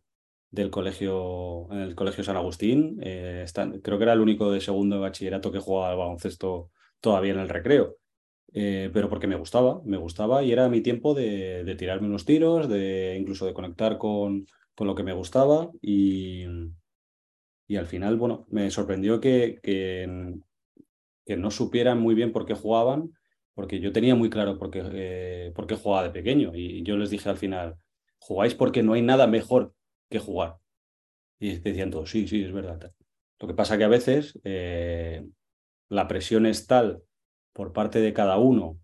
del 0.52 0.72
colegio, 0.72 1.68
en 1.72 1.80
el 1.80 1.96
colegio 1.96 2.24
San 2.24 2.38
Agustín. 2.38 2.98
Eh, 3.02 3.46
creo 3.84 3.98
que 3.98 4.04
era 4.04 4.14
el 4.14 4.22
único 4.22 4.52
de 4.52 4.62
segundo 4.62 4.96
de 4.96 5.02
bachillerato 5.02 5.52
que 5.52 5.60
jugaba 5.60 5.92
al 5.92 5.98
baloncesto 5.98 6.72
todavía 7.00 7.34
en 7.34 7.40
el 7.40 7.50
recreo. 7.50 7.98
Eh, 8.54 8.90
pero 8.94 9.10
porque 9.10 9.28
me 9.28 9.36
gustaba, 9.36 9.82
me 9.84 9.98
gustaba 9.98 10.44
y 10.44 10.52
era 10.52 10.70
mi 10.70 10.82
tiempo 10.82 11.14
de, 11.14 11.76
tirarme 11.78 12.08
unos 12.08 12.26
tiros, 12.26 12.70
de 12.70 13.18
incluso 13.20 13.46
de 13.46 13.54
conectar 13.54 13.98
con, 13.98 14.48
con 14.76 14.88
lo 14.88 14.96
que 14.96 15.04
me 15.04 15.14
gustaba 15.14 15.72
y, 15.82 16.46
y 17.68 17.76
al 17.78 17.88
final, 17.88 18.18
bueno, 18.18 18.46
me 18.50 18.70
sorprendió 18.72 19.20
que, 19.20 19.60
que, 19.62 20.38
no 21.36 21.52
supieran 21.52 22.00
muy 22.00 22.16
bien 22.16 22.32
por 22.32 22.46
qué 22.46 22.54
jugaban, 22.54 23.12
porque 23.56 23.80
yo 23.80 23.92
tenía 23.92 24.16
muy 24.16 24.30
claro 24.30 24.60
por 24.60 24.70
qué, 24.70 24.84
eh, 24.94 25.52
por 25.56 25.66
qué 25.66 25.76
jugaba 25.76 26.04
de 26.04 26.12
pequeño 26.12 26.52
y 26.54 26.84
yo 26.84 26.98
les 26.98 27.10
dije 27.10 27.30
al 27.30 27.38
final, 27.38 27.78
jugáis 28.20 28.54
porque 28.54 28.84
no 28.84 28.94
hay 28.94 29.02
nada 29.02 29.28
mejor 29.28 29.74
que 30.10 30.20
jugar. 30.20 30.58
Y 31.40 31.58
decían 31.58 31.90
todos, 31.90 32.12
sí, 32.12 32.28
sí, 32.28 32.44
es 32.44 32.52
verdad. 32.52 32.92
Lo 33.40 33.48
que 33.48 33.54
pasa 33.54 33.78
que 33.78 33.86
a 33.86 33.90
veces 33.90 34.40
eh, 34.44 35.26
la 35.90 36.08
presión 36.08 36.46
es 36.46 36.68
tal 36.68 37.02
por 37.54 37.72
parte 37.74 38.00
de 38.00 38.14
cada 38.14 38.38
uno, 38.38 38.80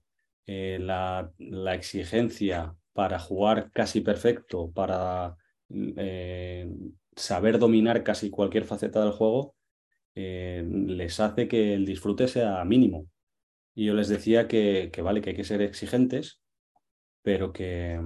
eh, 0.47 0.79
la, 0.79 1.31
la, 1.38 1.75
exigencia 1.75 2.75
para 2.93 3.19
jugar 3.19 3.71
casi 3.71 4.01
perfecto, 4.01 4.71
para 4.71 5.36
saber 7.15 7.60
dominar 7.60 8.03
casi 8.03 8.29
cualquier 8.29 8.65
faceta 8.65 9.01
del 9.01 9.12
juego, 9.12 9.55
les 10.13 11.19
hace 11.19 11.47
que 11.47 11.73
el 11.73 11.86
disfrute 11.86 12.27
sea 12.27 12.63
mínimo. 12.65 13.07
Y 13.73 13.86
yo 13.86 13.93
les 13.93 14.10
decía 14.10 14.47
que, 14.47 14.89
que 14.91 15.01
vale, 15.01 15.21
que 15.21 15.31
hay 15.31 15.36
que 15.36 15.43
ser 15.43 15.62
exigentes, 15.62 16.41
pero 17.21 17.53
que, 17.53 17.99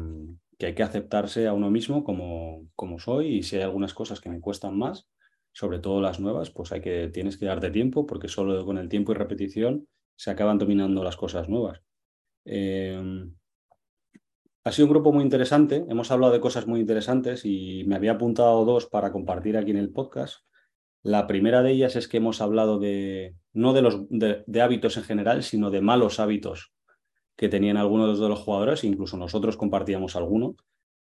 que 0.57 0.67
hay 0.67 0.75
que 0.75 0.83
aceptarse 0.83 1.47
a 1.47 1.53
uno 1.53 1.69
mismo 1.69 2.03
como, 2.03 2.67
como 2.75 2.99
soy 2.99 3.37
y 3.37 3.43
si 3.43 3.57
hay 3.57 3.63
algunas 3.63 3.93
cosas 3.93 4.21
que 4.21 4.29
me 4.29 4.39
cuestan 4.39 4.77
más, 4.77 5.07
sobre 5.51 5.79
todo 5.79 6.01
las 6.01 6.19
nuevas, 6.19 6.51
pues 6.51 6.71
hay 6.71 6.81
que, 6.81 7.09
tienes 7.09 7.37
que 7.37 7.45
darte 7.45 7.71
tiempo 7.71 8.05
porque 8.05 8.27
solo 8.27 8.65
con 8.65 8.77
el 8.77 8.89
tiempo 8.89 9.11
y 9.11 9.15
repetición 9.15 9.87
se 10.15 10.31
acaban 10.31 10.57
dominando 10.57 11.03
las 11.03 11.17
cosas 11.17 11.49
nuevas. 11.49 11.81
Em, 12.45 13.33
ha 14.63 14.71
sido 14.71 14.87
un 14.87 14.93
grupo 14.93 15.11
muy 15.11 15.23
interesante, 15.23 15.85
hemos 15.89 16.11
hablado 16.11 16.33
de 16.33 16.39
cosas 16.39 16.67
muy 16.67 16.79
interesantes 16.79 17.45
y 17.45 17.83
me 17.85 17.95
había 17.95 18.13
apuntado 18.13 18.65
dos 18.65 18.87
para 18.87 19.11
compartir 19.11 19.57
aquí 19.57 19.71
en 19.71 19.77
el 19.77 19.91
podcast. 19.91 20.39
La 21.05 21.27
primera 21.27 21.61
de 21.61 21.71
ellas 21.71 21.95
es 21.95 22.07
que 22.07 22.17
hemos 22.17 22.41
hablado 22.41 22.79
de, 22.79 23.35
no 23.53 23.73
de, 23.73 23.83
los, 23.83 23.99
de 24.09 24.61
hábitos 24.61 24.97
en 24.97 25.03
general, 25.03 25.43
sino 25.43 25.69
de 25.69 25.79
malos 25.79 26.19
hábitos 26.19 26.73
que 27.35 27.47
tenían 27.47 27.77
algunos 27.77 28.19
de 28.19 28.27
los 28.27 28.39
jugadores, 28.39 28.83
incluso 28.83 29.15
nosotros 29.15 29.55
compartíamos 29.55 30.15
alguno. 30.15 30.55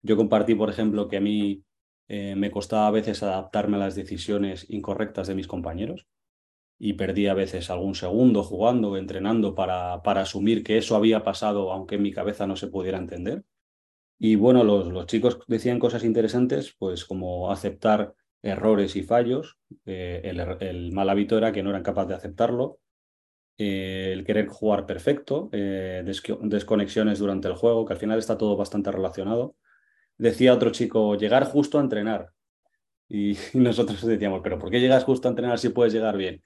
Yo 0.04 0.16
compartí, 0.16 0.54
por 0.54 0.70
ejemplo, 0.70 1.08
que 1.08 1.18
a 1.18 1.22
mí 1.22 1.64
eh, 2.10 2.36
me 2.36 2.52
costaba 2.52 2.86
a 2.86 2.92
veces 2.92 3.24
adaptarme 3.24 3.78
a 3.78 3.80
las 3.80 3.96
decisiones 3.96 4.70
incorrectas 4.70 5.26
de 5.26 5.34
mis 5.34 5.48
compañeros 5.48 6.06
y 6.78 6.94
perdí 6.94 7.26
a 7.26 7.34
veces 7.34 7.72
algún 7.72 7.96
segundo 7.96 8.44
jugando, 8.44 8.98
entrenando 8.98 9.56
para, 9.56 10.04
para 10.04 10.22
asumir 10.22 10.64
que 10.64 10.78
eso 10.78 10.96
había 10.96 11.24
pasado, 11.24 11.72
aunque 11.72 11.96
en 11.96 12.04
mi 12.04 12.12
cabeza 12.12 12.46
no 12.46 12.56
se 12.56 12.68
pudiera 12.68 13.00
entender. 13.00 13.46
Y 14.20 14.36
bueno, 14.36 14.64
los, 14.64 14.90
los 14.90 15.08
chicos 15.08 15.40
decían 15.48 15.80
cosas 15.80 16.04
interesantes, 16.04 16.76
pues 16.78 17.04
como 17.04 17.52
aceptar 17.52 18.14
errores 18.48 18.96
y 18.96 19.04
fallos. 19.04 19.58
Eh, 19.86 20.22
el, 20.24 20.92
mal 20.92 21.10
hábito 21.10 21.38
era 21.38 21.52
que 21.52 21.64
no 21.64 21.70
eran 21.70 21.84
capaces 21.84 22.10
de 22.10 22.16
aceptarlo. 22.16 22.80
Eh, 23.58 24.12
el 24.14 24.24
querer 24.24 24.48
jugar 24.48 24.86
perfecto, 24.86 25.50
eh, 25.52 26.04
desconexiones 26.42 27.20
durante 27.20 27.48
el 27.48 27.56
juego, 27.56 27.86
que 27.86 27.94
al 27.94 28.00
final 28.00 28.20
está 28.20 28.38
todo 28.38 28.56
bastante 28.56 28.92
relacionado. 28.92 29.56
Decía 30.18 30.54
otro 30.54 30.72
chico, 30.72 31.16
llegar 31.16 31.46
justo 31.46 31.78
a 31.80 31.82
entrenar. 31.82 32.32
Y, 33.10 33.38
nosotros 33.54 34.06
decíamos, 34.06 34.42
pero 34.44 34.60
¿por 34.60 34.70
qué 34.70 34.82
llegas 34.82 35.06
justo 35.06 35.30
a 35.30 35.32
entrenar 35.32 35.60
si 35.60 35.70
puedes 35.70 35.94
llegar 35.94 36.18
bien? 36.18 36.42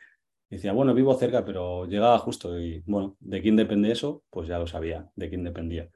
decía, 0.50 0.74
bueno, 0.74 0.94
vivo 0.94 1.16
cerca, 1.16 1.46
pero 1.46 1.86
llegaba 1.88 2.20
justo. 2.20 2.60
Y 2.60 2.84
bueno, 2.86 3.18
¿de 3.20 3.42
quién 3.42 3.56
depende 3.56 3.92
eso? 3.92 4.24
Pues 4.30 4.48
ya 4.48 4.60
lo 4.60 4.68
sabía, 4.68 5.10
de 5.16 5.30
quién 5.30 5.44
dependía. 5.44 5.90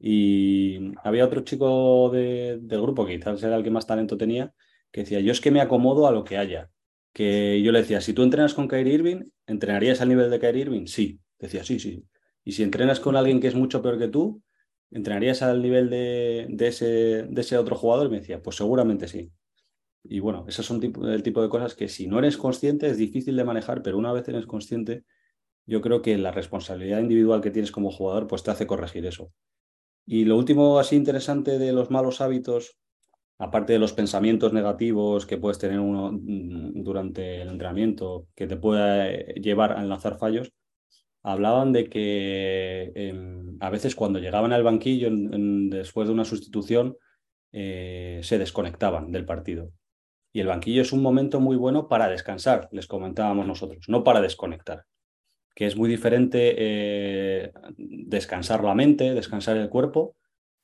Y 0.00 0.92
había 1.04 1.26
otro 1.26 1.42
chico 1.42 2.10
del 2.10 2.60
grupo, 2.68 3.06
que 3.06 3.16
quizás 3.18 3.42
era 3.42 3.56
el 3.56 3.62
que 3.62 3.70
más 3.70 3.86
talento 3.86 4.16
tenía, 4.16 4.52
que 4.92 5.02
decía, 5.02 5.20
yo 5.20 5.32
es 5.32 5.40
que 5.40 5.50
me 5.50 5.60
acomodo 5.60 6.06
a 6.06 6.12
lo 6.12 6.24
que 6.24 6.36
haya 6.36 6.70
que 7.12 7.60
yo 7.62 7.72
le 7.72 7.80
decía, 7.80 8.00
si 8.00 8.12
tú 8.12 8.22
entrenas 8.22 8.54
con 8.54 8.68
Kyrie 8.68 8.94
Irving, 8.94 9.24
¿entrenarías 9.46 10.00
al 10.00 10.08
nivel 10.08 10.30
de 10.30 10.38
Kyrie 10.38 10.62
Irving? 10.62 10.86
Sí, 10.86 11.20
decía, 11.38 11.64
sí, 11.64 11.78
sí. 11.78 12.04
Y 12.44 12.52
si 12.52 12.62
entrenas 12.62 13.00
con 13.00 13.16
alguien 13.16 13.40
que 13.40 13.48
es 13.48 13.54
mucho 13.54 13.82
peor 13.82 13.98
que 13.98 14.08
tú, 14.08 14.42
¿entrenarías 14.90 15.42
al 15.42 15.60
nivel 15.62 15.90
de, 15.90 16.46
ese, 16.60 17.24
de 17.28 17.40
ese 17.40 17.58
otro 17.58 17.76
jugador? 17.76 18.06
Y 18.06 18.10
me 18.10 18.20
decía, 18.20 18.42
pues 18.42 18.56
seguramente 18.56 19.08
sí. 19.08 19.32
Y 20.02 20.20
bueno, 20.20 20.46
esos 20.48 20.64
son 20.64 20.80
el 20.82 21.22
tipo 21.22 21.42
de 21.42 21.48
cosas 21.48 21.74
que 21.74 21.88
si 21.88 22.06
no 22.06 22.18
eres 22.18 22.36
consciente 22.36 22.86
es 22.86 22.96
difícil 22.96 23.36
de 23.36 23.44
manejar, 23.44 23.82
pero 23.82 23.98
una 23.98 24.12
vez 24.12 24.26
eres 24.28 24.46
consciente, 24.46 25.04
yo 25.66 25.82
creo 25.82 26.00
que 26.00 26.16
la 26.16 26.32
responsabilidad 26.32 27.00
individual 27.00 27.42
que 27.42 27.50
tienes 27.50 27.70
como 27.70 27.90
jugador 27.90 28.26
pues 28.26 28.42
te 28.42 28.50
hace 28.50 28.66
corregir 28.66 29.04
eso. 29.04 29.32
Y 30.06 30.24
lo 30.24 30.38
último 30.38 30.78
así 30.78 30.96
interesante 30.96 31.58
de 31.58 31.72
los 31.72 31.90
malos 31.90 32.20
hábitos 32.20 32.78
aparte 33.40 33.72
de 33.72 33.78
los 33.78 33.94
pensamientos 33.94 34.52
negativos 34.52 35.24
que 35.24 35.38
puedes 35.38 35.58
tener 35.58 35.80
uno 35.80 36.12
mm, 36.12 36.82
durante 36.82 37.40
el 37.40 37.48
entrenamiento, 37.48 38.28
que 38.36 38.46
te 38.46 38.56
pueda 38.56 39.10
eh, 39.10 39.34
llevar 39.40 39.72
a 39.72 39.80
enlazar 39.80 40.18
fallos, 40.18 40.52
hablaban 41.22 41.72
de 41.72 41.88
que 41.88 42.92
em, 42.94 43.56
a 43.60 43.70
veces 43.70 43.96
cuando 43.96 44.18
llegaban 44.18 44.52
al 44.52 44.62
banquillo 44.62 45.08
después 45.10 46.06
de 46.06 46.14
una 46.14 46.26
sustitución, 46.26 46.96
eh, 47.52 48.20
se 48.22 48.38
desconectaban 48.38 49.10
del 49.10 49.24
partido. 49.24 49.72
Y 50.34 50.40
el 50.40 50.46
banquillo 50.46 50.82
es 50.82 50.92
un 50.92 51.02
momento 51.02 51.40
muy 51.40 51.56
bueno 51.56 51.88
para 51.88 52.08
descansar, 52.08 52.68
les 52.72 52.86
comentábamos 52.86 53.46
nosotros, 53.46 53.86
no 53.88 54.04
para 54.04 54.20
desconectar, 54.20 54.84
que 55.54 55.66
es 55.66 55.76
muy 55.76 55.88
diferente 55.88 56.54
eh, 56.58 57.52
descansar 57.78 58.62
la 58.62 58.74
mente, 58.74 59.14
descansar 59.14 59.56
el 59.56 59.70
cuerpo, 59.70 60.14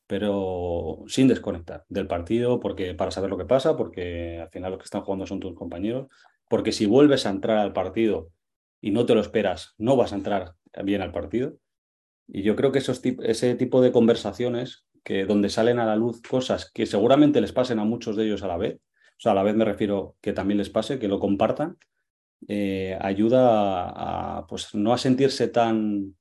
pero 0.07 1.05
sin 1.09 1.29
desconectar 1.29 1.85
del 1.89 2.07
partido 2.07 2.61
porque 2.61 2.95
para 2.95 3.11
saber 3.11 3.31
lo 3.31 3.39
que 3.39 3.45
pasa, 3.45 3.77
porque 3.77 4.41
al 4.41 4.51
final 4.51 4.73
lo 4.73 4.79
que 4.79 4.85
están 4.85 5.03
jugando 5.03 5.27
son 5.27 5.41
tus 5.41 5.55
compañeros, 5.55 6.09
porque 6.49 6.73
si 6.73 6.87
vuelves 6.87 7.27
a 7.27 7.31
entrar 7.31 7.59
al 7.59 7.73
partido 7.73 8.31
y 8.81 8.93
no 8.93 9.05
te 9.07 9.15
lo 9.15 9.21
esperas, 9.21 9.75
no 9.79 9.97
vas 9.97 10.13
a 10.13 10.17
entrar 10.17 10.55
bien 10.85 11.03
al 11.03 11.13
partido. 11.13 11.57
Y 12.29 12.43
yo 12.43 12.57
creo 12.57 12.73
que 12.73 12.79
esos, 12.79 13.01
ese 13.05 13.55
tipo 13.55 13.81
de 13.81 13.93
conversaciones, 13.93 14.87
que 15.03 15.25
donde 15.25 15.49
salen 15.49 15.79
a 15.79 15.87
la 15.87 15.97
luz 15.97 16.21
cosas 16.23 16.71
que 16.73 16.87
seguramente 16.87 17.41
les 17.41 17.53
pasen 17.53 17.79
a 17.79 17.85
muchos 17.85 18.17
de 18.17 18.27
ellos 18.27 18.43
a 18.43 18.49
la 18.49 18.57
vez, 18.57 18.77
o 18.77 19.19
sea, 19.21 19.33
a 19.33 19.35
la 19.37 19.43
vez 19.43 19.55
me 19.55 19.65
refiero 19.65 20.17
que 20.21 20.33
también 20.33 20.59
les 20.59 20.71
pase, 20.71 20.99
que 20.99 21.09
lo 21.09 21.21
compartan, 21.21 21.79
eh, 22.49 22.99
ayuda 23.01 23.89
a, 23.89 24.39
a, 24.39 24.47
pues 24.47 24.75
no 24.75 24.93
a 24.93 24.99
sentirse 24.99 25.49
tan, 25.49 26.17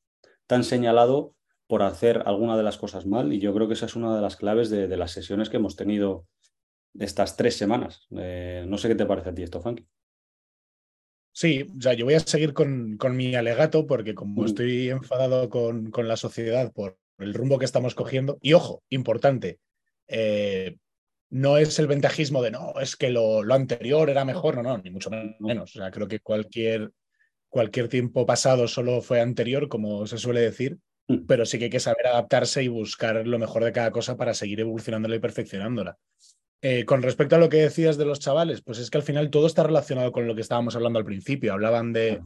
tan 0.48 0.64
señalado 0.64 1.36
por 1.68 1.82
hacer 1.84 2.24
alguna 2.26 2.58
de 2.58 2.64
las 2.64 2.78
cosas 2.78 3.06
mal 3.06 3.34
y 3.34 3.40
yo 3.40 3.54
creo 3.54 3.68
que 3.68 3.74
esa 3.74 3.88
es 3.88 3.96
una 3.96 4.16
de 4.16 4.22
las 4.22 4.36
claves 4.36 4.70
de, 4.70 4.88
las 4.96 5.12
sesiones 5.12 5.50
que 5.50 5.58
hemos 5.58 5.76
tenido 5.76 6.28
estas 6.98 7.36
tres 7.38 7.58
semanas. 7.58 8.08
Eh, 8.18 8.66
no 8.68 8.78
sé 8.78 8.88
qué 8.88 8.96
te 8.96 9.06
parece 9.06 9.30
a 9.30 9.34
ti 9.34 9.44
esto, 9.44 9.62
Funky. 9.62 9.86
Sí, 11.34 11.68
o 11.78 11.82
sea, 11.82 11.94
yo 11.94 12.06
voy 12.06 12.14
a 12.14 12.22
seguir 12.22 12.54
con, 12.54 12.96
con 12.98 13.18
mi 13.18 13.36
alegato 13.36 13.86
porque 13.86 14.16
como 14.16 14.44
mm. 14.44 14.46
estoy 14.46 14.90
enfadado 14.90 15.50
con, 15.50 15.92
con, 15.92 16.08
la 16.08 16.16
sociedad 16.16 16.72
por 16.72 16.98
el 17.18 17.34
rumbo 17.34 17.60
que 17.60 17.66
estamos 17.66 17.94
cogiendo, 17.94 18.38
y 18.42 18.54
ojo, 18.54 18.84
importante, 18.90 19.60
eh, 20.08 20.78
no 21.30 21.58
es 21.58 21.78
el 21.80 21.88
ventajismo 21.88 22.42
de 22.42 22.52
no, 22.52 22.74
es 22.80 22.96
que 22.96 23.10
lo, 23.10 23.44
lo, 23.44 23.54
anterior 23.54 24.10
era 24.10 24.24
mejor, 24.24 24.56
no, 24.56 24.64
no, 24.64 24.78
ni 24.78 24.90
mucho 24.92 25.10
menos. 25.40 25.76
O 25.76 25.80
sea, 25.80 25.92
creo 25.92 26.08
que 26.08 26.20
cualquier, 26.20 26.92
cualquier 27.50 27.90
tiempo 27.90 28.26
pasado 28.26 28.68
solo 28.68 29.02
fue 29.02 29.20
anterior, 29.20 29.68
como 29.68 30.08
se 30.08 30.18
suele 30.18 30.42
decir. 30.42 30.78
Pero 31.28 31.46
sí 31.46 31.58
que 31.58 31.66
hay 31.66 31.70
que 31.70 31.80
saber 31.80 32.08
adaptarse 32.08 32.64
y 32.64 32.68
buscar 32.68 33.28
lo 33.28 33.40
mejor 33.40 33.64
de 33.64 33.72
cada 33.72 33.92
cosa 33.92 34.18
para 34.18 34.34
seguir 34.34 34.60
evolucionándola 34.60 35.16
y 35.16 35.20
perfeccionándola. 35.20 35.98
Eh, 36.62 36.86
con 36.86 37.04
respecto 37.04 37.36
a 37.36 37.40
lo 37.40 37.50
que 37.50 37.58
decías 37.58 37.98
de 37.98 38.06
los 38.06 38.20
chavales, 38.20 38.62
pues 38.62 38.80
es 38.80 38.90
que 38.90 38.98
al 38.98 39.04
final 39.04 39.30
todo 39.30 39.46
está 39.46 39.64
relacionado 39.64 40.12
con 40.12 40.26
lo 40.26 40.34
que 40.34 40.42
estábamos 40.42 40.76
hablando 40.76 40.98
al 40.98 41.06
principio. 41.06 41.54
Hablaban 41.54 41.94
de, 41.94 42.22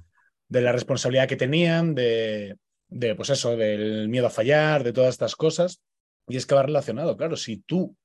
de 0.47 0.61
la 0.61 0.71
responsabilidad 0.71 1.27
que 1.27 1.35
tenían, 1.35 1.93
de, 1.93 2.57
de, 2.87 3.15
pues 3.15 3.29
eso, 3.31 3.57
del 3.57 4.07
miedo 4.07 4.27
a 4.27 4.31
fallar, 4.31 4.83
de 4.83 4.93
todas 4.93 5.09
estas 5.09 5.35
cosas. 5.35 5.81
Y 6.27 6.37
es 6.37 6.45
que 6.45 6.55
va 6.55 6.63
relacionado, 6.63 7.17
claro, 7.17 7.35
si 7.35 7.57
tú 7.57 7.95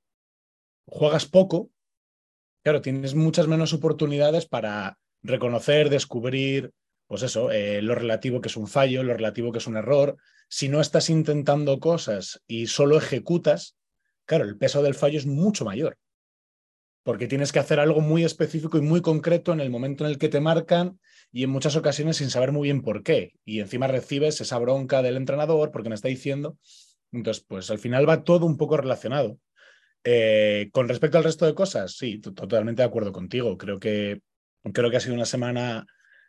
juegas 0.86 1.26
poco, 1.26 1.70
claro, 2.62 2.80
tienes 2.80 3.14
muchas 3.14 3.46
menos 3.46 3.72
oportunidades 3.72 4.46
para 4.46 4.98
reconocer, 5.22 5.88
descubrir, 5.88 6.72
pues 7.06 7.22
eso, 7.22 7.50
eh, 7.50 7.82
lo 7.82 7.94
relativo 7.94 8.40
que 8.40 8.48
es 8.48 8.56
un 8.56 8.66
fallo, 8.66 9.02
lo 9.02 9.14
relativo 9.14 9.52
que 9.52 9.58
es 9.58 9.66
un 9.66 9.76
error. 9.76 10.16
Si 10.48 10.68
no 10.68 10.80
estás 10.80 11.10
intentando 11.10 11.78
cosas 11.78 12.42
y 12.46 12.66
solo 12.66 12.96
ejecutas, 12.96 13.76
claro, 14.24 14.44
el 14.44 14.56
peso 14.56 14.82
del 14.82 14.94
fallo 14.94 15.18
es 15.18 15.26
mucho 15.26 15.64
mayor. 15.64 15.98
Porque 17.02 17.26
tienes 17.26 17.52
que 17.52 17.58
hacer 17.58 17.80
algo 17.80 18.00
muy 18.00 18.24
específico 18.24 18.78
y 18.78 18.80
muy 18.80 19.02
concreto 19.02 19.52
en 19.52 19.60
el 19.60 19.68
momento 19.70 20.04
en 20.04 20.10
el 20.10 20.18
que 20.18 20.30
te 20.30 20.40
marcan 20.40 20.98
y 21.30 21.44
en 21.44 21.50
muchas 21.50 21.76
ocasiones 21.76 22.16
sin 22.16 22.30
saber 22.30 22.52
muy 22.52 22.68
bien 22.68 22.80
por 22.80 23.02
qué. 23.02 23.34
Y 23.44 23.60
encima 23.60 23.86
recibes 23.86 24.40
esa 24.40 24.58
bronca 24.58 25.02
del 25.02 25.18
entrenador 25.18 25.70
porque 25.70 25.90
me 25.90 25.94
está 25.94 26.08
diciendo. 26.08 26.56
Entonces, 27.12 27.44
pues 27.46 27.70
al 27.70 27.78
final 27.78 28.08
va 28.08 28.24
todo 28.24 28.46
un 28.46 28.56
poco 28.56 28.78
relacionado. 28.78 29.38
Eh, 30.02 30.68
con 30.72 30.88
respecto 30.88 31.18
al 31.18 31.24
resto 31.24 31.44
de 31.46 31.54
cosas, 31.54 31.96
sí, 31.96 32.18
totalmente 32.20 32.82
de 32.82 32.88
acuerdo 32.88 33.12
contigo. 33.12 33.58
Creo 33.58 33.78
que, 33.78 34.22
creo 34.72 34.90
que 34.90 34.96
ha 34.96 35.00
sido 35.00 35.14
una 35.14 35.26
semana 35.26 35.86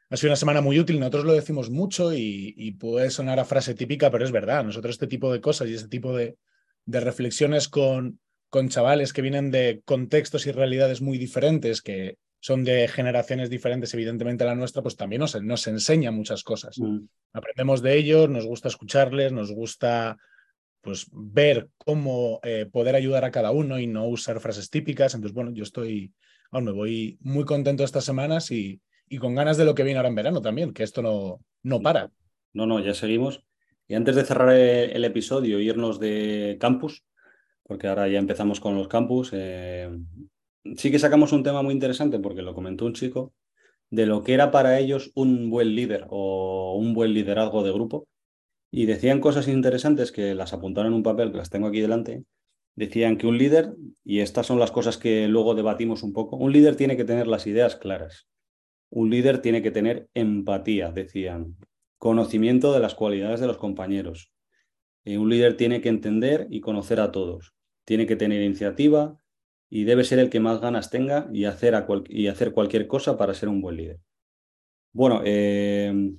ha 0.09 0.17
sido 0.17 0.29
una 0.29 0.35
semana 0.35 0.61
muy 0.61 0.79
útil, 0.79 0.99
nosotros 0.99 1.25
lo 1.25 1.33
decimos 1.33 1.69
mucho 1.69 2.13
y, 2.13 2.71
puede 2.79 3.09
sonar 3.09 3.39
a 3.39 3.45
frase 3.45 3.73
típica, 3.73 4.11
pero 4.11 4.23
es 4.23 4.31
verdad. 4.31 4.63
Nosotros 4.63 4.95
este 4.95 5.07
tipo 5.07 5.31
de 5.33 5.41
cosas 5.41 5.69
y 5.69 5.73
este 5.73 5.87
tipo 5.87 6.15
de, 6.15 6.37
reflexiones 6.85 7.67
con, 7.67 8.19
con 8.49 8.69
chavales 8.69 9.13
que 9.13 9.23
vienen 9.23 9.49
de 9.49 9.81
contextos 9.85 10.45
y 10.45 10.51
realidades 10.51 11.01
muy 11.01 11.17
diferentes, 11.17 11.81
que 11.81 12.17
son 12.39 12.63
de 12.63 12.87
generaciones 12.87 13.49
diferentes, 13.49 13.93
evidentemente 13.95 14.43
a 14.43 14.47
la 14.47 14.55
nuestra, 14.55 14.83
pues 14.83 14.95
también 14.95 15.21
nos, 15.21 15.41
nos 15.41 15.65
enseña 15.65 16.11
muchas 16.11 16.43
cosas. 16.43 16.77
Mm. 16.77 17.07
Aprendemos 17.33 17.81
de 17.81 17.97
ellos, 17.97 18.29
nos 18.29 18.45
gusta 18.45 18.67
escucharles, 18.67 19.31
nos 19.31 19.51
gusta 19.51 20.17
pues 20.81 21.07
ver 21.11 21.69
cómo 21.79 22.39
eh, 22.43 22.67
poder 22.71 22.95
ayudar 22.95 23.25
a 23.25 23.31
cada 23.31 23.49
uno 23.49 23.79
y 23.79 23.87
no 23.87 24.05
usar 24.05 24.39
frases 24.39 24.69
típicas. 24.69 25.15
Entonces, 25.15 25.33
bueno, 25.33 25.51
yo 25.51 25.63
estoy, 25.63 26.13
me 26.51 26.71
voy 26.71 27.17
muy 27.21 27.43
contento 27.43 27.83
estas 27.83 28.05
semanas 28.05 28.51
y, 28.51 28.79
y 29.07 29.17
con 29.17 29.35
ganas 29.35 29.57
de 29.57 29.65
lo 29.65 29.75
que 29.75 29.83
viene 29.83 29.97
ahora 29.97 30.09
en 30.09 30.15
verano 30.15 30.41
también, 30.41 30.73
que 30.73 30.83
esto 30.83 31.01
no, 31.01 31.39
no 31.63 31.81
para. 31.81 32.11
No, 32.53 32.65
no, 32.65 32.79
ya 32.79 32.93
seguimos. 32.93 33.43
Y 33.87 33.95
antes 33.95 34.15
de 34.15 34.25
cerrar 34.25 34.51
el 34.53 35.05
episodio, 35.05 35.59
irnos 35.59 35.99
de 35.99 36.57
campus, 36.59 37.03
porque 37.63 37.87
ahora 37.87 38.07
ya 38.07 38.19
empezamos 38.19 38.59
con 38.59 38.75
los 38.75 38.87
campus, 38.87 39.31
eh, 39.33 39.89
sí 40.75 40.91
que 40.91 40.99
sacamos 40.99 41.31
un 41.33 41.43
tema 41.43 41.61
muy 41.61 41.73
interesante, 41.73 42.19
porque 42.19 42.41
lo 42.41 42.55
comentó 42.55 42.85
un 42.85 42.93
chico, 42.93 43.33
de 43.89 44.05
lo 44.05 44.23
que 44.23 44.33
era 44.33 44.51
para 44.51 44.79
ellos 44.79 45.11
un 45.15 45.49
buen 45.49 45.75
líder 45.75 46.05
o 46.09 46.75
un 46.77 46.93
buen 46.93 47.13
liderazgo 47.13 47.63
de 47.63 47.71
grupo. 47.71 48.07
Y 48.71 48.87
decían 48.87 49.21
cosas 49.21 49.47
interesantes 49.47 50.11
que 50.11 50.35
las 50.35 50.53
apuntaron 50.53 50.91
en 50.91 50.97
un 50.97 51.03
papel, 51.03 51.31
que 51.31 51.37
las 51.37 51.49
tengo 51.49 51.67
aquí 51.67 51.79
delante. 51.79 52.23
Decían 52.75 53.17
que 53.17 53.27
un 53.27 53.37
líder, 53.37 53.73
y 54.03 54.19
estas 54.19 54.47
son 54.47 54.59
las 54.59 54.71
cosas 54.71 54.97
que 54.97 55.27
luego 55.27 55.55
debatimos 55.55 56.03
un 56.03 56.11
poco, 56.11 56.35
un 56.35 56.51
líder 56.51 56.75
tiene 56.75 56.97
que 56.97 57.05
tener 57.05 57.27
las 57.27 57.47
ideas 57.47 57.75
claras. 57.75 58.27
Un 58.95 59.09
líder 59.09 59.41
tiene 59.41 59.61
que 59.61 59.71
tener 59.71 60.09
empatía, 60.13 60.89
decían, 60.89 61.57
conocimiento 61.97 62.71
de 62.71 62.79
las 62.79 62.95
cualidades 62.95 63.41
de 63.41 63.47
los 63.47 63.57
compañeros. 63.57 64.31
Eh, 65.03 65.17
un 65.17 65.29
líder 65.29 65.57
tiene 65.57 65.81
que 65.81 65.89
entender 65.89 66.47
y 66.49 66.61
conocer 66.61 67.01
a 67.01 67.11
todos. 67.11 67.53
Tiene 67.83 68.05
que 68.05 68.15
tener 68.15 68.41
iniciativa 68.41 69.19
y 69.69 69.83
debe 69.83 70.05
ser 70.05 70.19
el 70.19 70.29
que 70.29 70.39
más 70.39 70.61
ganas 70.61 70.91
tenga 70.91 71.27
y 71.33 71.43
hacer, 71.43 71.85
y 72.07 72.27
hacer 72.27 72.53
cualquier 72.53 72.87
cosa 72.87 73.17
para 73.17 73.33
ser 73.33 73.49
un 73.49 73.59
buen 73.59 73.75
líder. 73.75 73.99
Bueno, 74.93 75.21
em, 75.25 76.17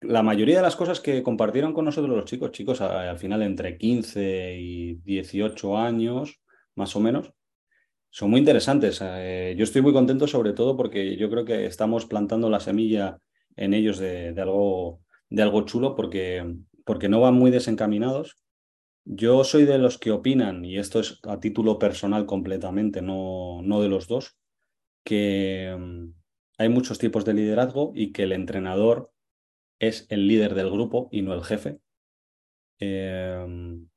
la 0.00 0.22
mayoría 0.22 0.58
de 0.58 0.62
las 0.62 0.76
cosas 0.76 1.00
que 1.00 1.24
compartieron 1.24 1.72
con 1.72 1.84
nosotros 1.84 2.14
los 2.14 2.26
chicos, 2.26 2.52
chicos 2.52 2.80
al 2.80 3.18
final 3.18 3.42
entre 3.42 3.76
15 3.76 4.56
y 4.56 4.94
18 5.02 5.76
años, 5.76 6.40
más 6.76 6.94
o 6.94 7.00
menos, 7.00 7.32
son 8.10 8.30
muy 8.30 8.40
interesantes. 8.40 9.00
Eh, 9.02 9.54
yo 9.56 9.64
estoy 9.64 9.82
muy 9.82 9.92
contento 9.92 10.26
sobre 10.26 10.52
todo 10.52 10.76
porque 10.76 11.16
yo 11.16 11.30
creo 11.30 11.44
que 11.44 11.66
estamos 11.66 12.06
plantando 12.06 12.50
la 12.50 12.60
semilla 12.60 13.18
en 13.56 13.74
ellos 13.74 13.98
de, 13.98 14.34
algo, 14.40 15.00
de 15.28 15.42
algo 15.42 15.62
chulo 15.62 15.94
porque, 15.94 16.56
porque 16.84 17.08
no 17.08 17.20
van 17.20 17.34
muy 17.34 17.50
desencaminados. 17.50 18.36
Yo 19.04 19.42
soy 19.44 19.64
de 19.64 19.78
los 19.78 19.96
que 19.96 20.10
opinan, 20.10 20.64
y 20.66 20.78
esto 20.78 21.00
es 21.00 21.18
a 21.22 21.40
título 21.40 21.78
personal 21.78 22.26
completamente, 22.26 23.00
no, 23.00 23.62
no 23.62 23.80
de 23.80 23.88
los 23.88 24.06
dos, 24.06 24.36
que 25.02 25.74
mm, 25.78 26.12
hay 26.58 26.68
muchos 26.68 26.98
tipos 26.98 27.24
de 27.24 27.32
liderazgo 27.32 27.92
y 27.94 28.12
que 28.12 28.24
el 28.24 28.32
entrenador 28.32 29.10
es 29.78 30.06
el 30.10 30.26
líder 30.26 30.54
del 30.54 30.70
grupo 30.70 31.08
y 31.10 31.22
no 31.22 31.32
el 31.32 31.42
jefe. 31.42 31.80
Em, 32.80 33.88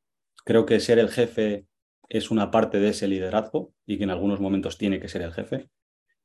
creo 0.45 0.65
que 0.65 0.79
ser 0.79 0.99
el 0.99 1.09
jefe 1.09 1.65
es 2.11 2.29
una 2.29 2.51
parte 2.51 2.79
de 2.79 2.89
ese 2.89 3.07
liderazgo 3.07 3.73
y 3.85 3.97
que 3.97 4.03
en 4.03 4.09
algunos 4.09 4.41
momentos 4.41 4.77
tiene 4.77 4.99
que 4.99 5.07
ser 5.07 5.21
el 5.21 5.31
jefe, 5.31 5.69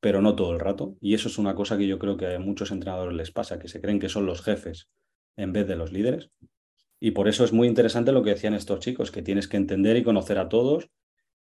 pero 0.01 0.21
no 0.21 0.35
todo 0.35 0.53
el 0.53 0.59
rato. 0.59 0.97
Y 1.01 1.15
eso 1.15 1.29
es 1.29 1.39
una 1.39 1.55
cosa 1.55 1.79
que 1.79 1.87
yo 1.87 2.01
creo 2.01 2.17
que 2.17 2.35
a 2.35 2.39
muchos 2.41 2.73
entrenadores 2.73 3.17
les 3.17 3.31
pasa, 3.31 3.61
que 3.61 3.69
se 3.69 3.81
creen 3.81 4.01
que 4.01 4.09
son 4.09 4.27
los 4.27 4.43
jefes 4.43 4.89
en 5.37 5.53
vez 5.53 5.69
de 5.69 5.77
los 5.77 5.93
líderes. 5.93 6.31
Y 6.99 7.13
por 7.13 7.29
eso 7.29 7.45
es 7.45 7.53
muy 7.53 7.69
interesante 7.69 8.11
lo 8.11 8.25
que 8.25 8.31
decían 8.31 8.55
estos 8.55 8.81
chicos, 8.81 9.13
que 9.13 9.23
tienes 9.23 9.47
que 9.47 9.59
entender 9.59 9.97
y 9.97 10.03
conocer 10.03 10.39
a 10.39 10.49
todos 10.49 10.91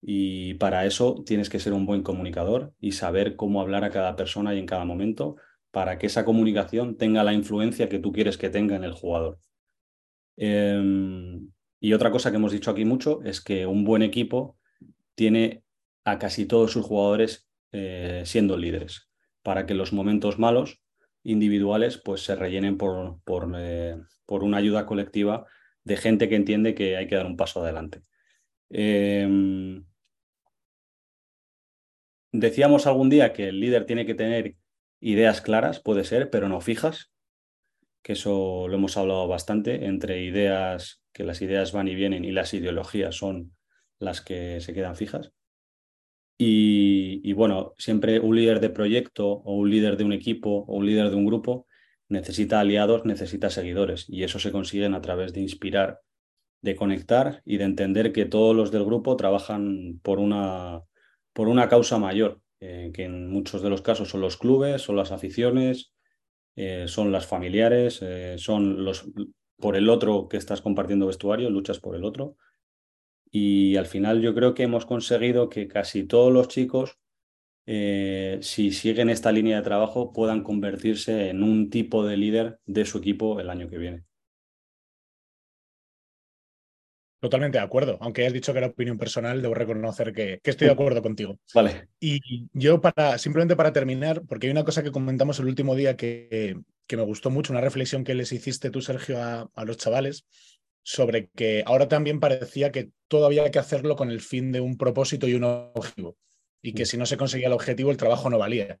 y 0.00 0.54
para 0.54 0.86
eso 0.86 1.22
tienes 1.26 1.50
que 1.50 1.58
ser 1.58 1.74
un 1.74 1.84
buen 1.84 2.02
comunicador 2.02 2.72
y 2.80 2.92
saber 2.92 3.36
cómo 3.36 3.60
hablar 3.60 3.84
a 3.84 3.90
cada 3.90 4.16
persona 4.16 4.54
y 4.54 4.58
en 4.58 4.66
cada 4.66 4.86
momento 4.86 5.36
para 5.70 5.98
que 5.98 6.06
esa 6.06 6.24
comunicación 6.24 6.96
tenga 6.96 7.24
la 7.24 7.34
influencia 7.34 7.90
que 7.90 7.98
tú 7.98 8.10
quieres 8.10 8.38
que 8.38 8.48
tenga 8.48 8.74
en 8.74 8.84
el 8.84 8.92
jugador. 8.92 9.38
Em, 10.36 11.50
y 11.80 11.94
otra 11.94 12.10
cosa 12.10 12.30
que 12.30 12.36
hemos 12.36 12.52
dicho 12.52 12.70
aquí 12.70 12.84
mucho 12.84 13.22
es 13.24 13.40
que 13.40 13.66
un 13.66 13.84
buen 13.84 14.02
equipo 14.02 14.58
tiene 15.14 15.64
a 16.04 16.18
casi 16.18 16.46
todos 16.46 16.72
sus 16.72 16.84
jugadores 16.84 17.48
eh, 17.72 18.22
siendo 18.26 18.56
líderes, 18.56 19.10
para 19.42 19.64
que 19.64 19.74
los 19.74 19.92
momentos 19.92 20.38
malos 20.38 20.82
individuales 21.22 21.98
pues 21.98 22.22
se 22.22 22.36
rellenen 22.36 22.76
por, 22.76 23.20
por, 23.24 23.50
eh, 23.56 23.96
por 24.26 24.44
una 24.44 24.58
ayuda 24.58 24.86
colectiva 24.86 25.46
de 25.84 25.96
gente 25.96 26.28
que 26.28 26.36
entiende 26.36 26.74
que 26.74 26.96
hay 26.96 27.06
que 27.06 27.16
dar 27.16 27.26
un 27.26 27.36
paso 27.36 27.62
adelante. 27.62 28.02
Em, 28.68 29.84
decíamos 32.32 32.86
algún 32.86 33.08
día 33.10 33.32
que 33.32 33.48
el 33.48 33.60
líder 33.60 33.86
tiene 33.86 34.06
que 34.06 34.14
tener 34.14 34.56
ideas 35.00 35.40
claras, 35.40 35.80
puede 35.80 36.04
ser, 36.04 36.30
pero 36.30 36.48
no 36.48 36.60
fijas, 36.60 37.12
que 38.02 38.12
eso 38.12 38.68
lo 38.68 38.74
hemos 38.74 38.96
hablado 38.96 39.26
bastante, 39.28 39.86
entre 39.86 40.22
ideas 40.22 40.99
que 41.12 41.24
las 41.24 41.42
ideas 41.42 41.72
van 41.72 41.88
y 41.88 41.94
vienen 41.94 42.24
y 42.24 42.32
las 42.32 42.54
ideologías 42.54 43.16
son 43.16 43.52
las 43.98 44.20
que 44.20 44.60
se 44.60 44.74
quedan 44.74 44.96
fijas. 44.96 45.32
Y, 46.42 47.34
bueno, 47.34 47.74
siempre 47.76 48.18
un 48.18 48.34
líder 48.34 48.60
de 48.60 48.70
proyecto 48.70 49.28
o 49.28 49.56
un 49.56 49.68
líder 49.68 49.98
de 49.98 50.04
un 50.04 50.14
equipo 50.14 50.64
o 50.66 50.76
un 50.76 50.86
líder 50.86 51.10
de 51.10 51.16
un 51.16 51.26
grupo 51.26 51.66
necesita 52.08 52.60
aliados, 52.60 53.04
necesita 53.04 53.50
seguidores 53.50 54.06
y 54.08 54.24
eso 54.24 54.38
se 54.38 54.50
consigue 54.50 54.86
a 54.86 55.00
través 55.02 55.34
de 55.34 55.40
inspirar, 55.42 56.00
de 56.62 56.76
conectar 56.76 57.42
y 57.44 57.58
de 57.58 57.64
entender 57.64 58.12
que 58.12 58.24
todos 58.24 58.56
los 58.56 58.70
del 58.70 58.86
grupo 58.86 59.16
trabajan 59.16 60.00
por 60.02 60.18
una, 60.18 60.80
por 61.34 61.48
una 61.48 61.68
causa 61.68 61.98
mayor, 61.98 62.40
eh, 62.60 62.90
que 62.94 63.04
en 63.04 63.30
muchos 63.30 63.60
de 63.60 63.68
los 63.68 63.82
casos 63.82 64.08
son 64.08 64.22
los 64.22 64.38
clubes, 64.38 64.80
son 64.80 64.96
las 64.96 65.12
aficiones, 65.12 65.92
eh, 66.56 66.86
son 66.88 67.12
las 67.12 67.26
familiares, 67.26 68.00
eh, 68.00 68.36
son 68.38 68.82
los, 68.82 69.10
por 69.60 69.76
el 69.76 69.88
otro 69.88 70.28
que 70.28 70.36
estás 70.36 70.62
compartiendo 70.62 71.06
vestuario, 71.06 71.50
luchas 71.50 71.78
por 71.78 71.94
el 71.94 72.04
otro. 72.04 72.36
Y 73.30 73.76
al 73.76 73.86
final 73.86 74.20
yo 74.20 74.34
creo 74.34 74.54
que 74.54 74.64
hemos 74.64 74.86
conseguido 74.86 75.48
que 75.48 75.68
casi 75.68 76.04
todos 76.04 76.32
los 76.32 76.48
chicos, 76.48 76.98
eh, 77.66 78.38
si 78.42 78.72
siguen 78.72 79.10
esta 79.10 79.30
línea 79.30 79.58
de 79.58 79.62
trabajo, 79.62 80.12
puedan 80.12 80.42
convertirse 80.42 81.28
en 81.30 81.42
un 81.42 81.70
tipo 81.70 82.04
de 82.04 82.16
líder 82.16 82.58
de 82.66 82.84
su 82.84 82.98
equipo 82.98 83.38
el 83.38 83.50
año 83.50 83.68
que 83.68 83.78
viene. 83.78 84.04
Totalmente 87.20 87.58
de 87.58 87.64
acuerdo. 87.64 87.98
Aunque 88.00 88.26
has 88.26 88.32
dicho 88.32 88.52
que 88.52 88.58
era 88.58 88.68
opinión 88.68 88.96
personal, 88.96 89.42
debo 89.42 89.54
reconocer 89.54 90.12
que, 90.14 90.40
estoy 90.42 90.68
de 90.68 90.72
acuerdo 90.72 91.02
contigo. 91.02 91.38
Vale. 91.54 91.88
Y 92.00 92.48
yo, 92.54 92.80
para, 92.80 93.18
simplemente 93.18 93.56
para 93.56 93.74
terminar, 93.74 94.22
porque 94.26 94.46
hay 94.46 94.52
una 94.52 94.64
cosa 94.64 94.82
que 94.82 94.90
comentamos 94.90 95.38
el 95.38 95.46
último 95.46 95.74
día 95.74 95.98
que, 95.98 96.58
que 96.90 96.96
me 96.96 97.04
gustó 97.04 97.30
mucho, 97.30 97.52
una 97.52 97.60
reflexión 97.60 98.02
que 98.02 98.14
les 98.14 98.32
hiciste 98.32 98.68
tú, 98.68 98.82
Sergio, 98.82 99.16
a, 99.22 99.64
los 99.64 99.76
chavales, 99.76 100.26
sobre 100.82 101.28
que 101.36 101.62
ahora 101.64 101.86
también 101.86 102.18
parecía 102.18 102.72
que 102.72 102.90
todo 103.06 103.26
había 103.26 103.48
que 103.52 103.60
hacerlo 103.60 103.94
con 103.94 104.10
el 104.10 104.20
fin 104.20 104.50
de 104.50 104.60
un 104.60 104.76
propósito 104.76 105.28
y 105.28 105.34
un 105.34 105.44
objetivo. 105.44 106.16
Y 106.60 106.72
que 106.72 106.82
mm. 106.82 106.86
si 106.86 106.96
no 106.96 107.06
se 107.06 107.16
conseguía 107.16 107.46
el 107.46 107.52
objetivo, 107.52 107.92
el 107.92 107.96
trabajo 107.96 108.28
no 108.28 108.38
valía. 108.38 108.80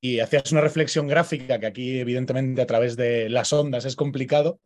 Y 0.00 0.20
hacías 0.20 0.50
una 0.52 0.62
reflexión 0.62 1.06
gráfica 1.06 1.60
que 1.60 1.66
aquí, 1.66 2.00
evidentemente, 2.00 2.62
a 2.62 2.66
través 2.66 2.96
de 2.96 3.28
las 3.28 3.52
ondas 3.52 3.84
es 3.84 3.94
complicado, 3.94 4.58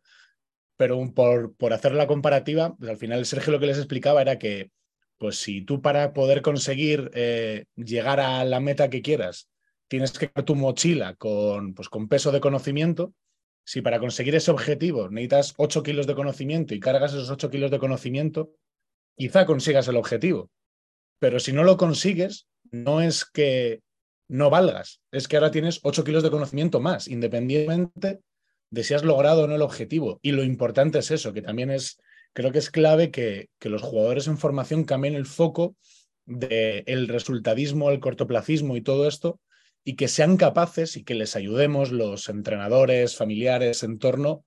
pero 0.77 0.97
por, 1.13 1.53
por 1.57 1.73
hacer 1.73 1.91
la 1.91 2.07
comparativa, 2.07 2.77
pues 2.77 2.89
al 2.89 2.97
final 2.97 3.25
Sergio 3.25 3.51
lo 3.51 3.59
que 3.59 3.67
les 3.67 3.77
explicaba 3.77 4.21
era 4.21 4.39
que, 4.39 4.71
pues 5.17 5.35
si 5.35 5.63
tú 5.63 5.81
para 5.81 6.13
poder 6.13 6.41
conseguir 6.41 7.11
eh, 7.13 7.65
llegar 7.75 8.21
a 8.21 8.45
la 8.45 8.61
meta 8.61 8.89
que 8.89 9.01
quieras, 9.01 9.49
tienes 9.87 10.11
que 10.11 10.29
crear 10.29 10.45
tu 10.45 10.55
mochila 10.55 11.15
con, 11.15 11.73
pues, 11.73 11.89
con 11.89 12.07
peso 12.07 12.31
de 12.31 12.41
conocimiento, 12.41 13.13
si 13.65 13.81
para 13.81 13.99
conseguir 13.99 14.35
ese 14.35 14.51
objetivo 14.51 15.09
necesitas 15.09 15.53
8 15.57 15.83
kilos 15.83 16.07
de 16.07 16.15
conocimiento 16.15 16.75
y 16.75 16.79
cargas 16.79 17.13
esos 17.13 17.31
8 17.31 17.49
kilos 17.49 17.71
de 17.71 17.79
conocimiento, 17.79 18.51
quizá 19.17 19.45
consigas 19.45 19.87
el 19.87 19.97
objetivo. 19.97 20.49
Pero 21.19 21.39
si 21.39 21.51
no 21.51 21.63
lo 21.63 21.77
consigues, 21.77 22.47
no 22.71 23.01
es 23.01 23.25
que 23.25 23.81
no 24.27 24.49
valgas, 24.49 25.01
es 25.11 25.27
que 25.27 25.37
ahora 25.37 25.51
tienes 25.51 25.79
8 25.83 26.03
kilos 26.03 26.23
de 26.23 26.31
conocimiento 26.31 26.79
más, 26.79 27.07
independientemente 27.07 28.21
de 28.71 28.83
si 28.83 28.93
has 28.93 29.03
logrado 29.03 29.43
o 29.43 29.47
no 29.47 29.55
el 29.55 29.61
objetivo. 29.61 30.19
Y 30.21 30.31
lo 30.31 30.43
importante 30.43 30.99
es 30.99 31.11
eso, 31.11 31.33
que 31.33 31.41
también 31.41 31.71
es, 31.71 31.99
creo 32.33 32.51
que 32.51 32.59
es 32.59 32.69
clave 32.69 33.11
que, 33.11 33.49
que 33.59 33.69
los 33.69 33.81
jugadores 33.81 34.27
en 34.27 34.37
formación 34.37 34.83
cambien 34.83 35.15
el 35.15 35.25
foco 35.25 35.75
del 36.25 36.83
el 36.87 37.07
resultadismo, 37.07 37.91
el 37.91 37.99
cortoplacismo 37.99 38.75
y 38.75 38.81
todo 38.81 39.07
esto, 39.07 39.39
y 39.87 39.95
que 39.95 40.07
sean 40.07 40.35
capaces 40.35 40.97
y 40.97 41.03
que 41.03 41.13
les 41.13 41.35
ayudemos 41.35 41.91
los 41.91 42.27
entrenadores, 42.27 43.15
familiares, 43.15 43.83
entorno, 43.83 44.43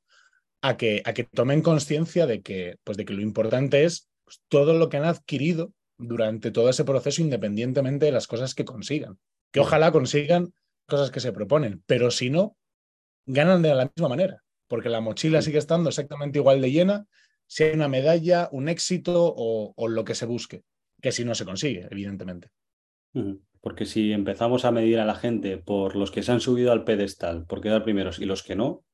a 0.61 0.77
que, 0.77 1.01
a 1.05 1.15
que 1.15 1.23
tomen 1.23 1.63
conciencia 1.63 2.27
de 2.27 2.43
que, 2.43 2.77
pues 2.83 2.99
de 2.99 3.05
que 3.05 3.15
lo 3.15 3.23
importante 3.23 3.85
es 3.85 4.09
pues, 4.25 4.43
todo 4.49 4.75
lo 4.75 4.89
que 4.89 4.97
han 4.97 5.05
adquirido 5.05 5.73
durante 5.97 6.51
todo 6.51 6.69
ese 6.69 6.85
proceso 6.85 7.23
independientemente 7.23 8.07
de 8.07 8.13
las 8.13 8.27
cosas 8.27 8.55
que 8.57 8.65
consigan. 8.65 9.19
Que 9.53 9.61
ojalá 9.61 9.93
consigan 9.93 10.53
cosas 10.87 11.13
que 11.13 11.21
se 11.21 11.33
proponen, 11.33 11.85
pero 11.87 12.11
si 12.11 12.31
no, 12.31 12.57
ganan 13.25 13.63
de 13.63 13.75
la 13.75 13.85
misma 13.85 14.09
manera, 14.09 14.43
porque 14.67 14.89
la 14.89 15.01
mochila 15.01 15.41
sigue 15.41 15.59
estando 15.59 15.89
exactamente 15.89 16.41
igual 16.41 16.61
de 16.61 16.73
llena, 16.73 17.07
si 17.47 17.63
hay 17.63 17.75
una 17.75 17.89
medalla, 17.89 18.49
un 18.51 18.69
éxito 18.69 19.35
o, 19.37 19.89
lo 19.89 20.05
que 20.05 20.15
se 20.15 20.27
busque, 20.27 20.65
que 21.01 21.13
si 21.13 21.25
no 21.25 21.35
se 21.35 21.45
consigue, 21.45 21.87
evidentemente. 21.91 22.51
Porque 23.61 23.87
si 23.87 24.13
empezamos 24.13 24.65
a 24.65 24.71
medir 24.71 25.01
a 25.01 25.05
la 25.05 25.15
gente 25.15 25.59
por 25.59 25.97
los 25.97 26.11
que 26.11 26.23
se 26.23 26.33
han 26.33 26.41
subido 26.41 26.73
al 26.73 26.85
pedestal 26.85 27.45
por 27.47 27.61
quedar 27.61 27.85
primeros 27.85 28.19
y 28.19 28.25
los 28.25 28.43
que 28.43 28.57
no, 28.57 28.85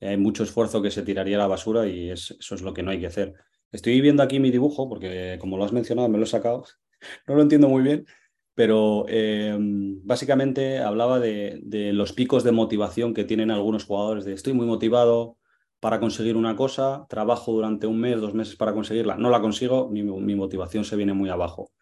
hay 0.00 0.16
mucho 0.16 0.42
esfuerzo 0.42 0.82
que 0.82 0.90
se 0.90 1.02
tiraría 1.02 1.36
a 1.36 1.40
la 1.40 1.46
basura 1.46 1.86
y 1.86 2.10
eso 2.10 2.36
es 2.40 2.62
lo 2.62 2.74
que 2.74 2.82
no 2.82 2.90
hay 2.90 3.00
que 3.00 3.06
hacer. 3.06 3.34
Estoy 3.70 4.00
viendo 4.00 4.22
aquí 4.22 4.38
mi 4.38 4.50
dibujo, 4.50 4.88
porque 4.88 5.38
como 5.40 5.56
lo 5.56 5.64
has 5.64 5.72
mencionado, 5.72 6.08
me 6.08 6.18
lo 6.18 6.24
he 6.24 6.28
sacado. 6.28 6.64
No 7.26 7.34
lo 7.34 7.42
entiendo 7.42 7.68
muy 7.68 7.82
bien, 7.82 8.06
pero 8.54 9.06
em, 9.08 10.00
básicamente 10.04 10.78
hablaba 10.78 11.18
de, 11.18 11.60
los 11.92 12.12
picos 12.12 12.44
de 12.44 12.52
motivación 12.52 13.12
que 13.12 13.24
tienen 13.24 13.50
algunos 13.50 13.84
jugadores, 13.84 14.24
de 14.24 14.34
estoy 14.34 14.52
muy 14.52 14.66
motivado 14.66 15.36
para 15.80 15.98
conseguir 15.98 16.36
una 16.36 16.54
cosa, 16.54 17.06
trabajo 17.08 17.52
durante 17.52 17.88
un 17.88 17.98
mes, 17.98 18.20
dos 18.20 18.34
meses 18.34 18.54
para 18.54 18.72
conseguirla, 18.72 19.16
no 19.16 19.30
la 19.30 19.40
consigo, 19.40 19.88
mi, 19.88 20.04
motivación 20.36 20.84
se 20.84 20.94
viene 20.94 21.12
muy 21.12 21.28
abajo. 21.28 21.72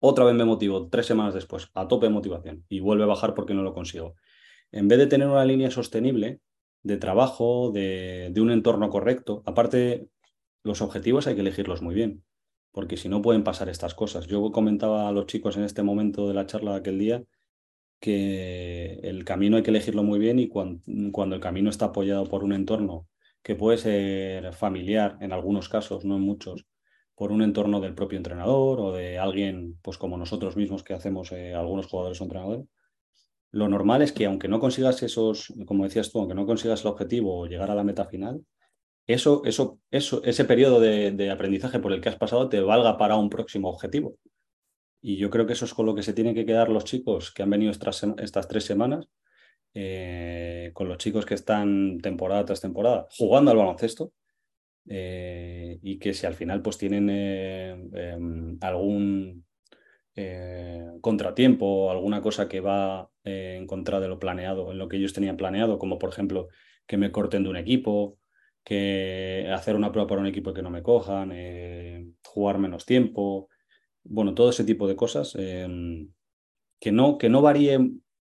Otra 0.00 0.24
vez 0.24 0.34
me 0.34 0.44
motivo, 0.44 0.88
tres 0.88 1.06
semanas 1.06 1.34
después, 1.34 1.70
a 1.74 1.88
tope 1.88 2.06
de 2.06 2.12
motivación, 2.12 2.64
y 2.68 2.80
vuelve 2.80 3.04
a 3.04 3.06
bajar 3.06 3.34
porque 3.34 3.54
no 3.54 3.62
lo 3.62 3.74
consigo. 3.74 4.14
En 4.72 4.88
vez 4.88 4.98
de 4.98 5.06
tener 5.06 5.28
una 5.28 5.44
línea 5.44 5.70
sostenible 5.70 6.40
de 6.82 6.96
trabajo, 6.96 7.70
de, 7.72 8.30
de 8.32 8.40
un 8.40 8.50
entorno 8.50 8.90
correcto, 8.90 9.42
aparte 9.46 10.08
los 10.62 10.82
objetivos 10.82 11.26
hay 11.26 11.34
que 11.34 11.40
elegirlos 11.40 11.82
muy 11.82 11.94
bien 11.94 12.24
porque 12.78 12.96
si 12.96 13.08
no 13.08 13.22
pueden 13.22 13.44
pasar 13.44 13.68
estas 13.68 13.94
cosas. 13.94 14.26
Yo 14.26 14.52
comentaba 14.52 15.08
a 15.08 15.12
los 15.12 15.26
chicos 15.26 15.56
en 15.56 15.64
este 15.64 15.82
momento 15.82 16.28
de 16.28 16.34
la 16.34 16.46
charla 16.46 16.72
de 16.72 16.78
aquel 16.78 16.98
día 16.98 17.24
que 18.00 19.00
el 19.02 19.24
camino 19.24 19.56
hay 19.56 19.64
que 19.64 19.70
elegirlo 19.70 20.04
muy 20.04 20.20
bien 20.20 20.38
y 20.38 20.48
cuando, 20.48 21.34
el 21.34 21.40
camino 21.40 21.70
está 21.70 21.86
apoyado 21.86 22.26
por 22.26 22.44
un 22.44 22.52
entorno 22.52 23.08
que 23.42 23.56
puede 23.56 23.78
ser 23.78 24.52
familiar 24.52 25.18
en 25.20 25.32
algunos 25.32 25.68
casos, 25.68 26.04
no 26.04 26.16
en 26.16 26.22
muchos, 26.22 26.66
por 27.18 27.32
un 27.32 27.42
entorno 27.42 27.80
del 27.80 27.96
propio 27.96 28.16
entrenador 28.16 28.80
o 28.80 28.92
de 28.92 29.18
alguien, 29.18 29.76
pues 29.82 29.98
como 29.98 30.16
nosotros 30.16 30.56
mismos 30.56 30.84
que 30.84 30.94
hacemos 30.94 31.32
eh, 31.32 31.52
algunos 31.52 31.86
jugadores 31.86 32.20
o 32.20 32.24
entrenadores, 32.24 32.66
lo 33.50 33.68
normal 33.68 34.02
es 34.02 34.12
que 34.12 34.26
aunque 34.26 34.46
no 34.46 34.60
consigas 34.60 35.02
esos, 35.02 35.52
como 35.66 35.82
decías 35.82 36.12
tú, 36.12 36.20
aunque 36.20 36.36
no 36.36 36.46
consigas 36.46 36.82
el 36.82 36.86
objetivo 36.86 37.40
o 37.40 37.46
llegar 37.46 37.72
a 37.72 37.74
la 37.74 37.82
meta 37.82 38.04
final, 38.04 38.44
eso, 39.04 39.42
eso, 39.44 39.80
eso, 39.90 40.22
ese 40.22 40.44
periodo 40.44 40.78
de, 40.78 41.30
aprendizaje 41.30 41.80
por 41.80 41.92
el 41.92 42.00
que 42.00 42.08
has 42.08 42.16
pasado 42.16 42.48
te 42.48 42.60
valga 42.60 42.96
para 42.98 43.16
un 43.16 43.30
próximo 43.30 43.68
objetivo. 43.68 44.16
Y 45.00 45.16
yo 45.16 45.28
creo 45.30 45.46
que 45.46 45.54
eso 45.54 45.64
es 45.64 45.74
con 45.74 45.86
lo 45.86 45.94
que 45.96 46.02
se 46.04 46.12
tienen 46.12 46.34
que 46.34 46.46
quedar 46.46 46.68
los 46.68 46.84
chicos 46.84 47.32
que 47.32 47.42
han 47.42 47.50
venido 47.50 47.72
estas, 47.72 48.48
tres 48.48 48.64
semanas, 48.64 49.08
eh, 49.74 50.70
con 50.72 50.88
los 50.88 50.98
chicos 50.98 51.26
que 51.26 51.34
están 51.34 51.98
temporada 51.98 52.44
tras 52.44 52.60
temporada 52.60 53.06
jugando 53.10 53.50
al 53.50 53.56
baloncesto 53.56 54.12
eh, 54.88 55.78
y 55.82 55.98
que 55.98 56.14
si 56.14 56.26
al 56.26 56.34
final 56.34 56.62
pues 56.62 56.78
tienen 56.78 57.08
eh, 57.10 57.76
em, 57.92 58.58
algún 58.60 59.44
contratiempo 61.00 61.64
o 61.64 61.90
alguna 61.92 62.20
cosa 62.20 62.48
que 62.48 62.58
va 62.58 63.08
en 63.22 63.68
contra 63.68 64.00
de 64.00 64.08
lo 64.08 64.18
planeado, 64.18 64.72
en 64.72 64.78
lo 64.78 64.88
que 64.88 64.96
ellos 64.96 65.12
tenían 65.12 65.36
planeado, 65.36 65.78
como 65.78 65.96
por 65.96 66.10
ejemplo 66.10 66.48
que 66.88 66.96
me 66.96 67.12
corten 67.12 67.44
de 67.44 67.50
un 67.50 67.56
equipo 67.56 68.18
que 68.64 69.48
hacer 69.50 69.76
una 69.76 69.92
prueba 69.92 70.08
para 70.08 70.20
un 70.20 70.26
equipo 70.26 70.52
que 70.52 70.62
no 70.62 70.70
me 70.70 70.82
cojan, 70.82 71.30
eh, 71.32 72.06
jugar 72.22 72.58
menos 72.58 72.84
tiempo, 72.84 73.48
bueno, 74.04 74.34
todo 74.34 74.50
ese 74.50 74.64
tipo 74.64 74.86
de 74.86 74.94
cosas, 74.94 75.34
em, 75.38 76.10
que, 76.80 76.92
no, 76.92 77.18
que 77.18 77.30
no 77.30 77.42
varíe 77.42 77.78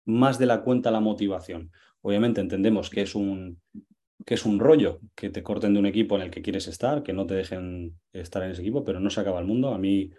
más 0.04 0.38
de 0.38 0.46
la 0.46 0.62
cuenta 0.62 0.90
la 0.90 1.00
motivación. 1.00 1.72
Obviamente 2.02 2.40
entendemos 2.40 2.90
que 2.90 3.02
es 3.02 3.16
un, 3.16 3.60
que 4.28 4.34
es 4.34 4.44
un 4.44 4.60
rollo 4.60 5.00
que 5.14 5.30
te 5.30 5.42
corten 5.42 5.72
de 5.72 5.80
un 5.80 5.86
equipo 5.86 6.14
en 6.14 6.20
el 6.20 6.30
que 6.30 6.42
quieres 6.42 6.68
estar, 6.68 7.02
que 7.02 7.14
no 7.14 7.24
te 7.26 7.32
dejen 7.32 7.98
estar 8.12 8.42
en 8.42 8.50
ese 8.50 8.60
equipo, 8.60 8.84
pero 8.84 9.00
no 9.00 9.08
se 9.08 9.22
acaba 9.22 9.40
el 9.40 9.46
mundo. 9.46 9.72
A 9.72 9.78
mí 9.78 10.10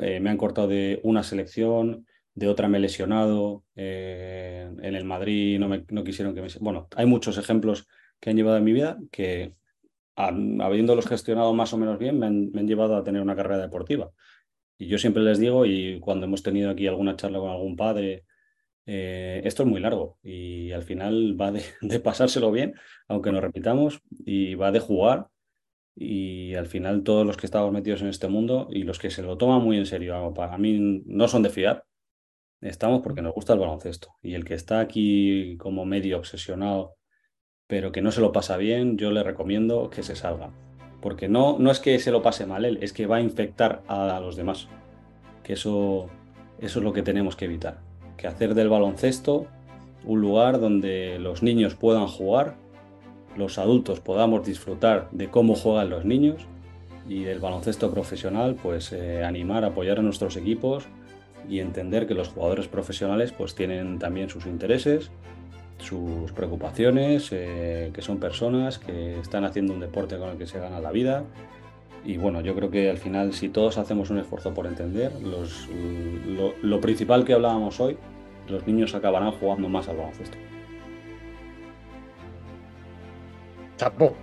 eh, 0.00 0.20
me 0.20 0.30
han 0.30 0.38
cortado 0.38 0.68
de 0.68 1.00
una 1.02 1.22
selección, 1.22 2.06
de 2.32 2.48
otra 2.48 2.66
me 2.66 2.78
he 2.78 2.80
lesionado, 2.80 3.62
eh, 3.76 4.70
en 4.80 4.94
el 4.94 5.04
Madrid 5.04 5.58
no, 5.58 5.68
me, 5.68 5.84
no 5.90 6.02
quisieron 6.02 6.34
que 6.34 6.40
me... 6.40 6.48
Bueno, 6.60 6.88
hay 6.96 7.04
muchos 7.04 7.36
ejemplos 7.36 7.86
que 8.20 8.30
han 8.30 8.36
llevado 8.36 8.56
en 8.56 8.64
mi 8.64 8.72
vida 8.72 8.98
que, 9.12 9.52
habiéndolos 10.16 11.06
gestionado 11.06 11.52
más 11.52 11.74
o 11.74 11.76
menos 11.76 11.98
bien, 11.98 12.18
me 12.18 12.24
han, 12.24 12.66
llevado 12.66 12.96
a 12.96 13.04
tener 13.04 13.20
una 13.20 13.36
carrera 13.36 13.60
deportiva. 13.60 14.12
Y 14.78 14.86
yo 14.86 14.96
siempre 14.96 15.22
les 15.22 15.38
digo, 15.38 15.66
y 15.66 16.00
cuando 16.00 16.24
hemos 16.24 16.42
tenido 16.42 16.70
aquí 16.70 16.86
alguna 16.86 17.16
charla 17.16 17.38
con 17.38 17.50
algún 17.50 17.76
padre, 17.76 18.24
eh, 18.86 19.42
esto 19.44 19.62
es 19.62 19.68
muy 19.68 19.80
largo 19.80 20.18
y 20.22 20.72
al 20.72 20.82
final 20.82 21.40
va 21.40 21.52
de, 21.80 22.00
pasárselo 22.00 22.50
bien, 22.50 22.74
aunque 23.08 23.32
nos 23.32 23.42
repitamos, 23.42 24.02
y 24.10 24.54
va 24.54 24.72
de 24.72 24.80
jugar. 24.80 25.28
Y 25.96 26.54
al 26.54 26.66
final 26.66 27.04
todos 27.04 27.24
los 27.24 27.36
que 27.36 27.46
estamos 27.46 27.72
metidos 27.72 28.02
en 28.02 28.08
este 28.08 28.26
mundo 28.28 28.68
y 28.70 28.82
los 28.82 28.98
que 28.98 29.10
se 29.10 29.22
lo 29.22 29.38
toman 29.38 29.62
muy 29.62 29.78
en 29.78 29.86
serio, 29.86 30.32
para 30.34 30.58
mí 30.58 31.02
no 31.06 31.28
son 31.28 31.42
de 31.44 31.50
fiar, 31.50 31.84
estamos 32.60 33.00
porque 33.02 33.22
nos 33.22 33.34
gusta 33.34 33.52
el 33.52 33.60
baloncesto. 33.60 34.08
Y 34.22 34.34
el 34.34 34.44
que 34.44 34.54
está 34.54 34.80
aquí 34.80 35.56
como 35.58 35.84
medio 35.84 36.18
obsesionado 36.18 36.96
pero 37.66 37.92
que 37.92 38.02
no 38.02 38.12
se 38.12 38.20
lo 38.20 38.32
pasa 38.32 38.56
bien, 38.56 38.98
yo 38.98 39.10
le 39.10 39.22
recomiendo 39.22 39.90
que 39.90 40.02
se 40.02 40.16
salga. 40.16 40.50
Porque 41.00 41.28
no, 41.28 41.58
no 41.58 41.70
es 41.70 41.80
que 41.80 41.98
se 41.98 42.10
lo 42.10 42.22
pase 42.22 42.46
mal 42.46 42.64
él, 42.64 42.78
es 42.82 42.92
que 42.92 43.06
va 43.06 43.16
a 43.16 43.20
infectar 43.20 43.82
a, 43.88 44.20
los 44.20 44.36
demás. 44.36 44.68
Que 45.42 45.54
eso, 45.54 46.08
eso 46.58 46.78
es 46.78 46.84
lo 46.84 46.92
que 46.92 47.02
tenemos 47.02 47.36
que 47.36 47.46
evitar. 47.46 47.80
Que 48.16 48.26
hacer 48.26 48.54
del 48.54 48.68
baloncesto 48.68 49.46
un 50.04 50.20
lugar 50.20 50.60
donde 50.60 51.18
los 51.18 51.42
niños 51.42 51.74
puedan 51.74 52.06
jugar, 52.06 52.56
los 53.36 53.58
adultos 53.58 54.00
podamos 54.00 54.46
disfrutar 54.46 55.08
de 55.10 55.30
cómo 55.30 55.54
juegan 55.54 55.90
los 55.90 56.04
niños 56.04 56.42
y 57.08 57.24
del 57.24 57.40
baloncesto 57.40 57.90
profesional, 57.90 58.56
pues 58.62 58.92
eh, 58.92 59.24
animar, 59.24 59.64
apoyar 59.64 59.98
a 59.98 60.02
nuestros 60.02 60.36
equipos 60.36 60.84
y 61.48 61.60
entender 61.60 62.06
que 62.06 62.14
los 62.14 62.28
jugadores 62.28 62.68
profesionales 62.68 63.32
pues 63.32 63.54
tienen 63.54 63.98
también 63.98 64.28
sus 64.28 64.46
intereses 64.46 65.10
sus 65.78 66.32
preocupaciones, 66.32 67.28
eh, 67.32 67.90
que 67.92 68.02
son 68.02 68.18
personas 68.18 68.78
que 68.78 69.18
están 69.20 69.44
haciendo 69.44 69.72
un 69.72 69.80
deporte 69.80 70.18
con 70.18 70.30
el 70.30 70.38
que 70.38 70.46
se 70.46 70.58
gana 70.58 70.80
la 70.80 70.90
vida. 70.90 71.24
Y 72.04 72.18
bueno, 72.18 72.40
yo 72.42 72.54
creo 72.54 72.70
que 72.70 72.90
al 72.90 72.98
final, 72.98 73.32
si 73.32 73.48
todos 73.48 73.78
hacemos 73.78 74.10
un 74.10 74.18
esfuerzo 74.18 74.52
por 74.52 74.66
entender, 74.66 75.12
los, 75.22 75.68
lo, 76.62 76.80
principal 76.80 77.24
que 77.24 77.32
hablábamos 77.32 77.80
hoy, 77.80 77.96
los 78.48 78.66
niños 78.66 78.94
acabarán 78.94 79.32
jugando 79.32 79.68
más 79.68 79.88
al 79.88 79.96
baloncesto. 79.96 80.36
Chapo. 83.78 84.14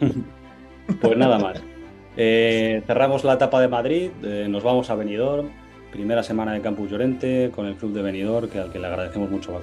pues 1.00 1.16
nada 1.16 1.38
más. 1.38 1.62
Eh, 2.16 2.82
cerramos 2.86 3.24
la 3.24 3.34
etapa 3.34 3.60
de 3.60 3.68
Madrid, 3.68 4.10
eh, 4.22 4.46
nos 4.48 4.62
vamos 4.62 4.90
a 4.90 4.94
Benidorm 4.94 5.48
primera 5.94 6.24
semana 6.24 6.52
de 6.52 6.60
Campus 6.60 6.90
Llorente 6.90 7.52
con 7.54 7.66
el 7.66 7.76
club 7.76 7.92
de 7.92 8.02
Benidorm, 8.02 8.48
que 8.48 8.58
al 8.58 8.72
que 8.72 8.80
le 8.80 8.88
agradecemos 8.88 9.30
mucho 9.30 9.56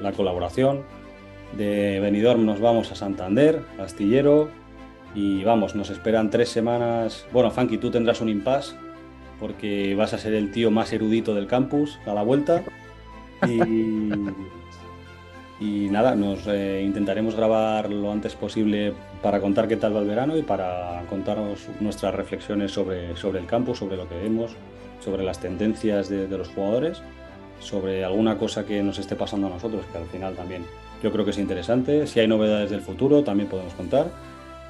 la, 0.00 0.12
colaboración. 0.12 0.80
De 1.58 2.00
Benidorm 2.00 2.46
nos 2.46 2.58
vamos 2.58 2.90
a 2.90 2.94
Santander, 2.94 3.60
Astillero, 3.78 4.48
y 5.14 5.44
vamos, 5.44 5.74
nos 5.74 5.90
esperan 5.90 6.30
tres 6.30 6.48
semanas. 6.48 7.26
Bueno, 7.32 7.50
Funky, 7.50 7.78
tú 7.78 7.90
tendrás 7.90 8.20
un 8.20 8.28
impasse 8.28 8.74
porque 9.38 9.94
vas 9.94 10.12
a 10.14 10.18
ser 10.18 10.34
el 10.34 10.50
tío 10.50 10.70
más 10.70 10.92
erudito 10.92 11.34
del 11.34 11.46
campus 11.46 11.98
a 12.06 12.14
la 12.14 12.22
vuelta. 12.22 12.64
Y, 15.60 15.88
nada, 15.88 16.14
nos 16.16 16.46
eh, 16.46 16.82
intentaremos 16.84 17.36
grabar 17.36 17.90
lo 17.90 18.10
antes 18.10 18.34
posible 18.34 18.92
para 19.22 19.40
contar 19.40 19.68
qué 19.68 19.76
tal 19.76 19.94
va 19.94 20.00
el 20.00 20.08
verano 20.08 20.36
y 20.36 20.42
para 20.42 21.02
contaros 21.08 21.68
nuestras 21.80 22.14
reflexiones 22.14 22.72
sobre, 22.72 23.16
sobre 23.16 23.38
el 23.38 23.46
campus, 23.46 23.78
sobre 23.78 23.96
lo 23.96 24.08
que 24.08 24.16
vemos, 24.16 24.50
sobre 25.00 25.22
las 25.22 25.38
tendencias 25.40 26.08
de, 26.08 26.26
los 26.28 26.48
jugadores, 26.48 27.02
sobre 27.60 28.04
alguna 28.04 28.36
cosa 28.36 28.66
que 28.66 28.82
nos 28.82 28.98
esté 28.98 29.14
pasando 29.14 29.46
a 29.46 29.50
nosotros, 29.50 29.86
que 29.92 29.98
al 29.98 30.06
final 30.06 30.34
también 30.34 30.64
yo 31.02 31.12
creo 31.12 31.24
que 31.24 31.30
es 31.30 31.38
interesante. 31.38 32.06
Si 32.06 32.18
hay 32.20 32.26
novedades 32.26 32.70
del 32.70 32.80
futuro, 32.80 33.22
también 33.22 33.48
podemos 33.48 33.74
contar 33.74 34.08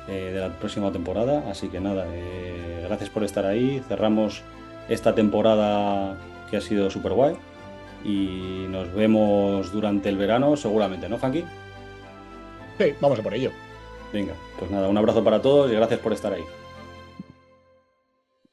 eh, 0.08 0.30
de 0.32 0.40
la 0.40 0.50
próxima 0.50 0.92
temporada. 0.92 1.44
Así 1.50 1.68
que 1.68 1.80
nada, 1.80 2.06
eh, 2.08 2.82
gracias 2.86 3.10
por 3.10 3.24
estar 3.24 3.46
ahí. 3.46 3.82
Cerramos 3.88 4.42
esta 4.88 5.14
temporada 5.14 6.16
que 6.50 6.56
ha 6.56 6.60
sido 6.60 6.90
súper 6.90 7.12
guay 7.12 7.36
y 8.04 8.66
nos 8.68 8.92
vemos 8.94 9.72
durante 9.72 10.08
el 10.08 10.16
verano 10.16 10.56
seguramente, 10.56 11.08
¿no, 11.08 11.18
Funky? 11.18 11.44
Sí, 12.78 12.94
vamos 13.00 13.18
a 13.18 13.22
por 13.22 13.34
ello. 13.34 13.50
Venga, 14.12 14.34
pues 14.58 14.70
nada, 14.70 14.88
un 14.88 14.98
abrazo 14.98 15.24
para 15.24 15.40
todos 15.40 15.70
y 15.72 15.74
gracias 15.74 16.00
por 16.00 16.12
estar 16.12 16.32
ahí. 16.32 16.44